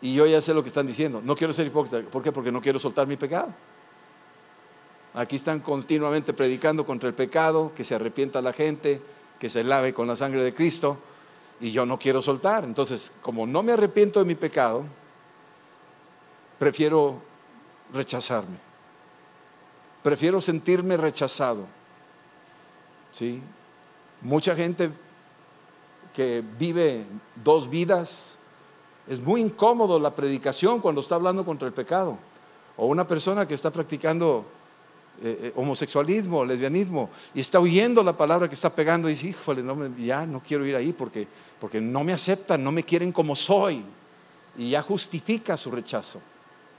Y 0.02 0.14
yo 0.14 0.26
ya 0.26 0.40
sé 0.40 0.52
lo 0.52 0.62
que 0.62 0.68
están 0.68 0.86
diciendo. 0.86 1.20
No 1.24 1.34
quiero 1.34 1.52
ser 1.52 1.66
hipócrita. 1.66 2.00
¿Por 2.10 2.22
qué? 2.22 2.32
Porque 2.32 2.52
no 2.52 2.60
quiero 2.60 2.78
soltar 2.78 3.06
mi 3.06 3.16
pecado. 3.16 3.48
Aquí 5.14 5.36
están 5.36 5.60
continuamente 5.60 6.32
predicando 6.32 6.86
contra 6.86 7.08
el 7.08 7.14
pecado, 7.14 7.72
que 7.74 7.82
se 7.82 7.94
arrepienta 7.94 8.40
la 8.40 8.52
gente, 8.52 9.00
que 9.38 9.48
se 9.48 9.64
lave 9.64 9.92
con 9.92 10.06
la 10.06 10.16
sangre 10.16 10.44
de 10.44 10.54
Cristo. 10.54 10.98
Y 11.60 11.72
yo 11.72 11.84
no 11.84 11.98
quiero 11.98 12.22
soltar. 12.22 12.64
Entonces, 12.64 13.12
como 13.22 13.46
no 13.46 13.62
me 13.62 13.72
arrepiento 13.72 14.18
de 14.18 14.24
mi 14.24 14.34
pecado, 14.34 14.84
prefiero 16.58 17.20
rechazarme. 17.92 18.56
Prefiero 20.02 20.40
sentirme 20.40 20.96
rechazado. 20.96 21.66
¿Sí? 23.12 23.42
Mucha 24.22 24.54
gente 24.54 24.90
que 26.14 26.42
vive 26.58 27.06
dos 27.36 27.68
vidas, 27.68 28.36
es 29.06 29.20
muy 29.20 29.40
incómodo 29.40 29.98
la 29.98 30.14
predicación 30.14 30.80
cuando 30.80 31.00
está 31.00 31.14
hablando 31.14 31.44
contra 31.44 31.68
el 31.68 31.74
pecado. 31.74 32.18
O 32.76 32.86
una 32.86 33.06
persona 33.06 33.46
que 33.46 33.54
está 33.54 33.70
practicando 33.70 34.44
eh, 35.22 35.38
eh, 35.42 35.52
homosexualismo, 35.54 36.44
lesbianismo, 36.44 37.10
y 37.34 37.40
está 37.40 37.60
oyendo 37.60 38.02
la 38.02 38.16
palabra 38.16 38.48
que 38.48 38.54
está 38.54 38.74
pegando 38.74 39.06
y 39.06 39.12
dice, 39.12 39.28
híjole, 39.28 39.62
no 39.62 39.94
ya 39.98 40.24
no 40.24 40.40
quiero 40.40 40.64
ir 40.64 40.74
ahí 40.74 40.94
porque, 40.94 41.28
porque 41.60 41.78
no 41.78 42.02
me 42.02 42.14
aceptan, 42.14 42.64
no 42.64 42.72
me 42.72 42.82
quieren 42.82 43.12
como 43.12 43.36
soy. 43.36 43.82
Y 44.56 44.70
ya 44.70 44.82
justifica 44.82 45.58
su 45.58 45.70
rechazo. 45.70 46.22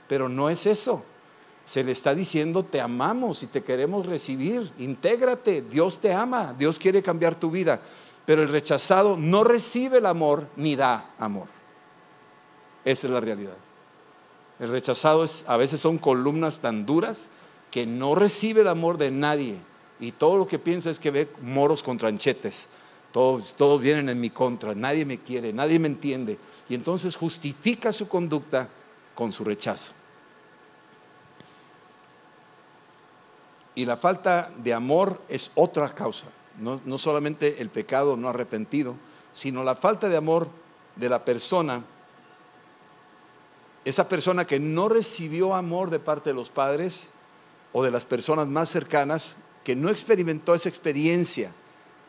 Pero 0.08 0.28
no 0.28 0.50
es 0.50 0.66
eso. 0.66 1.04
Se 1.64 1.84
le 1.84 1.92
está 1.92 2.14
diciendo, 2.14 2.64
te 2.64 2.80
amamos 2.80 3.44
y 3.44 3.46
te 3.46 3.62
queremos 3.62 4.06
recibir, 4.06 4.72
intégrate, 4.78 5.62
Dios 5.62 6.00
te 6.00 6.12
ama, 6.12 6.52
Dios 6.58 6.80
quiere 6.80 7.00
cambiar 7.00 7.36
tu 7.36 7.48
vida. 7.48 7.80
Pero 8.26 8.42
el 8.42 8.48
rechazado 8.48 9.16
no 9.16 9.44
recibe 9.44 9.98
el 9.98 10.06
amor 10.06 10.48
ni 10.56 10.74
da 10.74 11.10
amor. 11.18 11.46
Esa 12.84 13.06
es 13.06 13.12
la 13.12 13.20
realidad. 13.20 13.56
El 14.58 14.70
rechazado 14.70 15.22
es, 15.22 15.44
a 15.46 15.56
veces 15.56 15.80
son 15.80 15.98
columnas 15.98 16.58
tan 16.58 16.84
duras 16.84 17.28
que 17.72 17.86
no 17.86 18.14
recibe 18.14 18.60
el 18.60 18.68
amor 18.68 18.98
de 18.98 19.10
nadie. 19.10 19.56
Y 19.98 20.12
todo 20.12 20.36
lo 20.36 20.46
que 20.46 20.60
piensa 20.60 20.90
es 20.90 21.00
que 21.00 21.10
ve 21.10 21.28
moros 21.42 21.82
con 21.82 21.98
tranchetes. 21.98 22.66
Todos, 23.10 23.54
todos 23.56 23.80
vienen 23.80 24.08
en 24.08 24.20
mi 24.20 24.30
contra, 24.30 24.74
nadie 24.74 25.04
me 25.04 25.18
quiere, 25.18 25.52
nadie 25.52 25.80
me 25.80 25.88
entiende. 25.88 26.38
Y 26.68 26.74
entonces 26.74 27.16
justifica 27.16 27.92
su 27.92 28.08
conducta 28.08 28.68
con 29.14 29.32
su 29.32 29.44
rechazo. 29.44 29.92
Y 33.74 33.86
la 33.86 33.96
falta 33.96 34.50
de 34.56 34.74
amor 34.74 35.20
es 35.28 35.50
otra 35.54 35.94
causa, 35.94 36.26
no, 36.58 36.98
solamente 36.98 37.62
el 37.62 37.70
pecado 37.70 38.16
no 38.18 38.28
arrepentido, 38.28 38.96
sino 39.32 39.64
la 39.64 39.76
falta 39.76 40.10
de 40.10 40.16
amor 40.16 40.48
de 40.96 41.08
la 41.08 41.24
persona, 41.24 41.82
esa 43.86 44.08
persona 44.08 44.46
que 44.46 44.60
no 44.60 44.90
recibió 44.90 45.54
amor 45.54 45.88
de 45.88 45.98
parte 45.98 46.30
de 46.30 46.34
los 46.34 46.50
padres 46.50 47.08
o 47.72 47.82
de 47.82 47.90
las 47.90 48.04
personas 48.04 48.48
más 48.48 48.68
cercanas, 48.68 49.36
que 49.64 49.76
no 49.76 49.88
experimentó 49.90 50.54
esa 50.54 50.68
experiencia 50.68 51.52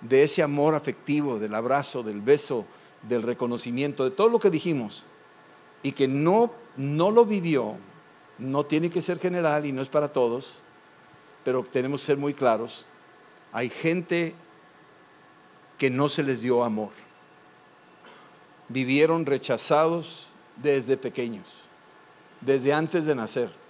de 0.01 0.23
ese 0.23 0.43
amor 0.43 0.75
afectivo, 0.75 1.39
del 1.39 1.55
abrazo, 1.55 2.03
del 2.03 2.21
beso, 2.21 2.65
del 3.07 3.23
reconocimiento, 3.23 4.03
de 4.03 4.11
todo 4.11 4.29
lo 4.29 4.39
que 4.39 4.49
dijimos, 4.49 5.05
y 5.81 5.91
que 5.91 6.07
no, 6.07 6.51
no 6.77 7.11
lo 7.11 7.25
vivió, 7.25 7.75
no 8.37 8.65
tiene 8.65 8.89
que 8.89 9.01
ser 9.01 9.19
general 9.19 9.65
y 9.65 9.71
no 9.71 9.81
es 9.81 9.89
para 9.89 10.11
todos, 10.11 10.61
pero 11.43 11.63
tenemos 11.63 12.01
que 12.01 12.07
ser 12.07 12.17
muy 12.17 12.33
claros, 12.33 12.85
hay 13.51 13.69
gente 13.69 14.33
que 15.77 15.89
no 15.89 16.09
se 16.09 16.23
les 16.23 16.41
dio 16.41 16.63
amor. 16.63 16.91
Vivieron 18.69 19.25
rechazados 19.25 20.27
desde 20.55 20.97
pequeños, 20.97 21.47
desde 22.41 22.73
antes 22.73 23.05
de 23.05 23.15
nacer. 23.15 23.62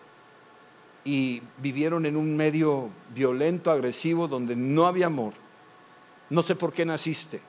Y 1.06 1.42
vivieron 1.58 2.06
en 2.06 2.16
un 2.16 2.36
medio 2.38 2.90
violento, 3.14 3.72
agresivo, 3.72 4.28
donde 4.28 4.56
no 4.56 4.86
había 4.86 5.08
amor. 5.08 5.34
No 6.30 6.42
sé 6.42 6.56
por 6.56 6.72
qué 6.72 6.86
naciste. 6.86 7.42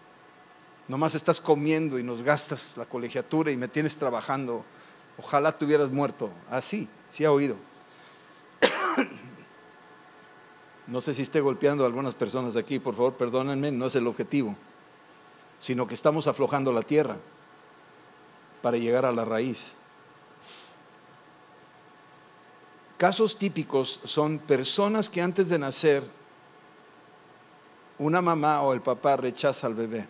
Nomás 0.89 1.15
estás 1.15 1.41
comiendo 1.41 1.99
y 1.99 2.03
nos 2.03 2.23
gastas 2.23 2.77
la 2.77 2.85
colegiatura 2.85 3.51
y 3.51 3.57
me 3.57 3.69
tienes 3.69 3.97
trabajando. 3.97 4.65
Ojalá 5.19 5.57
te 5.57 5.65
hubieras 5.65 5.91
muerto. 5.91 6.31
Así, 6.51 6.89
sí 7.13 7.25
ha 7.25 7.33
oído. 7.33 7.57
No 10.87 11.01
sé 11.01 11.15
si 11.15 11.23
esté 11.23 11.41
golpeando 11.41 11.85
a 11.85 11.87
algunas 11.87 12.15
personas 12.15 12.57
aquí, 12.57 12.79
por 12.79 12.95
favor, 12.95 13.15
perdónenme, 13.15 13.73
no 13.73 13.87
es 13.87 13.95
el 13.95 14.07
objetivo, 14.07 14.55
sino 15.59 15.87
que 15.87 15.95
estamos 15.95 16.27
aflojando 16.27 16.75
la 16.75 16.83
tierra 16.83 17.17
para 18.61 18.77
llegar 18.77 19.07
a 19.07 19.13
la 19.13 19.25
raíz. 19.25 19.65
Casos 23.05 23.37
típicos 23.37 24.01
son 24.05 24.39
personas 24.39 25.11
que 25.11 25.21
antes 25.21 25.51
de 25.51 25.59
nacer, 25.59 26.05
una 27.99 28.23
mamá 28.23 28.63
o 28.63 28.73
el 28.73 28.81
papá 28.81 29.15
rechaza 29.19 29.67
al 29.67 29.75
bebé. 29.75 30.09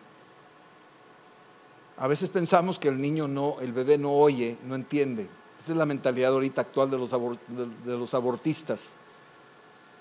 A 1.96 2.06
veces 2.06 2.28
pensamos 2.28 2.78
que 2.78 2.86
el 2.86 3.00
niño 3.00 3.26
no, 3.26 3.56
el 3.60 3.72
bebé 3.72 3.98
no 3.98 4.12
oye, 4.12 4.56
no 4.64 4.76
entiende. 4.76 5.26
Esa 5.60 5.72
es 5.72 5.76
la 5.76 5.86
mentalidad 5.86 6.34
ahorita 6.34 6.60
actual 6.60 6.88
de 6.88 6.96
los, 6.96 7.10
de 7.10 7.98
los 7.98 8.14
abortistas 8.14 8.92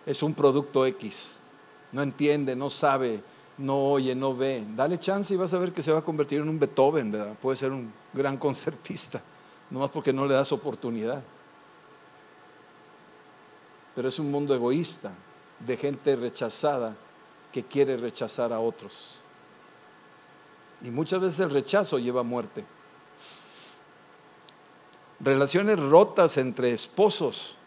es 0.05 0.21
un 0.21 0.35
producto 0.35 0.85
X. 0.85 1.37
No 1.93 2.03
entiende, 2.03 2.55
no 2.55 2.69
sabe, 2.69 3.23
no 3.57 3.85
oye, 3.85 4.13
no 4.13 4.37
ve. 4.37 4.63
Dale 4.75 4.99
chance 4.99 5.33
y 5.33 5.37
vas 5.37 5.51
a 5.55 5.57
ver 5.57 5.71
que 5.71 5.81
se 5.81 5.91
va 5.91 5.97
a 5.97 6.03
convertir 6.03 6.41
en 6.41 6.47
un 6.47 6.59
Beethoven, 6.59 7.11
¿verdad? 7.11 7.33
Puede 7.41 7.57
ser 7.57 7.71
un 7.71 7.91
gran 8.13 8.37
concertista, 8.45 9.19
nomás 9.71 9.89
porque 9.89 10.13
no 10.13 10.27
le 10.27 10.35
das 10.35 10.51
oportunidad. 10.51 11.23
Pero 13.95 14.09
es 14.09 14.19
un 14.19 14.31
mundo 14.31 14.55
egoísta, 14.55 15.11
de 15.59 15.77
gente 15.77 16.15
rechazada 16.15 16.95
que 17.51 17.63
quiere 17.63 17.97
rechazar 17.97 18.51
a 18.51 18.59
otros. 18.59 19.15
Y 20.81 20.89
muchas 20.89 21.21
veces 21.21 21.39
el 21.39 21.51
rechazo 21.51 21.99
lleva 21.99 22.21
a 22.21 22.23
muerte. 22.23 22.65
Relaciones 25.19 25.79
rotas 25.79 26.37
entre 26.37 26.73
esposos 26.73 27.57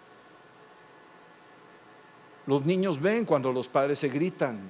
los 2.46 2.64
niños 2.64 3.00
ven 3.00 3.24
cuando 3.24 3.52
los 3.52 3.68
padres 3.68 3.98
se 3.98 4.08
gritan. 4.08 4.60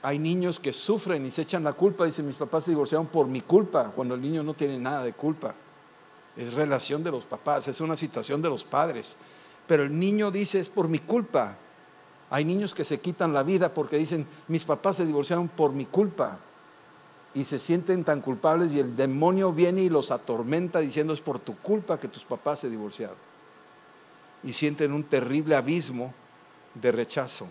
Hay 0.00 0.18
niños 0.18 0.58
que 0.58 0.72
sufren 0.72 1.26
y 1.26 1.30
se 1.30 1.42
echan 1.42 1.62
la 1.62 1.74
culpa. 1.74 2.06
Dicen, 2.06 2.26
mis 2.26 2.36
papás 2.36 2.64
se 2.64 2.70
divorciaron 2.70 3.06
por 3.06 3.26
mi 3.26 3.42
culpa, 3.42 3.92
cuando 3.94 4.14
el 4.14 4.22
niño 4.22 4.42
no 4.42 4.54
tiene 4.54 4.78
nada 4.78 5.02
de 5.02 5.12
culpa. 5.12 5.54
Es 6.36 6.54
relación 6.54 7.02
de 7.04 7.10
los 7.10 7.24
papás, 7.24 7.68
es 7.68 7.80
una 7.80 7.96
situación 7.96 8.40
de 8.40 8.48
los 8.48 8.64
padres. 8.64 9.16
Pero 9.68 9.84
el 9.84 9.96
niño 9.96 10.32
dice, 10.32 10.58
es 10.58 10.68
por 10.68 10.88
mi 10.88 10.98
culpa. 10.98 11.56
Hay 12.30 12.44
niños 12.44 12.74
que 12.74 12.84
se 12.84 12.98
quitan 12.98 13.32
la 13.32 13.42
vida 13.44 13.72
porque 13.72 13.98
dicen, 13.98 14.26
mis 14.48 14.64
papás 14.64 14.96
se 14.96 15.06
divorciaron 15.06 15.46
por 15.46 15.72
mi 15.72 15.84
culpa. 15.84 16.38
Y 17.34 17.44
se 17.44 17.58
sienten 17.58 18.02
tan 18.02 18.22
culpables 18.22 18.72
y 18.72 18.80
el 18.80 18.96
demonio 18.96 19.52
viene 19.52 19.82
y 19.82 19.90
los 19.90 20.10
atormenta 20.10 20.80
diciendo, 20.80 21.12
es 21.12 21.20
por 21.20 21.38
tu 21.38 21.56
culpa 21.58 22.00
que 22.00 22.08
tus 22.08 22.24
papás 22.24 22.60
se 22.60 22.70
divorciaron. 22.70 23.16
Y 24.42 24.54
sienten 24.54 24.92
un 24.92 25.04
terrible 25.04 25.54
abismo 25.54 26.14
de 26.74 26.90
rechazo. 26.90 27.46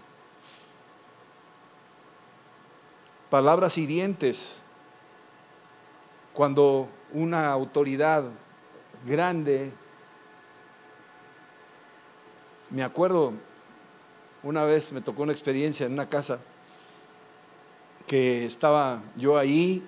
Palabras 3.30 3.78
hirientes 3.78 4.62
cuando 6.34 6.88
una 7.14 7.50
autoridad 7.52 8.24
grande, 9.06 9.72
me 12.70 12.84
acuerdo, 12.84 13.34
una 14.44 14.64
vez 14.64 14.92
me 14.92 15.02
tocó 15.02 15.24
una 15.24 15.32
experiencia 15.32 15.86
en 15.86 15.94
una 15.94 16.10
casa 16.10 16.40
que 18.06 18.46
estaba 18.46 19.02
yo 19.16 19.38
ahí, 19.38 19.84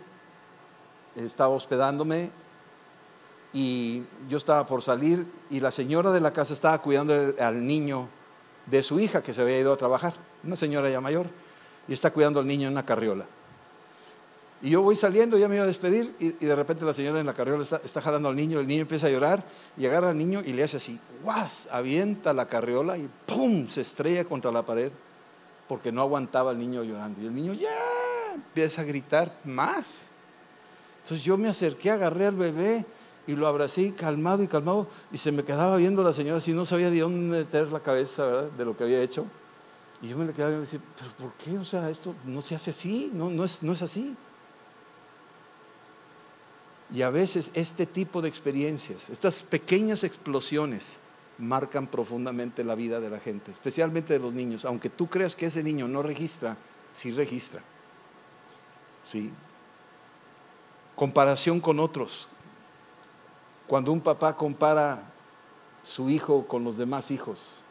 estaba 1.15 1.53
hospedándome 1.53 2.29
y 3.53 4.03
yo 4.29 4.37
estaba 4.37 4.65
por 4.65 4.81
salir 4.81 5.25
y 5.49 5.59
la 5.59 5.71
señora 5.71 6.11
de 6.11 6.21
la 6.21 6.31
casa 6.31 6.53
estaba 6.53 6.81
cuidando 6.81 7.33
al 7.39 7.65
niño 7.65 8.07
de 8.65 8.83
su 8.83 8.99
hija 8.99 9.23
que 9.23 9.33
se 9.33 9.41
había 9.41 9.59
ido 9.59 9.73
a 9.73 9.77
trabajar, 9.77 10.13
una 10.43 10.55
señora 10.55 10.89
ya 10.89 11.01
mayor, 11.01 11.27
y 11.87 11.93
está 11.93 12.11
cuidando 12.11 12.39
al 12.39 12.47
niño 12.47 12.67
en 12.67 12.73
una 12.73 12.85
carriola. 12.85 13.25
Y 14.61 14.71
yo 14.71 14.81
voy 14.81 14.97
saliendo, 14.97 15.37
ya 15.37 15.47
me 15.47 15.55
iba 15.55 15.63
a 15.63 15.67
despedir, 15.67 16.13
y, 16.19 16.31
de 16.31 16.55
repente 16.55 16.83
la 16.83 16.93
señora 16.93 17.19
en 17.19 17.25
la 17.25 17.33
carriola 17.33 17.63
está, 17.63 18.01
jalando 18.01 18.27
al 18.27 18.35
niño, 18.35 18.59
el 18.59 18.67
niño 18.67 18.81
empieza 18.81 19.07
a 19.07 19.09
llorar, 19.09 19.43
y 19.77 19.85
agarra 19.85 20.09
al 20.09 20.17
niño 20.17 20.41
y 20.45 20.51
le 20.51 20.63
hace 20.63 20.77
así, 20.77 20.99
¡guas! 21.23 21.69
Avienta 21.71 22.33
la 22.33 22.45
carriola 22.45 22.97
y 22.97 23.09
¡pum! 23.25 23.69
Se 23.69 23.81
estrella 23.81 24.25
contra 24.25 24.51
la 24.51 24.63
pared, 24.63 24.91
porque 25.69 25.93
no 25.93 26.01
aguantaba 26.01 26.51
el 26.51 26.59
niño 26.59 26.83
llorando. 26.83 27.21
Y 27.21 27.27
el 27.27 27.35
niño 27.35 27.53
ya 27.53 27.69
empieza 28.35 28.81
a 28.81 28.85
gritar 28.85 29.31
más. 29.45 30.07
Entonces 31.03 31.25
yo 31.25 31.37
me 31.37 31.47
acerqué, 31.47 31.91
agarré 31.91 32.27
al 32.27 32.35
bebé, 32.35 32.85
y 33.27 33.35
lo 33.35 33.47
abracé 33.47 33.93
calmado 33.93 34.41
y 34.41 34.47
calmado 34.47 34.87
y 35.11 35.19
se 35.19 35.31
me 35.31 35.43
quedaba 35.43 35.77
viendo 35.77 36.03
la 36.03 36.13
señora 36.13 36.37
así, 36.37 36.51
no 36.51 36.65
sabía 36.65 36.89
de 36.89 36.99
dónde 36.99 37.37
meter 37.37 37.71
la 37.71 37.79
cabeza 37.79 38.25
de 38.57 38.65
lo 38.65 38.75
que 38.75 38.83
había 38.83 39.01
hecho. 39.01 39.25
Y 40.01 40.07
yo 40.07 40.17
me 40.17 40.25
le 40.25 40.33
quedaba 40.33 40.51
y 40.51 40.55
me 40.55 40.61
decía, 40.61 40.79
pero 40.97 41.11
¿por 41.11 41.33
qué? 41.33 41.57
O 41.57 41.63
sea, 41.63 41.89
esto 41.91 42.15
no 42.25 42.41
se 42.41 42.55
hace 42.55 42.71
así, 42.71 43.11
no 43.13 43.43
es 43.43 43.81
así. 43.83 44.15
Y 46.91 47.03
a 47.03 47.09
veces 47.09 47.51
este 47.53 47.85
tipo 47.85 48.21
de 48.21 48.29
experiencias, 48.29 49.09
estas 49.09 49.43
pequeñas 49.43 50.03
explosiones, 50.03 50.97
marcan 51.39 51.87
profundamente 51.87 52.63
la 52.63 52.75
vida 52.75 52.99
de 52.99 53.09
la 53.09 53.19
gente, 53.19 53.51
especialmente 53.51 54.13
de 54.13 54.19
los 54.19 54.33
niños. 54.33 54.65
Aunque 54.65 54.89
tú 54.89 55.07
creas 55.07 55.35
que 55.35 55.45
ese 55.45 55.63
niño 55.63 55.87
no 55.87 56.03
registra, 56.03 56.57
sí 56.93 57.11
registra. 57.11 57.61
Sí. 59.03 59.31
Comparación 60.95 61.59
con 61.59 61.79
otros. 61.79 62.27
Cuando 63.67 63.91
un 63.91 64.01
papá 64.01 64.35
compara 64.35 65.03
su 65.83 66.09
hijo 66.09 66.45
con 66.45 66.63
los 66.63 66.75
demás 66.75 67.09
hijos, 67.09 67.61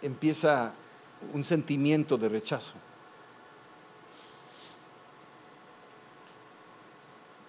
empieza 0.00 0.72
un 1.32 1.42
sentimiento 1.42 2.16
de 2.16 2.28
rechazo. 2.28 2.74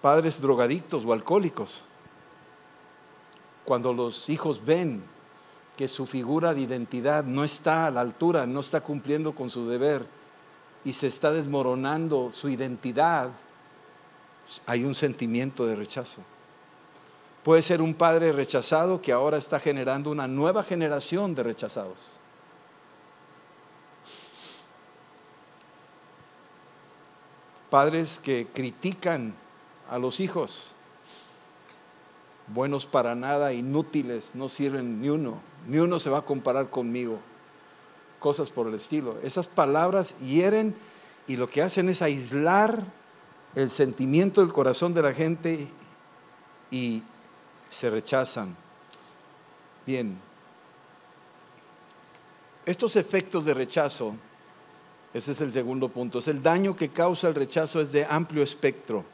Padres 0.00 0.40
drogadictos 0.40 1.04
o 1.04 1.12
alcohólicos, 1.12 1.80
cuando 3.64 3.92
los 3.92 4.28
hijos 4.28 4.64
ven 4.64 5.02
que 5.76 5.88
su 5.88 6.06
figura 6.06 6.54
de 6.54 6.62
identidad 6.62 7.24
no 7.24 7.44
está 7.44 7.86
a 7.86 7.90
la 7.90 8.00
altura, 8.00 8.46
no 8.46 8.60
está 8.60 8.80
cumpliendo 8.80 9.34
con 9.34 9.50
su 9.50 9.68
deber 9.68 10.06
y 10.84 10.92
se 10.92 11.06
está 11.06 11.30
desmoronando 11.32 12.30
su 12.30 12.48
identidad, 12.48 13.30
hay 14.66 14.84
un 14.84 14.94
sentimiento 14.94 15.66
de 15.66 15.76
rechazo. 15.76 16.22
Puede 17.44 17.62
ser 17.62 17.80
un 17.80 17.94
padre 17.94 18.32
rechazado 18.32 19.00
que 19.00 19.12
ahora 19.12 19.38
está 19.38 19.60
generando 19.60 20.10
una 20.10 20.28
nueva 20.28 20.64
generación 20.64 21.34
de 21.34 21.42
rechazados. 21.42 22.12
Padres 27.70 28.18
que 28.22 28.48
critican 28.52 29.34
a 29.90 29.98
los 29.98 30.20
hijos, 30.20 30.70
buenos 32.46 32.86
para 32.86 33.16
nada, 33.16 33.52
inútiles, 33.52 34.30
no 34.34 34.48
sirven 34.48 35.00
ni 35.00 35.08
uno, 35.08 35.40
ni 35.66 35.78
uno 35.78 35.98
se 35.98 36.08
va 36.08 36.18
a 36.18 36.24
comparar 36.24 36.70
conmigo, 36.70 37.18
cosas 38.20 38.50
por 38.50 38.68
el 38.68 38.74
estilo. 38.74 39.18
Esas 39.24 39.48
palabras 39.48 40.14
hieren 40.20 40.76
y 41.26 41.36
lo 41.36 41.50
que 41.50 41.60
hacen 41.60 41.88
es 41.88 42.02
aislar 42.02 42.84
el 43.56 43.68
sentimiento 43.70 44.40
del 44.40 44.52
corazón 44.52 44.94
de 44.94 45.02
la 45.02 45.12
gente 45.12 45.68
y 46.70 47.02
se 47.68 47.90
rechazan. 47.90 48.56
Bien, 49.84 50.16
estos 52.64 52.94
efectos 52.94 53.44
de 53.44 53.54
rechazo, 53.54 54.14
ese 55.12 55.32
es 55.32 55.40
el 55.40 55.52
segundo 55.52 55.88
punto, 55.88 56.20
es 56.20 56.28
el 56.28 56.40
daño 56.40 56.76
que 56.76 56.90
causa 56.90 57.26
el 57.26 57.34
rechazo 57.34 57.80
es 57.80 57.90
de 57.90 58.04
amplio 58.04 58.44
espectro. 58.44 59.04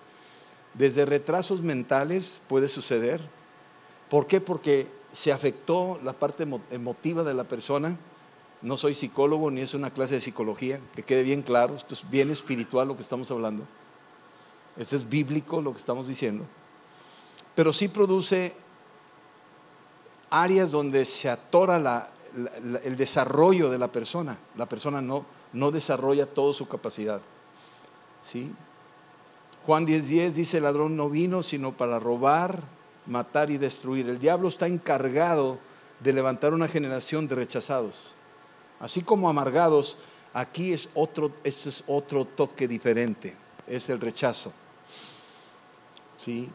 Desde 0.78 1.06
retrasos 1.06 1.62
mentales 1.62 2.40
puede 2.48 2.68
suceder. 2.68 3.20
¿Por 4.10 4.26
qué? 4.26 4.40
Porque 4.40 4.86
se 5.12 5.32
afectó 5.32 5.98
la 6.04 6.12
parte 6.12 6.46
emotiva 6.70 7.22
de 7.22 7.34
la 7.34 7.44
persona. 7.44 7.96
No 8.62 8.76
soy 8.76 8.94
psicólogo 8.94 9.50
ni 9.50 9.62
es 9.62 9.74
una 9.74 9.90
clase 9.90 10.14
de 10.14 10.20
psicología, 10.20 10.80
que 10.94 11.02
quede 11.02 11.22
bien 11.22 11.42
claro, 11.42 11.76
esto 11.76 11.94
es 11.94 12.08
bien 12.10 12.30
espiritual 12.30 12.88
lo 12.88 12.96
que 12.96 13.02
estamos 13.02 13.30
hablando. 13.30 13.64
Esto 14.76 14.96
es 14.96 15.08
bíblico 15.08 15.62
lo 15.62 15.72
que 15.72 15.78
estamos 15.78 16.06
diciendo. 16.06 16.44
Pero 17.54 17.72
sí 17.72 17.88
produce 17.88 18.52
áreas 20.28 20.70
donde 20.70 21.06
se 21.06 21.30
atora 21.30 22.10
el 22.84 22.96
desarrollo 22.96 23.70
de 23.70 23.78
la 23.78 23.88
persona. 23.88 24.36
La 24.56 24.66
persona 24.66 25.00
no, 25.00 25.24
no 25.54 25.70
desarrolla 25.70 26.26
toda 26.26 26.52
su 26.52 26.68
capacidad. 26.68 27.22
¿sí? 28.30 28.52
Juan 29.66 29.85
10:10 29.85 30.33
dice, 30.33 30.59
el 30.59 30.62
ladrón 30.62 30.96
no 30.96 31.11
vino 31.11 31.42
sino 31.42 31.72
para 31.72 31.98
robar, 31.98 32.62
matar 33.05 33.50
y 33.50 33.59
destruir. 33.59 34.09
El 34.09 34.20
diablo 34.20 34.48
está 34.48 34.68
encargado 34.68 35.59
de 35.98 36.12
levantar 36.12 36.55
una 36.55 36.68
generación 36.68 37.26
de 37.26 37.35
rechazados. 37.35 38.14
Así 38.79 39.02
como 39.02 39.29
amargados, 39.29 39.98
aquí 40.33 40.72
es 40.72 40.88
otro, 40.94 41.33
este 41.42 41.70
es 41.70 41.83
otro 41.88 42.24
toque 42.24 42.68
diferente, 42.68 43.35
es 43.66 43.88
el 43.88 44.00
rechazo. 44.00 44.52
¿Sí? 46.18 46.48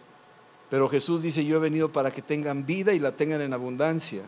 Pero 0.69 0.87
Jesús 0.87 1.21
dice, 1.21 1.43
yo 1.43 1.57
he 1.57 1.59
venido 1.59 1.91
para 1.91 2.11
que 2.11 2.21
tengan 2.21 2.65
vida 2.65 2.93
y 2.93 2.99
la 2.99 3.11
tengan 3.11 3.41
en 3.41 3.53
abundancia. 3.53 4.21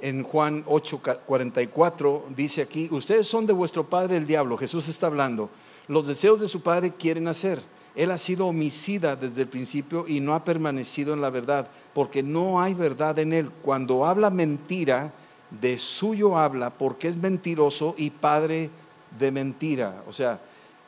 En 0.00 0.22
Juan 0.22 0.64
8:44 0.64 2.34
dice 2.34 2.62
aquí, 2.62 2.88
ustedes 2.90 3.26
son 3.26 3.44
de 3.44 3.52
vuestro 3.52 3.84
padre 3.84 4.16
el 4.16 4.26
diablo, 4.26 4.56
Jesús 4.56 4.88
está 4.88 5.08
hablando, 5.08 5.50
los 5.88 6.06
deseos 6.06 6.40
de 6.40 6.48
su 6.48 6.62
padre 6.62 6.92
quieren 6.92 7.28
hacer. 7.28 7.62
Él 7.94 8.10
ha 8.10 8.18
sido 8.18 8.46
homicida 8.46 9.16
desde 9.16 9.42
el 9.42 9.48
principio 9.48 10.06
y 10.06 10.20
no 10.20 10.34
ha 10.34 10.44
permanecido 10.44 11.14
en 11.14 11.20
la 11.20 11.30
verdad, 11.30 11.68
porque 11.94 12.22
no 12.22 12.60
hay 12.60 12.74
verdad 12.74 13.18
en 13.18 13.32
él. 13.32 13.50
Cuando 13.62 14.04
habla 14.04 14.30
mentira, 14.30 15.12
de 15.50 15.78
suyo 15.78 16.38
habla, 16.38 16.70
porque 16.70 17.08
es 17.08 17.16
mentiroso 17.16 17.94
y 17.96 18.10
padre 18.10 18.70
de 19.18 19.32
mentira. 19.32 20.04
O 20.06 20.12
sea, 20.12 20.40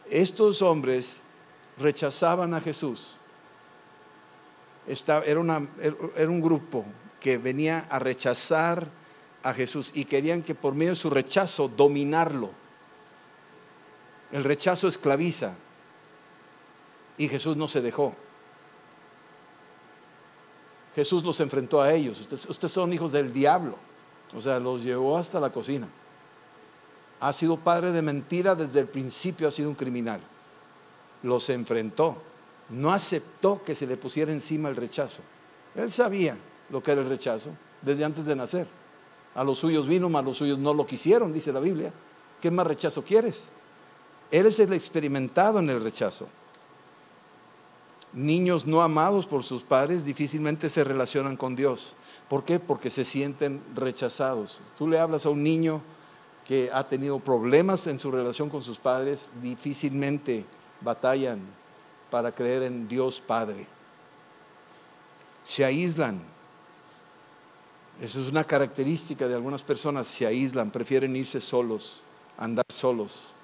estos 0.08 0.62
hombres 0.62 1.24
rechazaban 1.78 2.54
a 2.54 2.60
Jesús 2.60 3.16
era, 4.86 6.28
un 6.28 6.40
grupo 6.40 6.84
que 7.20 7.38
venía 7.38 7.86
a 7.90 7.98
rechazar 7.98 8.88
a 9.42 9.52
Jesús 9.54 9.92
y 9.94 10.04
querían 10.04 10.42
que 10.42 10.54
por 10.54 10.74
medio 10.74 10.90
de 10.90 10.96
su 10.96 11.10
rechazo 11.10 11.68
dominarlo. 11.68 12.50
El 14.32 14.44
rechazo 14.44 14.88
esclaviza 14.88 15.54
y 17.18 17.28
Jesús 17.28 17.56
no 17.56 17.68
se 17.68 17.80
dejó. 17.80 18.14
Jesús 20.94 21.22
los 21.24 21.38
enfrentó 21.40 21.80
a 21.80 21.92
ellos. 21.92 22.28
ustedes 22.48 22.72
son 22.72 22.92
hijos 22.92 23.12
del 23.12 23.32
diablo. 23.32 23.76
O 24.34 24.40
sea, 24.40 24.60
los 24.60 24.82
llevó 24.82 25.18
hasta 25.18 25.40
la 25.40 25.50
cocina. 25.50 25.88
Ha 27.20 27.32
sido 27.32 27.56
padre 27.56 27.92
de 27.92 28.02
mentira 28.02 28.54
desde 28.54 28.80
el 28.80 28.86
principio, 28.86 29.48
ha 29.48 29.50
sido 29.50 29.68
un 29.68 29.74
criminal. 29.74 30.20
Los 31.22 31.50
enfrentó 31.50 32.16
no 32.70 32.92
aceptó 32.92 33.62
que 33.64 33.74
se 33.74 33.86
le 33.86 33.96
pusiera 33.96 34.32
encima 34.32 34.68
el 34.68 34.76
rechazo. 34.76 35.22
Él 35.74 35.90
sabía 35.92 36.36
lo 36.70 36.82
que 36.82 36.92
era 36.92 37.02
el 37.02 37.08
rechazo 37.08 37.50
desde 37.82 38.04
antes 38.04 38.24
de 38.24 38.36
nacer. 38.36 38.66
A 39.34 39.44
los 39.44 39.58
suyos 39.58 39.86
vino, 39.86 40.08
mas 40.08 40.24
los 40.24 40.36
suyos 40.36 40.58
no 40.58 40.74
lo 40.74 40.86
quisieron, 40.86 41.32
dice 41.32 41.52
la 41.52 41.60
Biblia. 41.60 41.92
¿Qué 42.40 42.50
más 42.50 42.66
rechazo 42.66 43.02
quieres? 43.02 43.42
Él 44.30 44.46
es 44.46 44.58
el 44.58 44.72
experimentado 44.72 45.58
en 45.58 45.70
el 45.70 45.82
rechazo. 45.82 46.28
Niños 48.12 48.66
no 48.66 48.82
amados 48.82 49.26
por 49.26 49.44
sus 49.44 49.62
padres 49.62 50.04
difícilmente 50.04 50.68
se 50.68 50.82
relacionan 50.82 51.36
con 51.36 51.54
Dios. 51.54 51.94
¿Por 52.28 52.44
qué? 52.44 52.58
Porque 52.58 52.90
se 52.90 53.04
sienten 53.04 53.62
rechazados. 53.74 54.60
Tú 54.76 54.88
le 54.88 54.98
hablas 54.98 55.26
a 55.26 55.30
un 55.30 55.42
niño 55.42 55.80
que 56.46 56.70
ha 56.72 56.88
tenido 56.88 57.20
problemas 57.20 57.86
en 57.86 58.00
su 58.00 58.10
relación 58.10 58.50
con 58.50 58.64
sus 58.64 58.78
padres, 58.78 59.30
difícilmente 59.40 60.44
batallan 60.80 61.40
para 62.10 62.32
creer 62.32 62.64
en 62.64 62.88
Dios 62.88 63.20
Padre. 63.20 63.66
Se 65.44 65.64
aíslan. 65.64 66.20
Eso 68.00 68.20
es 68.20 68.28
una 68.28 68.44
característica 68.44 69.28
de 69.28 69.34
algunas 69.34 69.62
personas, 69.62 70.06
se 70.06 70.26
aíslan, 70.26 70.70
prefieren 70.70 71.14
irse 71.14 71.40
solos, 71.40 72.02
andar 72.36 72.64
solos. 72.68 73.34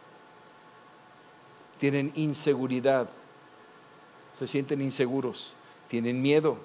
Tienen 1.79 2.13
inseguridad, 2.15 3.09
se 4.39 4.47
sienten 4.47 4.81
inseguros, 4.81 5.55
tienen 5.89 6.23
miedo. 6.23 6.59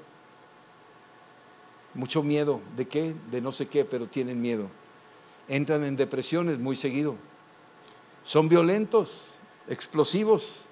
Mucho 1.94 2.24
miedo, 2.24 2.62
¿de 2.78 2.88
qué? 2.88 3.14
De 3.30 3.42
no 3.42 3.52
sé 3.52 3.68
qué, 3.68 3.84
pero 3.84 4.08
tienen 4.08 4.42
miedo. 4.42 4.68
Entran 5.48 5.84
en 5.84 5.98
depresiones 5.98 6.60
muy 6.60 6.76
seguido. 6.76 7.16
Son 8.24 8.48
violentos, 8.48 9.28
explosivos, 9.68 10.66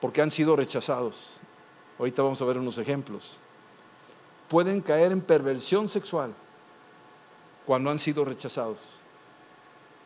porque 0.00 0.22
han 0.22 0.30
sido 0.30 0.54
rechazados. 0.54 1.38
Ahorita 1.98 2.22
vamos 2.22 2.40
a 2.40 2.44
ver 2.44 2.58
unos 2.58 2.78
ejemplos. 2.78 3.38
Pueden 4.48 4.80
caer 4.80 5.12
en 5.12 5.20
perversión 5.20 5.88
sexual 5.88 6.34
cuando 7.66 7.90
han 7.90 7.98
sido 7.98 8.24
rechazados. 8.24 8.80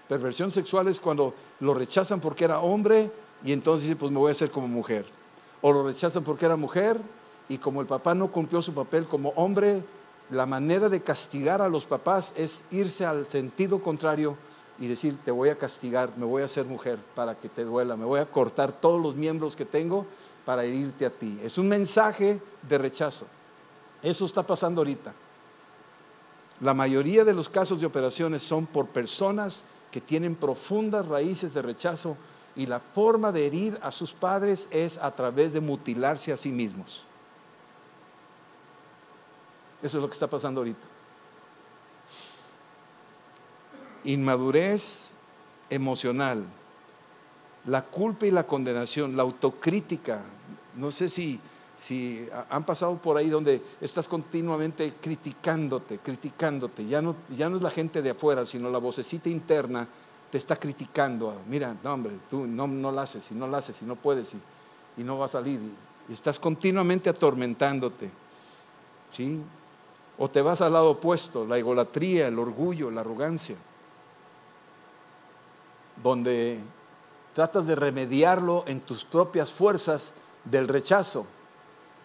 Perversión 0.08 0.50
sexual 0.50 0.88
es 0.88 1.00
cuando 1.00 1.34
lo 1.60 1.74
rechazan 1.74 2.20
porque 2.20 2.44
era 2.44 2.60
hombre 2.60 3.10
y 3.44 3.52
entonces 3.52 3.82
dice, 3.84 3.96
pues 3.96 4.10
me 4.10 4.18
voy 4.18 4.30
a 4.30 4.32
hacer 4.32 4.50
como 4.50 4.68
mujer. 4.68 5.06
O 5.60 5.72
lo 5.72 5.84
rechazan 5.84 6.24
porque 6.24 6.46
era 6.46 6.56
mujer 6.56 7.00
y 7.48 7.58
como 7.58 7.80
el 7.80 7.86
papá 7.86 8.14
no 8.14 8.30
cumplió 8.30 8.62
su 8.62 8.74
papel 8.74 9.06
como 9.06 9.30
hombre, 9.30 9.82
la 10.30 10.46
manera 10.46 10.88
de 10.88 11.00
castigar 11.00 11.62
a 11.62 11.68
los 11.68 11.86
papás 11.86 12.32
es 12.36 12.62
irse 12.70 13.04
al 13.04 13.26
sentido 13.26 13.82
contrario 13.82 14.36
y 14.78 14.88
decir, 14.88 15.16
te 15.24 15.30
voy 15.30 15.48
a 15.48 15.56
castigar, 15.56 16.10
me 16.16 16.26
voy 16.26 16.42
a 16.42 16.46
hacer 16.46 16.66
mujer 16.66 16.98
para 17.14 17.34
que 17.36 17.48
te 17.48 17.64
duela, 17.64 17.96
me 17.96 18.04
voy 18.04 18.20
a 18.20 18.26
cortar 18.26 18.72
todos 18.72 19.00
los 19.00 19.14
miembros 19.14 19.56
que 19.56 19.64
tengo 19.64 20.06
para 20.44 20.64
herirte 20.64 21.06
a 21.06 21.10
ti. 21.10 21.38
Es 21.42 21.58
un 21.58 21.68
mensaje 21.68 22.40
de 22.68 22.78
rechazo. 22.78 23.26
Eso 24.02 24.26
está 24.26 24.42
pasando 24.42 24.80
ahorita. 24.80 25.12
La 26.60 26.74
mayoría 26.74 27.24
de 27.24 27.34
los 27.34 27.48
casos 27.48 27.80
de 27.80 27.86
operaciones 27.86 28.42
son 28.42 28.66
por 28.66 28.86
personas 28.86 29.62
que 29.90 30.00
tienen 30.00 30.34
profundas 30.34 31.06
raíces 31.06 31.54
de 31.54 31.62
rechazo 31.62 32.16
y 32.56 32.66
la 32.66 32.80
forma 32.80 33.32
de 33.32 33.46
herir 33.46 33.78
a 33.82 33.92
sus 33.92 34.12
padres 34.12 34.66
es 34.70 34.98
a 34.98 35.14
través 35.14 35.52
de 35.52 35.60
mutilarse 35.60 36.32
a 36.32 36.36
sí 36.36 36.50
mismos. 36.50 37.04
Eso 39.82 39.98
es 39.98 40.02
lo 40.02 40.08
que 40.08 40.14
está 40.14 40.26
pasando 40.26 40.60
ahorita. 40.60 40.96
inmadurez 44.06 45.10
emocional, 45.68 46.44
la 47.66 47.82
culpa 47.82 48.26
y 48.26 48.30
la 48.30 48.46
condenación, 48.46 49.16
la 49.16 49.24
autocrítica. 49.24 50.20
No 50.76 50.90
sé 50.90 51.08
si, 51.08 51.40
si 51.78 52.28
han 52.48 52.64
pasado 52.64 52.96
por 52.96 53.16
ahí 53.16 53.28
donde 53.28 53.60
estás 53.80 54.08
continuamente 54.08 54.94
criticándote, 55.00 55.98
criticándote. 55.98 56.86
Ya 56.86 57.02
no, 57.02 57.16
ya 57.36 57.48
no 57.48 57.56
es 57.56 57.62
la 57.62 57.70
gente 57.70 58.00
de 58.00 58.10
afuera, 58.10 58.46
sino 58.46 58.70
la 58.70 58.78
vocecita 58.78 59.28
interna 59.28 59.88
te 60.30 60.38
está 60.38 60.56
criticando. 60.56 61.40
Mira, 61.48 61.74
no 61.82 61.94
hombre, 61.94 62.12
tú 62.30 62.46
no, 62.46 62.66
no 62.66 62.92
lo 62.92 63.00
haces, 63.00 63.24
y 63.30 63.34
no 63.34 63.46
lo 63.46 63.56
haces, 63.56 63.76
y 63.80 63.84
no 63.84 63.96
puedes, 63.96 64.28
y, 64.34 65.00
y 65.00 65.04
no 65.04 65.18
va 65.18 65.26
a 65.26 65.28
salir. 65.28 65.60
Y, 66.08 66.12
estás 66.12 66.38
continuamente 66.38 67.10
atormentándote. 67.10 68.10
¿Sí? 69.12 69.40
O 70.18 70.28
te 70.28 70.40
vas 70.40 70.60
al 70.60 70.72
lado 70.72 70.90
opuesto, 70.90 71.46
la 71.46 71.58
egolatría, 71.58 72.28
el 72.28 72.38
orgullo, 72.38 72.90
la 72.90 73.00
arrogancia 73.02 73.56
donde 76.02 76.58
tratas 77.34 77.66
de 77.66 77.74
remediarlo 77.74 78.64
en 78.66 78.80
tus 78.80 79.04
propias 79.04 79.52
fuerzas 79.52 80.12
del 80.44 80.68
rechazo. 80.68 81.26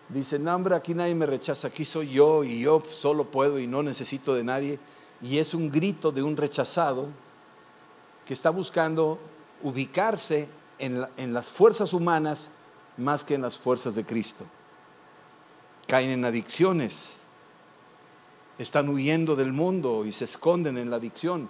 Dice, 0.10 0.40
no, 0.40 0.54
hombre, 0.54 0.76
aquí 0.76 0.94
nadie 0.94 1.16
me 1.16 1.26
rechaza, 1.26 1.70
aquí 1.70 1.86
soy 1.86 2.12
yo 2.12 2.44
y 2.44 2.62
yo 2.62 2.84
solo 2.90 3.26
puedo 3.26 3.60
y 3.60 3.68
no 3.68 3.82
necesito 3.82 4.34
de 4.34 4.44
nadie. 4.44 4.80
Y 5.22 5.38
es 5.38 5.54
un 5.54 5.72
grito 5.72 6.12
de 6.12 6.24
un 6.24 6.36
rechazado 6.36 7.08
que 8.26 8.34
está 8.34 8.50
buscando 8.50 9.20
ubicarse 9.64 10.48
en, 10.80 11.06
en 11.18 11.34
las 11.34 11.48
fuerzas 11.48 11.94
humanas 11.94 12.50
más 12.98 13.24
que 13.24 13.36
en 13.36 13.42
las 13.42 13.58
fuerzas 13.58 13.96
de 13.96 14.04
Cristo. 14.04 14.46
Caen 15.88 16.10
en 16.10 16.26
adicciones, 16.26 16.98
están 18.58 18.90
huyendo 18.90 19.36
del 19.36 19.54
mundo 19.54 20.06
y 20.06 20.12
se 20.12 20.26
esconden 20.26 20.78
en 20.78 20.90
la 20.90 20.98
adicción. 20.98 21.50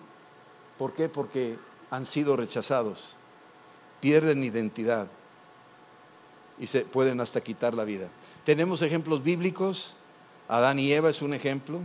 ¿Por 0.77 0.93
qué? 0.93 1.09
Porque 1.09 1.57
han 1.89 2.05
sido 2.05 2.35
rechazados, 2.35 3.15
pierden 3.99 4.43
identidad 4.43 5.07
y 6.57 6.67
se 6.67 6.81
pueden 6.81 7.19
hasta 7.19 7.41
quitar 7.41 7.73
la 7.73 7.83
vida. 7.83 8.07
Tenemos 8.45 8.81
ejemplos 8.81 9.23
bíblicos, 9.23 9.95
Adán 10.47 10.79
y 10.79 10.91
Eva 10.91 11.09
es 11.09 11.21
un 11.21 11.33
ejemplo. 11.33 11.79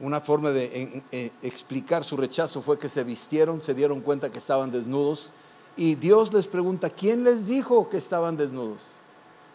Una 0.00 0.20
forma 0.20 0.50
de 0.50 1.02
explicar 1.42 2.04
su 2.04 2.16
rechazo 2.16 2.62
fue 2.62 2.78
que 2.78 2.88
se 2.88 3.02
vistieron, 3.02 3.62
se 3.62 3.74
dieron 3.74 4.00
cuenta 4.00 4.30
que 4.30 4.38
estaban 4.38 4.70
desnudos 4.70 5.32
y 5.78 5.94
Dios 5.94 6.32
les 6.32 6.48
pregunta, 6.48 6.90
¿quién 6.90 7.22
les 7.22 7.46
dijo 7.46 7.88
que 7.88 7.98
estaban 7.98 8.36
desnudos? 8.36 8.82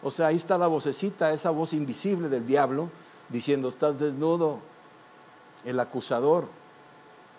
O 0.02 0.10
sea, 0.10 0.28
ahí 0.28 0.36
está 0.36 0.56
la 0.56 0.66
vocecita, 0.66 1.34
esa 1.34 1.50
voz 1.50 1.74
invisible 1.74 2.30
del 2.30 2.46
diablo, 2.46 2.88
diciendo, 3.28 3.68
estás 3.68 4.00
desnudo, 4.00 4.60
el 5.66 5.78
acusador. 5.78 6.46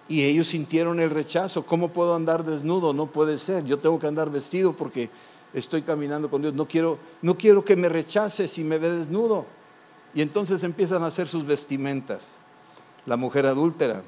Y 0.08 0.24
ellos 0.24 0.50
sintieron 0.50 1.00
el 1.00 1.10
rechazo. 1.10 1.66
¿Cómo 1.66 1.90
puedo 1.90 2.16
andar 2.16 2.46
desnudo? 2.46 2.94
No 2.94 3.08
puede 3.08 3.40
ser. 3.40 3.66
Yo 3.66 3.80
tengo 3.80 3.98
que 3.98 4.06
andar 4.06 4.30
vestido 4.30 4.74
porque 4.74 5.10
estoy 5.52 5.82
caminando 5.82 6.30
con 6.30 6.44
Dios. 6.44 6.54
No 6.54 6.68
quiero, 6.68 7.00
no 7.24 7.36
quiero 7.36 7.66
que 7.66 7.76
me 7.76 7.90
rechace 7.90 8.48
si 8.48 8.64
me 8.64 8.78
ve 8.78 8.92
desnudo. 8.92 9.48
Y 10.14 10.22
entonces 10.22 10.62
empiezan 10.62 11.02
a 11.02 11.08
hacer 11.08 11.28
sus 11.28 11.44
vestimentas. 11.44 12.24
La 13.06 13.18
mujer 13.18 13.46
adúltera 13.46 14.02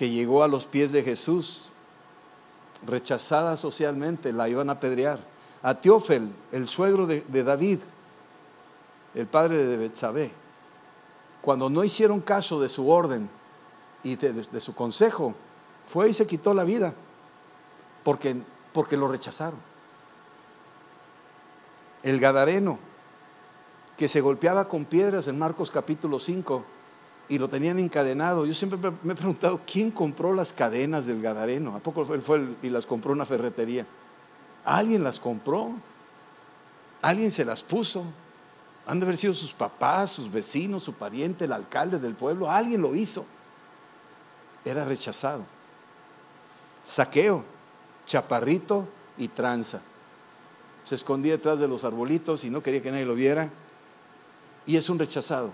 que 0.00 0.08
llegó 0.08 0.42
a 0.42 0.48
los 0.48 0.64
pies 0.64 0.92
de 0.92 1.02
Jesús, 1.02 1.68
rechazada 2.86 3.58
socialmente, 3.58 4.32
la 4.32 4.48
iban 4.48 4.70
a 4.70 4.72
apedrear. 4.72 5.20
A 5.62 5.74
Teófel, 5.74 6.30
el 6.52 6.68
suegro 6.68 7.06
de, 7.06 7.22
David, 7.44 7.80
el 9.14 9.26
padre 9.26 9.66
de 9.66 9.76
Betsabé, 9.76 10.30
cuando 11.42 11.68
no 11.68 11.84
hicieron 11.84 12.22
caso 12.22 12.62
de 12.62 12.70
su 12.70 12.88
orden 12.88 13.28
y 14.02 14.16
de, 14.16 14.60
su 14.62 14.74
consejo, 14.74 15.34
fue 15.86 16.08
y 16.08 16.14
se 16.14 16.26
quitó 16.26 16.54
la 16.54 16.64
vida, 16.64 16.94
porque, 18.02 18.36
porque 18.72 18.96
lo 18.96 19.06
rechazaron. 19.06 19.60
El 22.02 22.18
Gadareno, 22.20 22.78
que 23.98 24.08
se 24.08 24.22
golpeaba 24.22 24.66
con 24.66 24.86
piedras 24.86 25.26
en 25.26 25.38
Marcos 25.38 25.70
capítulo 25.70 26.18
5, 26.18 26.64
y 27.30 27.38
lo 27.38 27.48
tenían 27.48 27.78
encadenado. 27.78 28.44
Yo 28.44 28.52
siempre 28.52 28.78
me 29.04 29.12
he 29.12 29.16
preguntado, 29.16 29.60
¿quién 29.64 29.92
compró 29.92 30.34
las 30.34 30.52
cadenas 30.52 31.06
del 31.06 31.22
Gadareno? 31.22 31.76
¿A 31.76 31.78
poco 31.78 32.12
él 32.12 32.22
fue 32.22 32.44
y 32.60 32.68
las 32.68 32.84
compró 32.84 33.12
una 33.12 33.24
ferretería? 33.24 33.86
¿Alguien 34.64 35.04
las 35.04 35.20
compró? 35.20 35.70
¿Alguien 37.00 37.30
se 37.30 37.44
las 37.44 37.62
puso? 37.62 38.04
Han 38.84 38.98
de 38.98 39.06
haber 39.06 39.16
sido 39.16 39.32
sus 39.32 39.52
papás, 39.52 40.10
sus 40.10 40.30
vecinos, 40.30 40.82
su 40.82 40.92
pariente, 40.92 41.44
el 41.44 41.52
alcalde 41.52 42.00
del 42.00 42.14
pueblo. 42.14 42.50
Alguien 42.50 42.82
lo 42.82 42.96
hizo. 42.96 43.24
Era 44.64 44.84
rechazado. 44.84 45.44
Saqueo, 46.84 47.44
chaparrito 48.06 48.88
y 49.16 49.28
tranza. 49.28 49.80
Se 50.82 50.96
escondía 50.96 51.34
detrás 51.34 51.60
de 51.60 51.68
los 51.68 51.84
arbolitos 51.84 52.42
y 52.42 52.50
no 52.50 52.60
quería 52.60 52.82
que 52.82 52.90
nadie 52.90 53.04
lo 53.04 53.14
viera. 53.14 53.50
Y 54.66 54.76
es 54.76 54.90
un 54.90 54.98
rechazado. 54.98 55.52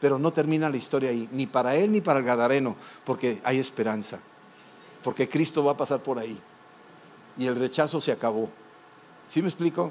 Pero 0.00 0.18
no 0.18 0.32
termina 0.32 0.70
la 0.70 0.76
historia 0.76 1.10
ahí, 1.10 1.28
ni 1.32 1.46
para 1.46 1.74
él 1.74 1.90
ni 1.92 2.00
para 2.00 2.20
el 2.20 2.24
Gadareno, 2.24 2.76
porque 3.04 3.40
hay 3.44 3.58
esperanza, 3.58 4.20
porque 5.02 5.28
Cristo 5.28 5.64
va 5.64 5.72
a 5.72 5.76
pasar 5.76 6.02
por 6.02 6.18
ahí. 6.18 6.38
Y 7.36 7.46
el 7.46 7.56
rechazo 7.56 8.00
se 8.00 8.12
acabó. 8.12 8.48
¿Sí 9.28 9.42
me 9.42 9.48
explico? 9.48 9.90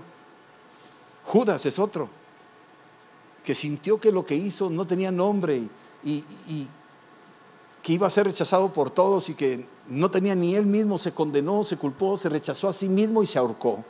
Judas 1.26 1.66
es 1.66 1.78
otro, 1.78 2.10
que 3.44 3.54
sintió 3.54 4.00
que 4.00 4.12
lo 4.12 4.26
que 4.26 4.36
hizo 4.36 4.70
no 4.70 4.88
tenía 4.88 5.12
nombre 5.12 5.64
y, 6.04 6.24
y 6.48 6.68
que 7.82 7.94
iba 7.94 8.08
a 8.08 8.10
ser 8.10 8.26
rechazado 8.26 8.74
por 8.74 8.92
todos 8.92 9.30
y 9.30 9.34
que 9.34 9.66
no 9.88 10.12
tenía 10.12 10.36
ni 10.36 10.56
él 10.56 10.66
mismo, 10.66 10.98
se 10.98 11.14
condenó, 11.14 11.64
se 11.64 11.78
culpó, 11.78 12.18
se 12.18 12.30
rechazó 12.30 12.68
a 12.68 12.74
sí 12.74 12.90
mismo 12.90 13.24
y 13.24 13.28
se 13.28 13.40
ahorcó. 13.40 13.84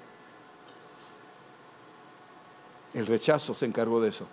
El 2.94 3.08
rechazo 3.08 3.54
se 3.54 3.66
encargó 3.66 4.02
de 4.02 4.10
eso. 4.10 4.28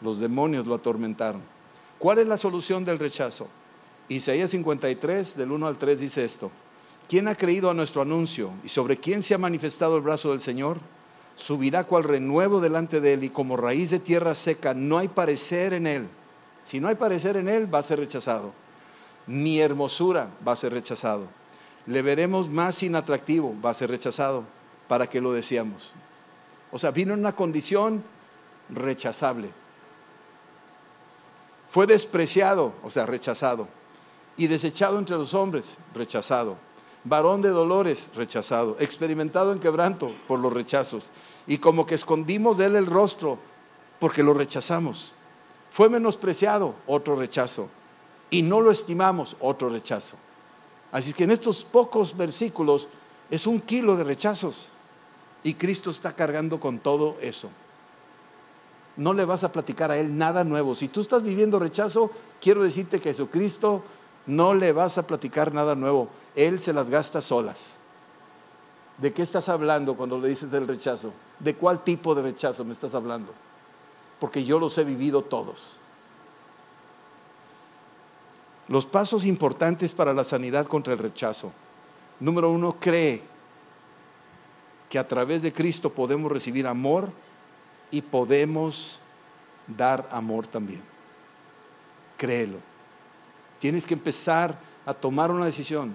Los 0.00 0.20
demonios 0.20 0.66
lo 0.66 0.74
atormentaron. 0.74 1.42
¿Cuál 1.98 2.18
es 2.18 2.26
la 2.26 2.38
solución 2.38 2.84
del 2.84 2.98
rechazo? 2.98 3.48
Isaías 4.08 4.50
53, 4.50 5.36
del 5.36 5.52
1 5.52 5.66
al 5.66 5.78
3 5.78 6.00
dice 6.00 6.24
esto. 6.24 6.50
¿Quién 7.08 7.28
ha 7.28 7.34
creído 7.34 7.70
a 7.70 7.74
nuestro 7.74 8.02
anuncio 8.02 8.50
y 8.64 8.68
sobre 8.68 8.96
quién 8.96 9.22
se 9.22 9.34
ha 9.34 9.38
manifestado 9.38 9.96
el 9.96 10.02
brazo 10.02 10.30
del 10.30 10.40
Señor? 10.40 10.78
Subirá 11.36 11.84
cual 11.84 12.04
renuevo 12.04 12.60
delante 12.60 13.00
de 13.00 13.14
él 13.14 13.24
y 13.24 13.30
como 13.30 13.56
raíz 13.56 13.90
de 13.90 13.98
tierra 13.98 14.34
seca 14.34 14.74
no 14.74 14.98
hay 14.98 15.08
parecer 15.08 15.74
en 15.74 15.86
él. 15.86 16.08
Si 16.64 16.80
no 16.80 16.88
hay 16.88 16.94
parecer 16.94 17.36
en 17.36 17.48
él, 17.48 17.72
va 17.72 17.80
a 17.80 17.82
ser 17.82 17.98
rechazado. 17.98 18.52
Ni 19.26 19.60
hermosura 19.60 20.28
va 20.46 20.52
a 20.52 20.56
ser 20.56 20.72
rechazado. 20.72 21.26
Le 21.86 22.02
veremos 22.02 22.48
más 22.48 22.82
inatractivo, 22.82 23.54
va 23.64 23.70
a 23.70 23.74
ser 23.74 23.90
rechazado. 23.90 24.44
¿Para 24.86 25.08
que 25.08 25.20
lo 25.20 25.32
decíamos? 25.32 25.92
O 26.72 26.78
sea, 26.78 26.90
vino 26.90 27.14
en 27.14 27.20
una 27.20 27.34
condición 27.34 28.02
rechazable. 28.68 29.50
Fue 31.70 31.86
despreciado, 31.86 32.72
o 32.82 32.90
sea, 32.90 33.06
rechazado. 33.06 33.68
Y 34.36 34.48
desechado 34.48 34.98
entre 34.98 35.16
los 35.16 35.34
hombres, 35.34 35.78
rechazado. 35.94 36.56
Varón 37.04 37.42
de 37.42 37.50
dolores, 37.50 38.10
rechazado. 38.16 38.76
Experimentado 38.80 39.52
en 39.52 39.60
quebranto 39.60 40.10
por 40.26 40.40
los 40.40 40.52
rechazos. 40.52 41.10
Y 41.46 41.58
como 41.58 41.86
que 41.86 41.94
escondimos 41.94 42.58
de 42.58 42.66
él 42.66 42.74
el 42.74 42.86
rostro 42.86 43.38
porque 44.00 44.24
lo 44.24 44.34
rechazamos. 44.34 45.12
Fue 45.70 45.88
menospreciado, 45.88 46.74
otro 46.88 47.14
rechazo. 47.14 47.68
Y 48.30 48.42
no 48.42 48.60
lo 48.60 48.72
estimamos, 48.72 49.36
otro 49.38 49.68
rechazo. 49.68 50.16
Así 50.90 51.12
que 51.12 51.22
en 51.22 51.30
estos 51.30 51.62
pocos 51.62 52.16
versículos 52.16 52.88
es 53.30 53.46
un 53.46 53.60
kilo 53.60 53.96
de 53.96 54.02
rechazos. 54.02 54.66
Y 55.44 55.54
Cristo 55.54 55.90
está 55.90 56.16
cargando 56.16 56.58
con 56.58 56.80
todo 56.80 57.16
eso 57.20 57.48
no 58.96 59.12
le 59.12 59.24
vas 59.24 59.44
a 59.44 59.52
platicar 59.52 59.90
a 59.90 59.98
Él 59.98 60.16
nada 60.16 60.44
nuevo. 60.44 60.74
Si 60.74 60.88
tú 60.88 61.00
estás 61.00 61.22
viviendo 61.22 61.58
rechazo, 61.58 62.10
quiero 62.40 62.62
decirte 62.62 63.00
que 63.00 63.10
Jesucristo 63.10 63.82
no 64.26 64.54
le 64.54 64.72
vas 64.72 64.98
a 64.98 65.06
platicar 65.06 65.52
nada 65.52 65.74
nuevo. 65.74 66.08
Él 66.36 66.60
se 66.60 66.72
las 66.72 66.88
gasta 66.90 67.20
solas. 67.20 67.66
¿De 68.98 69.12
qué 69.12 69.22
estás 69.22 69.48
hablando 69.48 69.96
cuando 69.96 70.18
le 70.18 70.28
dices 70.28 70.50
del 70.50 70.68
rechazo? 70.68 71.12
¿De 71.38 71.54
cuál 71.54 71.82
tipo 71.82 72.14
de 72.14 72.22
rechazo 72.22 72.64
me 72.64 72.72
estás 72.72 72.94
hablando? 72.94 73.32
Porque 74.18 74.44
yo 74.44 74.58
los 74.58 74.76
he 74.76 74.84
vivido 74.84 75.22
todos. 75.22 75.76
Los 78.68 78.86
pasos 78.86 79.24
importantes 79.24 79.92
para 79.92 80.12
la 80.12 80.22
sanidad 80.22 80.66
contra 80.66 80.92
el 80.92 80.98
rechazo. 80.98 81.50
Número 82.20 82.50
uno, 82.50 82.76
cree 82.78 83.22
que 84.90 84.98
a 84.98 85.08
través 85.08 85.42
de 85.42 85.52
Cristo 85.52 85.90
podemos 85.90 86.30
recibir 86.30 86.66
amor 86.66 87.08
y 87.90 88.02
podemos 88.02 88.98
dar 89.66 90.08
amor 90.10 90.46
también. 90.46 90.82
Créelo. 92.16 92.58
Tienes 93.58 93.86
que 93.86 93.94
empezar 93.94 94.58
a 94.86 94.94
tomar 94.94 95.30
una 95.30 95.44
decisión. 95.44 95.94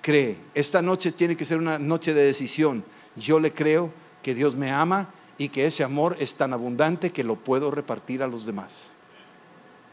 Cree. 0.00 0.38
Esta 0.54 0.82
noche 0.82 1.12
tiene 1.12 1.36
que 1.36 1.44
ser 1.44 1.58
una 1.58 1.78
noche 1.78 2.14
de 2.14 2.24
decisión. 2.24 2.84
Yo 3.16 3.40
le 3.40 3.52
creo 3.52 3.90
que 4.22 4.34
Dios 4.34 4.54
me 4.54 4.70
ama 4.70 5.08
y 5.38 5.48
que 5.48 5.66
ese 5.66 5.82
amor 5.82 6.16
es 6.20 6.34
tan 6.36 6.52
abundante 6.52 7.10
que 7.10 7.24
lo 7.24 7.36
puedo 7.36 7.70
repartir 7.70 8.22
a 8.22 8.26
los 8.26 8.46
demás. 8.46 8.90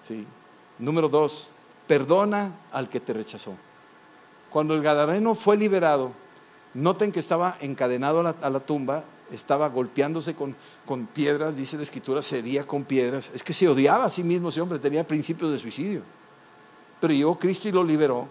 ¿Sí? 0.08 0.26
Número 0.80 1.10
dos, 1.10 1.52
perdona 1.88 2.54
al 2.72 2.90
que 2.90 3.00
te 3.00 3.14
rechazó. 3.14 3.56
Cuando 4.50 4.74
el 4.74 4.82
Gadareno 4.82 5.36
fue 5.36 5.58
liberado, 5.58 6.12
noten 6.74 7.12
que 7.12 7.20
estaba 7.20 7.58
encadenado 7.62 8.20
a 8.20 8.24
la, 8.24 8.36
a 8.42 8.50
la 8.50 8.60
tumba 8.60 9.04
estaba 9.32 9.70
golpeándose 9.70 10.36
con, 10.36 10.56
con, 10.86 11.08
piedras, 11.08 11.56
dice 11.56 11.78
la 11.78 11.84
escritura, 11.84 12.22
sería 12.22 12.66
con 12.66 12.84
piedras. 12.84 13.30
Es 13.34 13.44
que 13.44 13.54
se 13.54 13.68
odiaba 13.68 14.06
a 14.06 14.10
sí 14.10 14.24
mismo 14.24 14.50
ese 14.50 14.62
hombre, 14.62 14.80
tenía 14.80 15.08
principios 15.08 15.52
de 15.52 15.60
suicidio. 15.60 16.02
Pero 17.00 17.14
llegó 17.14 17.40
Cristo 17.40 17.68
y 17.68 17.72
lo 17.72 17.84
liberó. 17.84 18.28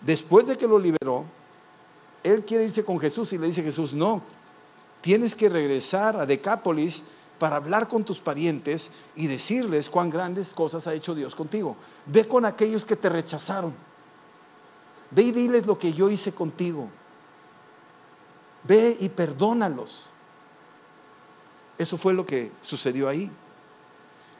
Después 0.00 0.46
de 0.46 0.56
que 0.56 0.68
lo 0.68 0.78
liberó, 0.78 1.24
él 2.22 2.44
quiere 2.44 2.64
irse 2.64 2.84
con 2.84 2.98
Jesús 2.98 3.32
y 3.32 3.38
le 3.38 3.46
dice 3.46 3.62
Jesús, 3.62 3.94
no, 3.94 4.22
tienes 5.00 5.34
que 5.34 5.48
regresar 5.48 6.16
a 6.16 6.26
Decápolis 6.26 7.02
para 7.38 7.56
hablar 7.56 7.88
con 7.88 8.04
tus 8.04 8.18
parientes 8.18 8.90
y 9.14 9.26
decirles 9.26 9.90
cuán 9.90 10.10
grandes 10.10 10.52
cosas 10.54 10.86
ha 10.86 10.94
hecho 10.94 11.14
Dios 11.14 11.34
contigo. 11.34 11.76
Ve 12.06 12.26
con 12.26 12.44
aquellos 12.44 12.84
que 12.84 12.96
te 12.96 13.08
rechazaron. 13.08 13.74
Ve 15.10 15.22
y 15.22 15.32
diles 15.32 15.66
lo 15.66 15.78
que 15.78 15.92
yo 15.92 16.10
hice 16.10 16.32
contigo. 16.32 16.88
Ve 18.64 18.96
y 18.98 19.08
perdónalos. 19.08 20.10
Eso 21.78 21.96
fue 21.96 22.14
lo 22.14 22.24
que 22.24 22.50
sucedió 22.62 23.08
ahí. 23.08 23.30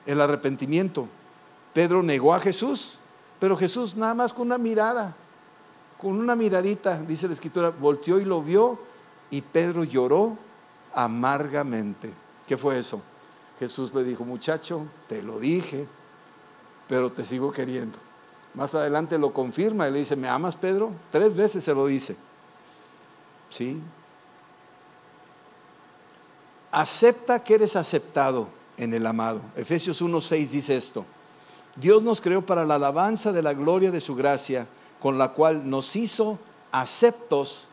El 0.06 0.20
arrepentimiento. 0.20 1.08
Pedro 1.72 2.02
negó 2.02 2.32
a 2.34 2.40
Jesús, 2.40 2.98
pero 3.38 3.56
Jesús 3.56 3.94
nada 3.96 4.14
más 4.14 4.32
con 4.32 4.46
una 4.46 4.58
mirada, 4.58 5.14
con 5.98 6.18
una 6.18 6.34
miradita, 6.34 7.00
dice 7.00 7.26
la 7.26 7.34
escritura, 7.34 7.70
volteó 7.70 8.18
y 8.18 8.24
lo 8.24 8.42
vio 8.42 8.78
y 9.30 9.42
Pedro 9.42 9.84
lloró 9.84 10.36
amargamente. 10.94 12.10
¿Qué 12.46 12.56
fue 12.56 12.78
eso? 12.78 13.02
Jesús 13.58 13.94
le 13.94 14.04
dijo, 14.04 14.24
muchacho, 14.24 14.86
te 15.08 15.22
lo 15.22 15.38
dije, 15.38 15.86
pero 16.88 17.10
te 17.10 17.24
sigo 17.24 17.52
queriendo. 17.52 17.98
Más 18.54 18.74
adelante 18.74 19.18
lo 19.18 19.32
confirma 19.32 19.88
y 19.88 19.92
le 19.92 19.98
dice, 19.98 20.16
¿me 20.16 20.28
amas, 20.28 20.56
Pedro? 20.56 20.92
Tres 21.10 21.34
veces 21.34 21.64
se 21.64 21.74
lo 21.74 21.86
dice. 21.86 22.16
¿Sí? 23.50 23.80
Acepta 26.70 27.42
que 27.42 27.54
eres 27.54 27.76
aceptado 27.76 28.48
en 28.76 28.94
el 28.94 29.06
amado. 29.06 29.40
Efesios 29.56 30.02
1.6 30.02 30.48
dice 30.48 30.76
esto. 30.76 31.04
Dios 31.76 32.02
nos 32.02 32.20
creó 32.20 32.44
para 32.44 32.64
la 32.64 32.76
alabanza 32.76 33.32
de 33.32 33.42
la 33.42 33.52
gloria 33.52 33.90
de 33.90 34.00
su 34.00 34.14
gracia, 34.14 34.66
con 35.00 35.18
la 35.18 35.32
cual 35.32 35.68
nos 35.68 35.94
hizo 35.94 36.38
aceptos 36.72 37.68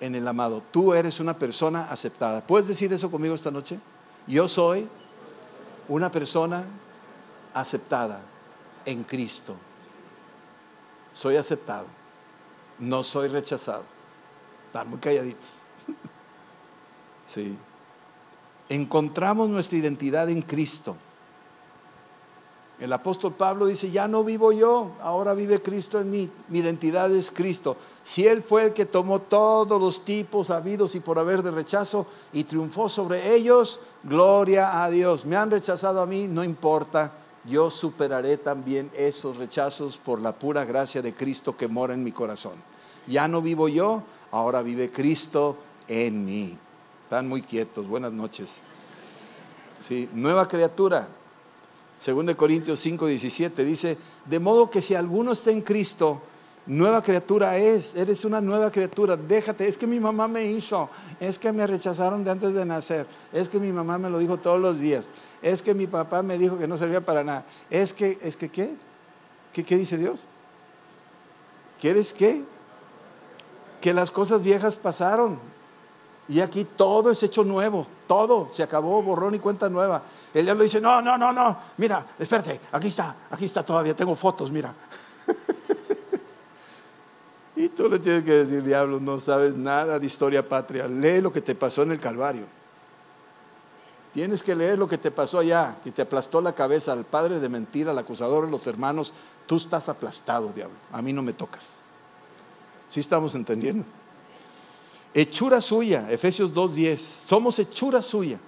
en 0.00 0.14
el 0.14 0.26
amado. 0.28 0.62
Tú 0.70 0.94
eres 0.94 1.20
una 1.20 1.38
persona 1.38 1.88
aceptada. 1.90 2.40
¿Puedes 2.40 2.68
decir 2.68 2.92
eso 2.92 3.10
conmigo 3.10 3.34
esta 3.34 3.50
noche? 3.50 3.78
Yo 4.26 4.48
soy 4.48 4.88
una 5.88 6.10
persona 6.10 6.64
aceptada 7.52 8.20
en 8.84 9.02
Cristo. 9.02 9.56
Soy 11.12 11.36
aceptado. 11.36 11.86
No 12.78 13.02
soy 13.02 13.28
rechazado. 13.28 13.82
Están 14.66 14.88
muy 14.88 14.98
calladitos. 14.98 15.62
sí. 17.26 17.56
Encontramos 18.68 19.48
nuestra 19.48 19.78
identidad 19.78 20.28
en 20.28 20.42
Cristo. 20.42 20.96
El 22.80 22.92
apóstol 22.92 23.34
Pablo 23.34 23.66
dice, 23.66 23.90
ya 23.90 24.06
no 24.06 24.22
vivo 24.22 24.52
yo, 24.52 24.92
ahora 25.02 25.34
vive 25.34 25.60
Cristo 25.60 26.00
en 26.00 26.12
mí, 26.12 26.30
mi 26.48 26.60
identidad 26.60 27.12
es 27.12 27.32
Cristo. 27.32 27.76
Si 28.04 28.24
Él 28.24 28.40
fue 28.40 28.66
el 28.66 28.72
que 28.72 28.86
tomó 28.86 29.20
todos 29.20 29.80
los 29.80 30.04
tipos 30.04 30.50
habidos 30.50 30.94
y 30.94 31.00
por 31.00 31.18
haber 31.18 31.42
de 31.42 31.50
rechazo 31.50 32.06
y 32.32 32.44
triunfó 32.44 32.88
sobre 32.88 33.34
ellos, 33.34 33.80
gloria 34.04 34.84
a 34.84 34.90
Dios. 34.90 35.24
Me 35.24 35.34
han 35.34 35.50
rechazado 35.50 36.00
a 36.00 36.06
mí, 36.06 36.28
no 36.28 36.44
importa, 36.44 37.14
yo 37.44 37.68
superaré 37.68 38.36
también 38.36 38.92
esos 38.94 39.38
rechazos 39.38 39.96
por 39.96 40.20
la 40.20 40.32
pura 40.32 40.64
gracia 40.64 41.02
de 41.02 41.14
Cristo 41.14 41.56
que 41.56 41.66
mora 41.66 41.94
en 41.94 42.04
mi 42.04 42.12
corazón. 42.12 42.54
Ya 43.08 43.26
no 43.26 43.42
vivo 43.42 43.68
yo, 43.68 44.04
ahora 44.30 44.62
vive 44.62 44.92
Cristo 44.92 45.56
en 45.88 46.24
mí. 46.24 46.58
Están 47.08 47.26
muy 47.26 47.40
quietos, 47.40 47.88
buenas 47.88 48.12
noches. 48.12 48.50
Sí, 49.80 50.10
nueva 50.12 50.46
criatura, 50.46 51.08
según 51.98 52.26
de 52.26 52.36
Corintios 52.36 52.80
5, 52.80 53.06
17, 53.06 53.64
dice, 53.64 53.96
de 54.26 54.38
modo 54.38 54.68
que 54.68 54.82
si 54.82 54.94
alguno 54.94 55.32
está 55.32 55.50
en 55.50 55.62
Cristo, 55.62 56.20
nueva 56.66 57.02
criatura 57.02 57.56
es, 57.56 57.94
eres 57.94 58.26
una 58.26 58.42
nueva 58.42 58.70
criatura, 58.70 59.16
déjate, 59.16 59.66
es 59.66 59.78
que 59.78 59.86
mi 59.86 59.98
mamá 59.98 60.28
me 60.28 60.44
hizo, 60.44 60.90
es 61.18 61.38
que 61.38 61.50
me 61.50 61.66
rechazaron 61.66 62.24
de 62.24 62.30
antes 62.30 62.52
de 62.52 62.66
nacer, 62.66 63.06
es 63.32 63.48
que 63.48 63.58
mi 63.58 63.72
mamá 63.72 63.96
me 63.96 64.10
lo 64.10 64.18
dijo 64.18 64.36
todos 64.36 64.60
los 64.60 64.78
días, 64.78 65.08
es 65.40 65.62
que 65.62 65.72
mi 65.72 65.86
papá 65.86 66.22
me 66.22 66.36
dijo 66.36 66.58
que 66.58 66.68
no 66.68 66.76
servía 66.76 67.00
para 67.00 67.24
nada, 67.24 67.46
es 67.70 67.94
que, 67.94 68.18
es 68.20 68.36
que, 68.36 68.50
¿qué? 68.50 68.74
¿Qué, 69.54 69.64
qué 69.64 69.78
dice 69.78 69.96
Dios? 69.96 70.26
¿Quieres 71.80 72.12
qué? 72.12 72.44
Que 73.80 73.94
las 73.94 74.10
cosas 74.10 74.42
viejas 74.42 74.76
pasaron, 74.76 75.38
y 76.28 76.40
aquí 76.40 76.64
todo 76.64 77.10
es 77.10 77.22
hecho 77.22 77.42
nuevo, 77.42 77.86
todo 78.06 78.48
se 78.52 78.62
acabó, 78.62 79.02
borrón 79.02 79.34
y 79.34 79.38
cuenta 79.38 79.68
nueva. 79.68 80.02
El 80.34 80.44
diablo 80.44 80.62
dice, 80.62 80.80
no, 80.80 81.00
no, 81.00 81.16
no, 81.16 81.32
no, 81.32 81.56
mira, 81.78 82.06
espérate, 82.18 82.60
aquí 82.70 82.88
está, 82.88 83.16
aquí 83.30 83.46
está 83.46 83.64
todavía, 83.64 83.96
tengo 83.96 84.14
fotos, 84.14 84.50
mira. 84.50 84.74
y 87.56 87.68
tú 87.70 87.88
le 87.88 87.98
tienes 87.98 88.24
que 88.24 88.32
decir, 88.32 88.62
diablo, 88.62 89.00
no 89.00 89.18
sabes 89.18 89.54
nada 89.54 89.98
de 89.98 90.06
historia 90.06 90.46
patria, 90.46 90.86
lee 90.86 91.22
lo 91.22 91.32
que 91.32 91.40
te 91.40 91.54
pasó 91.54 91.82
en 91.82 91.92
el 91.92 91.98
Calvario. 91.98 92.44
Tienes 94.12 94.42
que 94.42 94.54
leer 94.54 94.78
lo 94.78 94.88
que 94.88 94.98
te 94.98 95.10
pasó 95.10 95.38
allá, 95.38 95.76
que 95.84 95.92
te 95.92 96.02
aplastó 96.02 96.40
la 96.40 96.52
cabeza 96.52 96.92
al 96.92 97.04
padre 97.04 97.40
de 97.40 97.48
mentira, 97.48 97.92
al 97.92 97.98
acusador, 97.98 98.46
a 98.46 98.50
los 98.50 98.66
hermanos. 98.66 99.12
Tú 99.46 99.58
estás 99.58 99.88
aplastado, 99.88 100.50
diablo. 100.54 100.76
A 100.92 101.02
mí 101.02 101.12
no 101.12 101.22
me 101.22 101.32
tocas. 101.32 101.76
¿Sí 102.90 103.00
estamos 103.00 103.34
entendiendo? 103.34 103.84
Hechura 105.20 105.60
suya, 105.60 106.06
Efesios 106.12 106.54
2.10. 106.54 106.96
Somos 107.24 107.58
hechura 107.58 108.00
suya. 108.02 108.38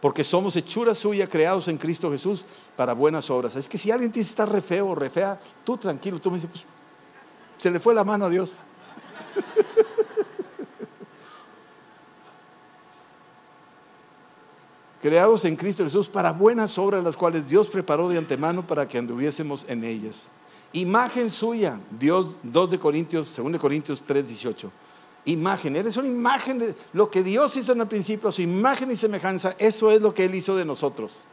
Porque 0.00 0.24
somos 0.24 0.56
hechura 0.56 0.92
suya 0.92 1.28
creados 1.28 1.68
en 1.68 1.78
Cristo 1.78 2.10
Jesús 2.10 2.44
para 2.74 2.94
buenas 2.94 3.30
obras. 3.30 3.54
Es 3.54 3.68
que 3.68 3.78
si 3.78 3.92
alguien 3.92 4.10
te 4.10 4.18
dice 4.18 4.30
está 4.30 4.44
re 4.44 4.60
feo 4.60 4.88
o 4.88 4.96
re 4.96 5.08
fea, 5.08 5.38
tú 5.62 5.76
tranquilo, 5.76 6.20
tú 6.20 6.32
me 6.32 6.38
dices, 6.38 6.50
pues, 6.50 6.64
se 7.58 7.70
le 7.70 7.78
fue 7.78 7.94
la 7.94 8.02
mano 8.02 8.24
a 8.24 8.28
Dios. 8.28 8.50
creados 15.00 15.44
en 15.44 15.54
Cristo 15.54 15.84
Jesús 15.84 16.08
para 16.08 16.32
buenas 16.32 16.76
obras, 16.76 17.04
las 17.04 17.16
cuales 17.16 17.48
Dios 17.48 17.68
preparó 17.68 18.08
de 18.08 18.18
antemano 18.18 18.66
para 18.66 18.88
que 18.88 18.98
anduviésemos 18.98 19.64
en 19.68 19.84
ellas. 19.84 20.26
Imagen 20.72 21.30
suya, 21.30 21.78
Dios 22.00 22.38
2 22.42 22.70
de 22.72 22.80
Corintios, 22.80 23.36
2 23.36 23.52
de 23.52 23.60
Corintios 23.60 24.02
3, 24.04 24.26
18 24.26 24.72
imagen. 25.24 25.76
Eres 25.76 25.96
una 25.96 26.08
imagen 26.08 26.58
de 26.58 26.74
lo 26.92 27.10
que 27.10 27.22
Dios 27.22 27.56
hizo 27.56 27.72
en 27.72 27.80
el 27.80 27.86
principio, 27.86 28.32
su 28.32 28.42
imagen 28.42 28.90
y 28.90 28.96
semejanza. 28.96 29.54
Eso 29.58 29.90
es 29.90 30.00
lo 30.00 30.14
que 30.14 30.24
Él 30.24 30.34
hizo 30.34 30.56
de 30.56 30.64
nosotros. 30.64 31.26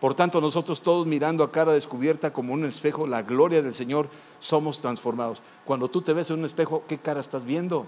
Por 0.00 0.14
tanto, 0.14 0.40
nosotros 0.40 0.80
todos 0.80 1.06
mirando 1.06 1.44
a 1.44 1.52
cara 1.52 1.72
descubierta 1.72 2.32
como 2.32 2.54
un 2.54 2.64
espejo 2.64 3.06
la 3.06 3.22
gloria 3.22 3.62
del 3.62 3.72
Señor, 3.72 4.08
somos 4.40 4.80
transformados. 4.80 5.42
Cuando 5.64 5.88
tú 5.88 6.02
te 6.02 6.12
ves 6.12 6.28
en 6.30 6.40
un 6.40 6.44
espejo, 6.44 6.82
¿qué 6.88 6.98
cara 6.98 7.20
estás 7.20 7.44
viendo? 7.44 7.86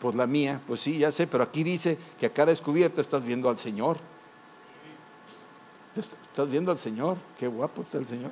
Pues 0.00 0.16
la 0.16 0.26
mía, 0.26 0.60
pues 0.66 0.80
sí, 0.80 0.98
ya 0.98 1.12
sé, 1.12 1.28
pero 1.28 1.44
aquí 1.44 1.62
dice 1.62 1.96
que 2.18 2.26
a 2.26 2.32
cara 2.32 2.50
descubierta 2.50 3.00
estás 3.00 3.22
viendo 3.22 3.48
al 3.48 3.56
Señor. 3.56 3.98
Estás 5.94 6.48
viendo 6.50 6.72
al 6.72 6.78
Señor, 6.78 7.18
qué 7.38 7.46
guapo 7.46 7.82
está 7.82 7.98
el 7.98 8.06
Señor. 8.08 8.30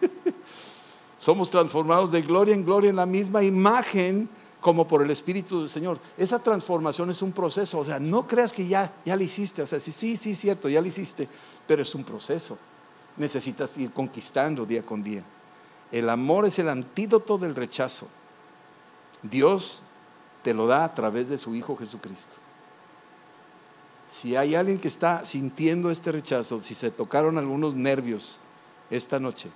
Somos 1.18 1.50
transformados 1.50 2.10
de 2.12 2.22
gloria 2.22 2.54
en 2.54 2.64
gloria 2.64 2.88
en 2.88 2.96
la 2.96 3.04
misma 3.04 3.42
imagen 3.42 4.30
como 4.64 4.88
por 4.88 5.02
el 5.02 5.10
Espíritu 5.10 5.60
del 5.60 5.68
Señor. 5.68 6.00
Esa 6.16 6.38
transformación 6.38 7.10
es 7.10 7.20
un 7.20 7.32
proceso, 7.32 7.80
o 7.80 7.84
sea, 7.84 8.00
no 8.00 8.26
creas 8.26 8.50
que 8.50 8.66
ya, 8.66 8.94
ya 9.04 9.14
lo 9.14 9.22
hiciste, 9.22 9.60
o 9.60 9.66
sea, 9.66 9.78
sí, 9.78 9.92
sí, 9.92 10.16
sí, 10.16 10.34
cierto, 10.34 10.70
ya 10.70 10.80
lo 10.80 10.86
hiciste, 10.86 11.28
pero 11.66 11.82
es 11.82 11.94
un 11.94 12.02
proceso. 12.02 12.56
Necesitas 13.18 13.76
ir 13.76 13.92
conquistando 13.92 14.64
día 14.64 14.82
con 14.82 15.04
día. 15.04 15.22
El 15.92 16.08
amor 16.08 16.46
es 16.46 16.58
el 16.58 16.70
antídoto 16.70 17.36
del 17.36 17.54
rechazo. 17.54 18.08
Dios 19.22 19.82
te 20.42 20.54
lo 20.54 20.66
da 20.66 20.84
a 20.84 20.94
través 20.94 21.28
de 21.28 21.36
su 21.36 21.54
Hijo 21.54 21.76
Jesucristo. 21.76 22.34
Si 24.08 24.34
hay 24.34 24.54
alguien 24.54 24.78
que 24.78 24.88
está 24.88 25.26
sintiendo 25.26 25.90
este 25.90 26.10
rechazo, 26.10 26.60
si 26.60 26.74
se 26.74 26.90
tocaron 26.90 27.36
algunos 27.36 27.74
nervios 27.74 28.38
esta 28.88 29.20
noche, 29.20 29.50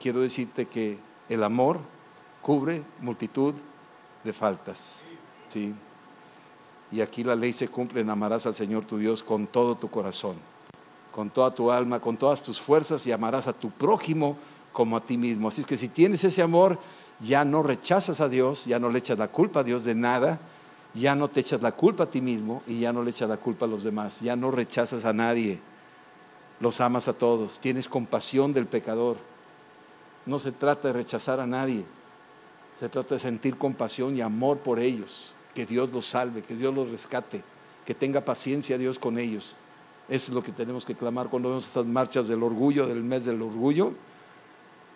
quiero 0.00 0.20
decirte 0.20 0.64
que 0.64 0.96
el 1.28 1.44
amor 1.44 1.78
cubre 2.40 2.82
multitud 3.02 3.54
de 4.24 4.32
faltas. 4.32 5.00
¿sí? 5.48 5.74
Y 6.92 7.00
aquí 7.00 7.22
la 7.22 7.36
ley 7.36 7.52
se 7.52 7.68
cumple 7.68 8.00
amarás 8.00 8.46
al 8.46 8.54
Señor 8.54 8.84
tu 8.84 8.98
Dios 8.98 9.22
con 9.22 9.46
todo 9.46 9.76
tu 9.76 9.88
corazón, 9.88 10.36
con 11.12 11.30
toda 11.30 11.54
tu 11.54 11.70
alma, 11.70 12.00
con 12.00 12.16
todas 12.16 12.42
tus 12.42 12.60
fuerzas 12.60 13.06
y 13.06 13.12
amarás 13.12 13.46
a 13.46 13.52
tu 13.52 13.70
prójimo 13.70 14.36
como 14.72 14.96
a 14.96 15.00
ti 15.00 15.16
mismo. 15.16 15.48
Así 15.48 15.60
es 15.60 15.66
que 15.66 15.76
si 15.76 15.88
tienes 15.88 16.24
ese 16.24 16.42
amor, 16.42 16.78
ya 17.20 17.44
no 17.44 17.62
rechazas 17.62 18.20
a 18.20 18.28
Dios, 18.28 18.64
ya 18.64 18.78
no 18.78 18.90
le 18.90 18.98
echas 18.98 19.18
la 19.18 19.28
culpa 19.28 19.60
a 19.60 19.64
Dios 19.64 19.84
de 19.84 19.94
nada, 19.94 20.40
ya 20.94 21.14
no 21.14 21.28
te 21.28 21.40
echas 21.40 21.62
la 21.62 21.72
culpa 21.72 22.04
a 22.04 22.10
ti 22.10 22.20
mismo 22.20 22.62
y 22.66 22.80
ya 22.80 22.92
no 22.92 23.02
le 23.02 23.10
echas 23.10 23.28
la 23.28 23.36
culpa 23.36 23.66
a 23.66 23.68
los 23.68 23.84
demás, 23.84 24.18
ya 24.20 24.34
no 24.34 24.50
rechazas 24.50 25.04
a 25.04 25.12
nadie, 25.12 25.60
los 26.58 26.80
amas 26.80 27.08
a 27.08 27.12
todos, 27.12 27.60
tienes 27.60 27.88
compasión 27.88 28.52
del 28.52 28.66
pecador. 28.66 29.16
No 30.26 30.38
se 30.38 30.52
trata 30.52 30.88
de 30.88 30.94
rechazar 30.94 31.40
a 31.40 31.46
nadie, 31.46 31.84
se 32.80 32.88
trata 32.88 33.14
de 33.14 33.20
sentir 33.20 33.58
compasión 33.58 34.16
y 34.16 34.22
amor 34.22 34.60
por 34.60 34.78
ellos, 34.78 35.34
que 35.54 35.66
Dios 35.66 35.90
los 35.92 36.06
salve, 36.06 36.40
que 36.40 36.56
Dios 36.56 36.74
los 36.74 36.90
rescate, 36.90 37.42
que 37.84 37.94
tenga 37.94 38.24
paciencia 38.24 38.78
Dios 38.78 38.98
con 38.98 39.18
ellos. 39.18 39.54
Eso 40.08 40.32
es 40.32 40.34
lo 40.34 40.42
que 40.42 40.50
tenemos 40.50 40.86
que 40.86 40.94
clamar 40.94 41.28
cuando 41.28 41.50
vemos 41.50 41.66
estas 41.66 41.84
marchas 41.84 42.26
del 42.26 42.42
orgullo, 42.42 42.86
del 42.86 43.04
mes 43.04 43.26
del 43.26 43.42
orgullo. 43.42 43.92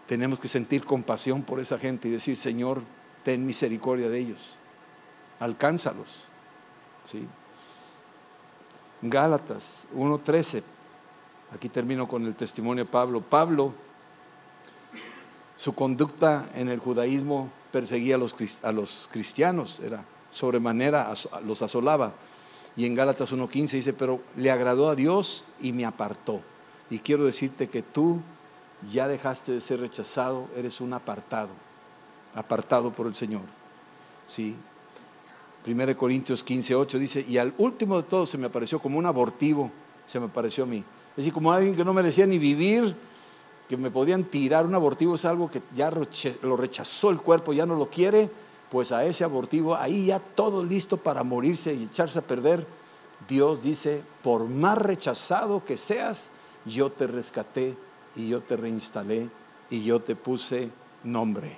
Tenemos 0.07 0.39
que 0.39 0.49
sentir 0.49 0.87
compasión 0.87 1.43
por 1.43 1.61
esa 1.61 1.79
gente 1.79 2.09
y 2.09 2.11
decir, 2.11 2.37
Señor, 2.37 2.81
ten 3.23 3.45
misericordia 3.45 4.09
de 4.09 4.19
ellos. 4.19 4.57
Alcánzalos. 5.39 6.25
¿Sí? 7.05 7.27
Gálatas 9.03 9.85
1.13. 9.95 10.63
Aquí 11.55 11.69
termino 11.69 12.09
con 12.09 12.25
el 12.25 12.35
testimonio 12.35 12.85
de 12.85 12.91
Pablo. 12.91 13.21
Pablo, 13.21 13.75
su 15.59 15.75
conducta 15.75 16.49
en 16.55 16.71
el 16.71 16.79
judaísmo 16.79 17.51
perseguía 17.75 18.15
a 18.15 18.19
los, 18.19 18.37
a 18.63 18.71
los 18.71 19.09
cristianos, 19.11 19.81
era 19.81 20.05
sobremanera, 20.31 21.13
los 21.45 21.61
asolaba. 21.61 22.13
Y 22.77 22.87
en 22.87 22.95
Gálatas 22.95 23.33
1.15 23.33 23.71
dice, 23.71 23.93
pero 23.93 24.21
le 24.37 24.53
agradó 24.53 24.89
a 24.89 24.95
Dios 24.95 25.43
y 25.61 25.73
me 25.73 25.85
apartó. 25.85 26.41
Y 26.89 27.01
quiero 27.01 27.25
decirte 27.25 27.69
que 27.69 27.83
tú 27.83 28.21
ya 28.93 29.09
dejaste 29.09 29.51
de 29.51 29.61
ser 29.61 29.81
rechazado, 29.81 30.49
eres 30.57 30.81
un 30.81 30.93
apartado, 30.93 31.49
apartado 32.37 32.93
por 32.93 33.09
el 33.09 33.15
Señor. 33.17 33.43
¿Sí? 34.29 34.55
1 35.67 35.97
Corintios 35.97 36.47
15.8 36.47 36.99
dice, 36.99 37.27
y 37.29 37.39
al 37.39 37.55
último 37.59 37.97
de 37.97 38.05
todo 38.05 38.25
se 38.25 38.39
me 38.39 38.47
apareció 38.47 38.79
como 38.79 39.01
un 39.01 39.07
abortivo, 39.07 39.69
se 40.07 40.21
me 40.21 40.27
apareció 40.27 40.63
a 40.63 40.69
mí. 40.69 40.79
Es 41.11 41.17
decir, 41.17 41.33
como 41.33 41.53
alguien 41.53 41.75
que 41.75 41.85
no 41.85 41.93
merecía 41.93 42.25
ni 42.25 42.39
vivir, 42.39 42.95
que 43.69 43.77
me 43.77 43.91
podían 43.91 44.25
tirar 44.25 44.67
un 44.67 44.75
abortivo 44.75 45.15
es 45.15 45.25
algo 45.25 45.51
que 45.51 45.63
ya 45.75 45.91
lo 45.91 46.57
rechazó 46.57 47.11
el 47.11 47.19
cuerpo, 47.19 47.53
ya 47.53 47.67
no 47.67 47.75
lo 47.75 47.89
quiere, 47.89 48.31
pues 48.71 48.93
a 48.93 49.05
ese 49.05 49.25
abortivo, 49.25 49.75
ahí 49.77 50.07
ya 50.07 50.19
todo 50.19 50.65
listo 50.65 50.97
para 50.97 51.23
morirse 51.23 51.75
y 51.75 51.85
echarse 51.85 52.19
a 52.19 52.23
perder, 52.23 52.67
Dios 53.29 53.63
dice, 53.63 54.03
por 54.23 54.45
más 54.45 54.79
rechazado 54.79 55.65
que 55.65 55.77
seas, 55.77 56.31
yo 56.65 56.91
te 56.91 57.07
rescaté 57.07 57.77
y 58.17 58.29
yo 58.29 58.41
te 58.41 58.57
reinstalé 58.57 59.29
y 59.71 59.85
yo 59.85 60.01
te 60.01 60.17
puse 60.17 60.71
nombre, 61.03 61.57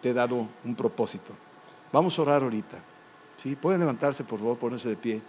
te 0.00 0.10
he 0.10 0.14
dado 0.14 0.46
un 0.64 0.74
propósito. 0.74 1.32
Vamos 1.92 2.18
a 2.18 2.22
orar 2.22 2.42
ahorita. 2.42 2.78
¿Sí? 3.42 3.56
Pueden 3.56 3.80
levantarse, 3.80 4.24
por 4.24 4.38
favor, 4.38 4.56
ponerse 4.56 4.88
de 4.88 4.96
pie. 4.96 5.20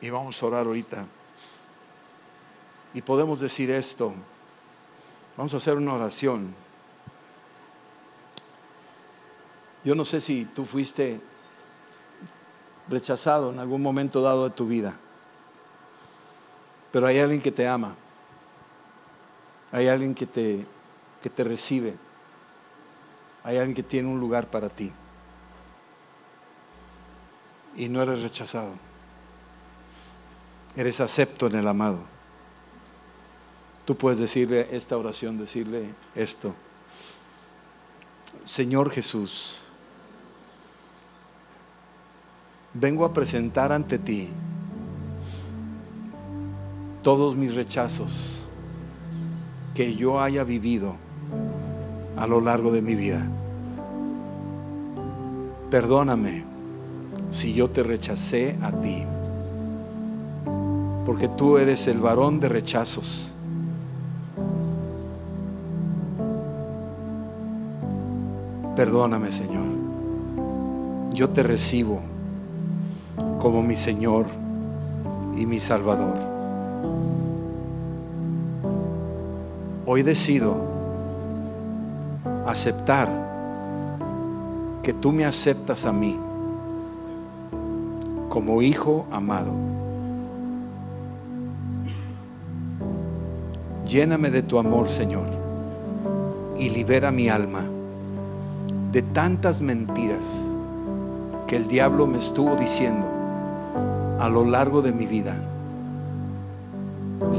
Y 0.00 0.10
vamos 0.10 0.40
a 0.42 0.46
orar 0.46 0.66
ahorita. 0.66 1.04
Y 2.94 3.02
podemos 3.02 3.40
decir 3.40 3.70
esto. 3.70 4.12
Vamos 5.36 5.54
a 5.54 5.56
hacer 5.56 5.76
una 5.76 5.94
oración. 5.94 6.54
Yo 9.84 9.94
no 9.94 10.04
sé 10.04 10.20
si 10.20 10.44
tú 10.44 10.64
fuiste 10.64 11.20
rechazado 12.88 13.50
en 13.50 13.58
algún 13.58 13.82
momento 13.82 14.20
dado 14.22 14.44
de 14.44 14.54
tu 14.54 14.66
vida, 14.66 14.94
pero 16.92 17.06
hay 17.06 17.18
alguien 17.18 17.40
que 17.40 17.50
te 17.50 17.66
ama, 17.66 17.94
hay 19.72 19.88
alguien 19.88 20.14
que 20.14 20.26
te, 20.26 20.66
que 21.22 21.30
te 21.30 21.44
recibe, 21.44 21.96
hay 23.42 23.56
alguien 23.56 23.74
que 23.74 23.82
tiene 23.82 24.08
un 24.08 24.20
lugar 24.20 24.48
para 24.48 24.68
ti 24.68 24.92
y 27.74 27.88
no 27.88 28.02
eres 28.02 28.22
rechazado, 28.22 28.74
eres 30.76 31.00
acepto 31.00 31.46
en 31.46 31.56
el 31.56 31.66
amado. 31.66 32.11
Tú 33.84 33.96
puedes 33.96 34.18
decirle 34.18 34.68
esta 34.70 34.96
oración, 34.96 35.38
decirle 35.38 35.90
esto. 36.14 36.54
Señor 38.44 38.90
Jesús, 38.90 39.56
vengo 42.74 43.04
a 43.04 43.12
presentar 43.12 43.72
ante 43.72 43.98
ti 43.98 44.28
todos 47.02 47.36
mis 47.36 47.54
rechazos 47.54 48.38
que 49.74 49.94
yo 49.96 50.20
haya 50.20 50.44
vivido 50.44 50.96
a 52.16 52.26
lo 52.26 52.40
largo 52.40 52.70
de 52.70 52.82
mi 52.82 52.94
vida. 52.94 53.28
Perdóname 55.70 56.44
si 57.30 57.54
yo 57.54 57.70
te 57.70 57.82
rechacé 57.82 58.56
a 58.62 58.70
ti, 58.72 59.04
porque 61.04 61.28
tú 61.28 61.58
eres 61.58 61.86
el 61.88 61.98
varón 61.98 62.38
de 62.38 62.48
rechazos. 62.48 63.31
Perdóname, 68.82 69.30
Señor. 69.30 69.62
Yo 71.12 71.28
te 71.28 71.44
recibo 71.44 72.00
como 73.38 73.62
mi 73.62 73.76
Señor 73.76 74.26
y 75.36 75.46
mi 75.46 75.60
Salvador. 75.60 76.16
Hoy 79.86 80.02
decido 80.02 80.56
aceptar 82.44 83.08
que 84.82 84.92
tú 84.92 85.12
me 85.12 85.26
aceptas 85.26 85.84
a 85.84 85.92
mí 85.92 86.18
como 88.28 88.62
hijo 88.62 89.06
amado. 89.12 89.52
Lléname 93.86 94.32
de 94.32 94.42
tu 94.42 94.58
amor, 94.58 94.88
Señor, 94.88 95.26
y 96.58 96.68
libera 96.68 97.12
mi 97.12 97.28
alma 97.28 97.62
de 98.92 99.00
tantas 99.00 99.62
mentiras 99.62 100.20
que 101.46 101.56
el 101.56 101.66
diablo 101.66 102.06
me 102.06 102.18
estuvo 102.18 102.56
diciendo 102.56 103.06
a 104.20 104.28
lo 104.28 104.44
largo 104.44 104.82
de 104.82 104.92
mi 104.92 105.06
vida. 105.06 105.34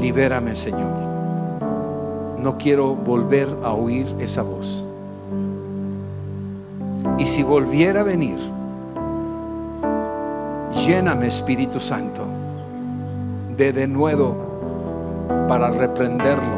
Libérame, 0.00 0.56
Señor. 0.56 0.90
No 2.40 2.56
quiero 2.56 2.96
volver 2.96 3.48
a 3.62 3.72
oír 3.72 4.12
esa 4.18 4.42
voz. 4.42 4.84
Y 7.18 7.26
si 7.26 7.44
volviera 7.44 8.00
a 8.00 8.04
venir, 8.04 8.38
lléname, 10.84 11.28
Espíritu 11.28 11.78
Santo, 11.78 12.26
de 13.56 13.72
de 13.72 13.86
nuevo 13.86 14.34
para 15.48 15.70
reprenderlo, 15.70 16.56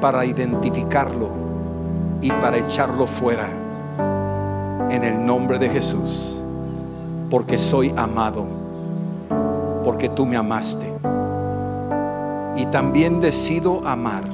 para 0.00 0.24
identificarlo 0.24 1.28
y 2.20 2.30
para 2.32 2.58
echarlo 2.58 3.06
fuera. 3.06 3.59
En 4.90 5.04
el 5.04 5.24
nombre 5.24 5.58
de 5.58 5.68
Jesús, 5.68 6.40
porque 7.30 7.58
soy 7.58 7.94
amado, 7.96 8.44
porque 9.84 10.08
tú 10.08 10.26
me 10.26 10.36
amaste. 10.36 10.92
Y 12.56 12.66
también 12.66 13.20
decido 13.20 13.86
amar 13.86 14.24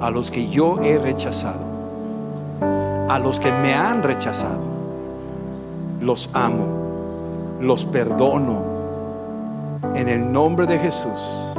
a 0.00 0.10
los 0.10 0.30
que 0.30 0.48
yo 0.48 0.80
he 0.82 0.98
rechazado, 0.98 1.60
a 3.08 3.18
los 3.18 3.38
que 3.38 3.52
me 3.52 3.74
han 3.74 4.02
rechazado. 4.02 4.60
Los 6.00 6.30
amo, 6.32 7.58
los 7.60 7.84
perdono. 7.84 8.62
En 9.94 10.08
el 10.08 10.32
nombre 10.32 10.66
de 10.66 10.78
Jesús, 10.78 11.52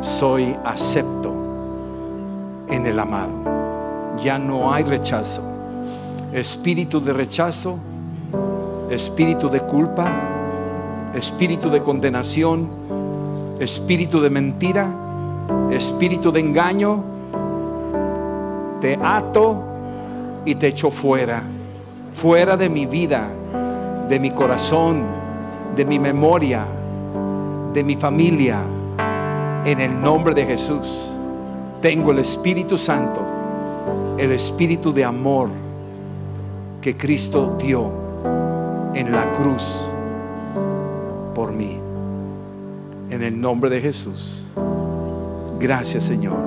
soy 0.00 0.56
acepto 0.64 1.32
en 2.68 2.86
el 2.86 2.98
amado. 2.98 3.32
Ya 4.18 4.38
no 4.38 4.72
hay 4.72 4.84
rechazo. 4.84 5.55
Espíritu 6.36 7.00
de 7.00 7.14
rechazo, 7.14 7.78
espíritu 8.90 9.48
de 9.48 9.60
culpa, 9.60 10.12
espíritu 11.14 11.70
de 11.70 11.80
condenación, 11.80 12.68
espíritu 13.58 14.20
de 14.20 14.28
mentira, 14.28 14.86
espíritu 15.70 16.30
de 16.30 16.40
engaño, 16.40 17.02
te 18.82 18.98
ato 19.02 19.62
y 20.44 20.56
te 20.56 20.66
echo 20.66 20.90
fuera, 20.90 21.42
fuera 22.12 22.54
de 22.58 22.68
mi 22.68 22.84
vida, 22.84 23.30
de 24.06 24.20
mi 24.20 24.30
corazón, 24.30 25.04
de 25.74 25.86
mi 25.86 25.98
memoria, 25.98 26.66
de 27.72 27.82
mi 27.82 27.96
familia. 27.96 28.60
En 29.64 29.80
el 29.80 30.02
nombre 30.02 30.34
de 30.34 30.44
Jesús, 30.44 31.08
tengo 31.80 32.10
el 32.10 32.18
Espíritu 32.18 32.76
Santo, 32.76 33.22
el 34.18 34.32
Espíritu 34.32 34.92
de 34.92 35.02
amor 35.02 35.64
que 36.86 36.96
Cristo 36.96 37.56
dio 37.58 37.90
en 38.94 39.10
la 39.10 39.32
cruz 39.32 39.88
por 41.34 41.50
mí. 41.50 41.80
En 43.10 43.24
el 43.24 43.40
nombre 43.40 43.68
de 43.68 43.80
Jesús. 43.80 44.46
Gracias 45.58 46.04
Señor. 46.04 46.38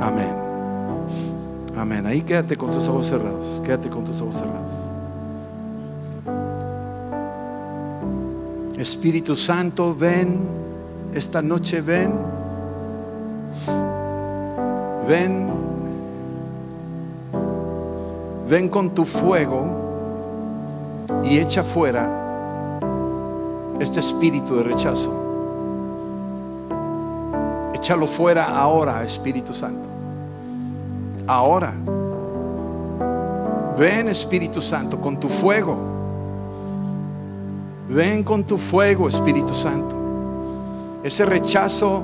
Amén. 0.00 0.34
Amén. 1.76 2.04
Ahí 2.04 2.22
quédate 2.22 2.56
con 2.56 2.72
tus 2.72 2.88
ojos 2.88 3.06
cerrados. 3.06 3.60
Quédate 3.60 3.88
con 3.88 4.04
tus 4.04 4.20
ojos 4.20 4.34
cerrados. 4.34 4.72
Espíritu 8.78 9.36
Santo, 9.36 9.94
ven. 9.94 10.40
Esta 11.14 11.40
noche 11.40 11.80
ven. 11.80 12.10
Ven. 15.06 15.61
Ven 18.52 18.68
con 18.68 18.90
tu 18.90 19.06
fuego 19.06 19.64
y 21.24 21.38
echa 21.38 21.64
fuera 21.64 22.06
este 23.80 24.00
espíritu 24.00 24.56
de 24.56 24.62
rechazo. 24.62 25.10
Échalo 27.72 28.06
fuera 28.06 28.54
ahora, 28.54 29.04
Espíritu 29.04 29.54
Santo. 29.54 29.88
Ahora. 31.26 31.72
Ven, 33.78 34.08
Espíritu 34.08 34.60
Santo, 34.60 35.00
con 35.00 35.18
tu 35.18 35.30
fuego. 35.30 35.74
Ven 37.88 38.22
con 38.22 38.44
tu 38.44 38.58
fuego, 38.58 39.08
Espíritu 39.08 39.54
Santo. 39.54 39.96
Ese 41.02 41.24
rechazo 41.24 42.02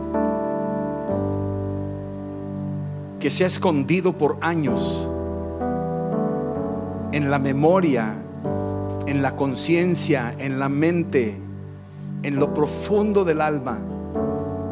que 3.21 3.29
se 3.29 3.45
ha 3.45 3.49
escondido 3.49 4.15
por 4.15 4.39
años 4.41 5.08
en 7.13 7.31
la 7.31 7.39
memoria, 7.39 8.15
en 9.07 9.23
la 9.23 9.37
conciencia, 9.37 10.35
en 10.39 10.59
la 10.59 10.69
mente, 10.69 11.37
en 12.23 12.37
lo 12.37 12.53
profundo 12.53 13.25
del 13.25 13.41
alma. 13.41 13.79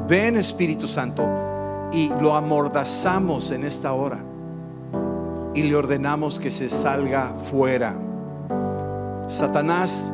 Ven 0.08 0.36
Espíritu 0.36 0.86
Santo 0.86 1.26
y 1.92 2.08
lo 2.20 2.34
amordazamos 2.36 3.50
en 3.50 3.64
esta 3.64 3.92
hora 3.92 4.18
y 5.54 5.62
le 5.62 5.74
ordenamos 5.74 6.38
que 6.38 6.50
se 6.50 6.68
salga 6.68 7.32
fuera. 7.50 7.94
Satanás, 9.28 10.10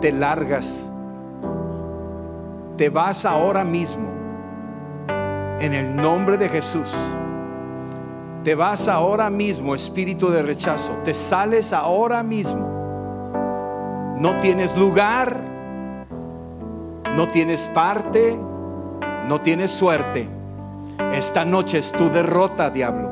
te 0.00 0.12
largas, 0.12 0.90
te 2.76 2.90
vas 2.90 3.24
ahora 3.24 3.64
mismo 3.64 4.08
en 5.60 5.72
el 5.72 5.96
nombre 5.96 6.36
de 6.36 6.48
Jesús. 6.48 6.92
Te 8.46 8.54
vas 8.54 8.86
ahora 8.86 9.28
mismo, 9.28 9.74
espíritu 9.74 10.30
de 10.30 10.40
rechazo. 10.40 10.92
Te 11.02 11.14
sales 11.14 11.72
ahora 11.72 12.22
mismo. 12.22 14.14
No 14.20 14.38
tienes 14.38 14.76
lugar, 14.76 15.36
no 17.16 17.26
tienes 17.26 17.62
parte, 17.74 18.38
no 19.26 19.40
tienes 19.40 19.72
suerte. 19.72 20.28
Esta 21.12 21.44
noche 21.44 21.78
es 21.78 21.90
tu 21.90 22.08
derrota, 22.08 22.70
diablo. 22.70 23.10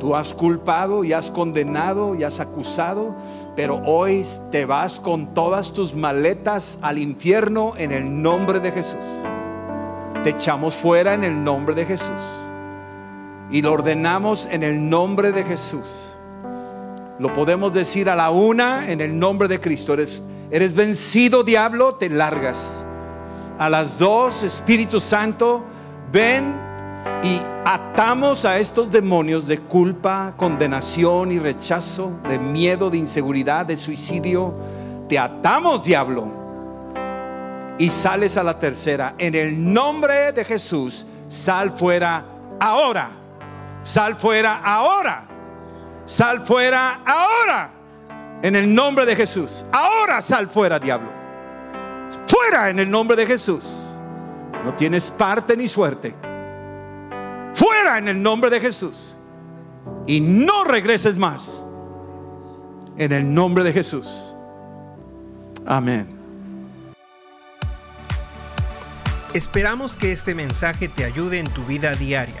Tú 0.00 0.16
has 0.16 0.32
culpado 0.32 1.04
y 1.04 1.12
has 1.12 1.30
condenado 1.30 2.14
y 2.14 2.24
has 2.24 2.40
acusado, 2.40 3.14
pero 3.54 3.82
hoy 3.84 4.24
te 4.50 4.64
vas 4.64 4.98
con 4.98 5.34
todas 5.34 5.74
tus 5.74 5.94
maletas 5.94 6.78
al 6.80 6.96
infierno 6.96 7.74
en 7.76 7.92
el 7.92 8.22
nombre 8.22 8.60
de 8.60 8.72
Jesús. 8.72 8.96
Te 10.22 10.30
echamos 10.30 10.74
fuera 10.74 11.12
en 11.12 11.22
el 11.22 11.44
nombre 11.44 11.74
de 11.74 11.84
Jesús. 11.84 12.45
Y 13.50 13.62
lo 13.62 13.72
ordenamos 13.72 14.48
en 14.50 14.62
el 14.62 14.88
nombre 14.88 15.32
de 15.32 15.44
Jesús. 15.44 15.86
Lo 17.18 17.32
podemos 17.32 17.72
decir 17.72 18.10
a 18.10 18.16
la 18.16 18.30
una 18.30 18.90
en 18.90 19.00
el 19.00 19.18
nombre 19.18 19.48
de 19.48 19.60
Cristo. 19.60 19.94
Eres, 19.94 20.22
eres 20.50 20.74
vencido, 20.74 21.42
diablo, 21.42 21.94
te 21.94 22.10
largas. 22.10 22.84
A 23.58 23.70
las 23.70 23.98
dos, 23.98 24.42
Espíritu 24.42 25.00
Santo, 25.00 25.64
ven 26.12 26.54
y 27.22 27.40
atamos 27.64 28.44
a 28.44 28.58
estos 28.58 28.90
demonios 28.90 29.46
de 29.46 29.60
culpa, 29.60 30.34
condenación 30.36 31.32
y 31.32 31.38
rechazo, 31.38 32.12
de 32.28 32.38
miedo, 32.38 32.90
de 32.90 32.98
inseguridad, 32.98 33.64
de 33.64 33.76
suicidio. 33.76 34.54
Te 35.08 35.18
atamos, 35.18 35.84
diablo. 35.84 36.28
Y 37.78 37.90
sales 37.90 38.36
a 38.36 38.42
la 38.42 38.58
tercera. 38.58 39.14
En 39.18 39.34
el 39.34 39.72
nombre 39.72 40.32
de 40.32 40.44
Jesús, 40.44 41.06
sal 41.28 41.72
fuera 41.72 42.24
ahora. 42.60 43.25
Sal 43.86 44.16
fuera 44.16 44.62
ahora. 44.64 45.22
Sal 46.06 46.44
fuera 46.44 47.02
ahora. 47.06 47.70
En 48.42 48.56
el 48.56 48.74
nombre 48.74 49.06
de 49.06 49.14
Jesús. 49.14 49.64
Ahora 49.72 50.20
sal 50.20 50.48
fuera, 50.48 50.80
diablo. 50.80 51.08
Fuera 52.26 52.68
en 52.68 52.80
el 52.80 52.90
nombre 52.90 53.16
de 53.16 53.24
Jesús. 53.24 53.84
No 54.64 54.74
tienes 54.74 55.12
parte 55.12 55.56
ni 55.56 55.68
suerte 55.68 56.16
Fuera 57.54 57.98
en 57.98 58.08
el 58.08 58.20
nombre 58.20 58.50
de 58.50 58.58
Jesús. 58.58 59.16
Y 60.04 60.20
no 60.20 60.64
regreses 60.64 61.16
más. 61.16 61.64
En 62.96 63.12
el 63.12 63.32
nombre 63.32 63.62
de 63.62 63.72
Jesús. 63.72 64.34
Amén. 65.64 66.08
Esperamos 69.32 69.94
que 69.94 70.10
este 70.10 70.34
mensaje 70.34 70.88
te 70.88 71.04
ayude 71.04 71.38
en 71.38 71.48
tu 71.48 71.64
vida 71.64 71.94
diaria. 71.94 72.40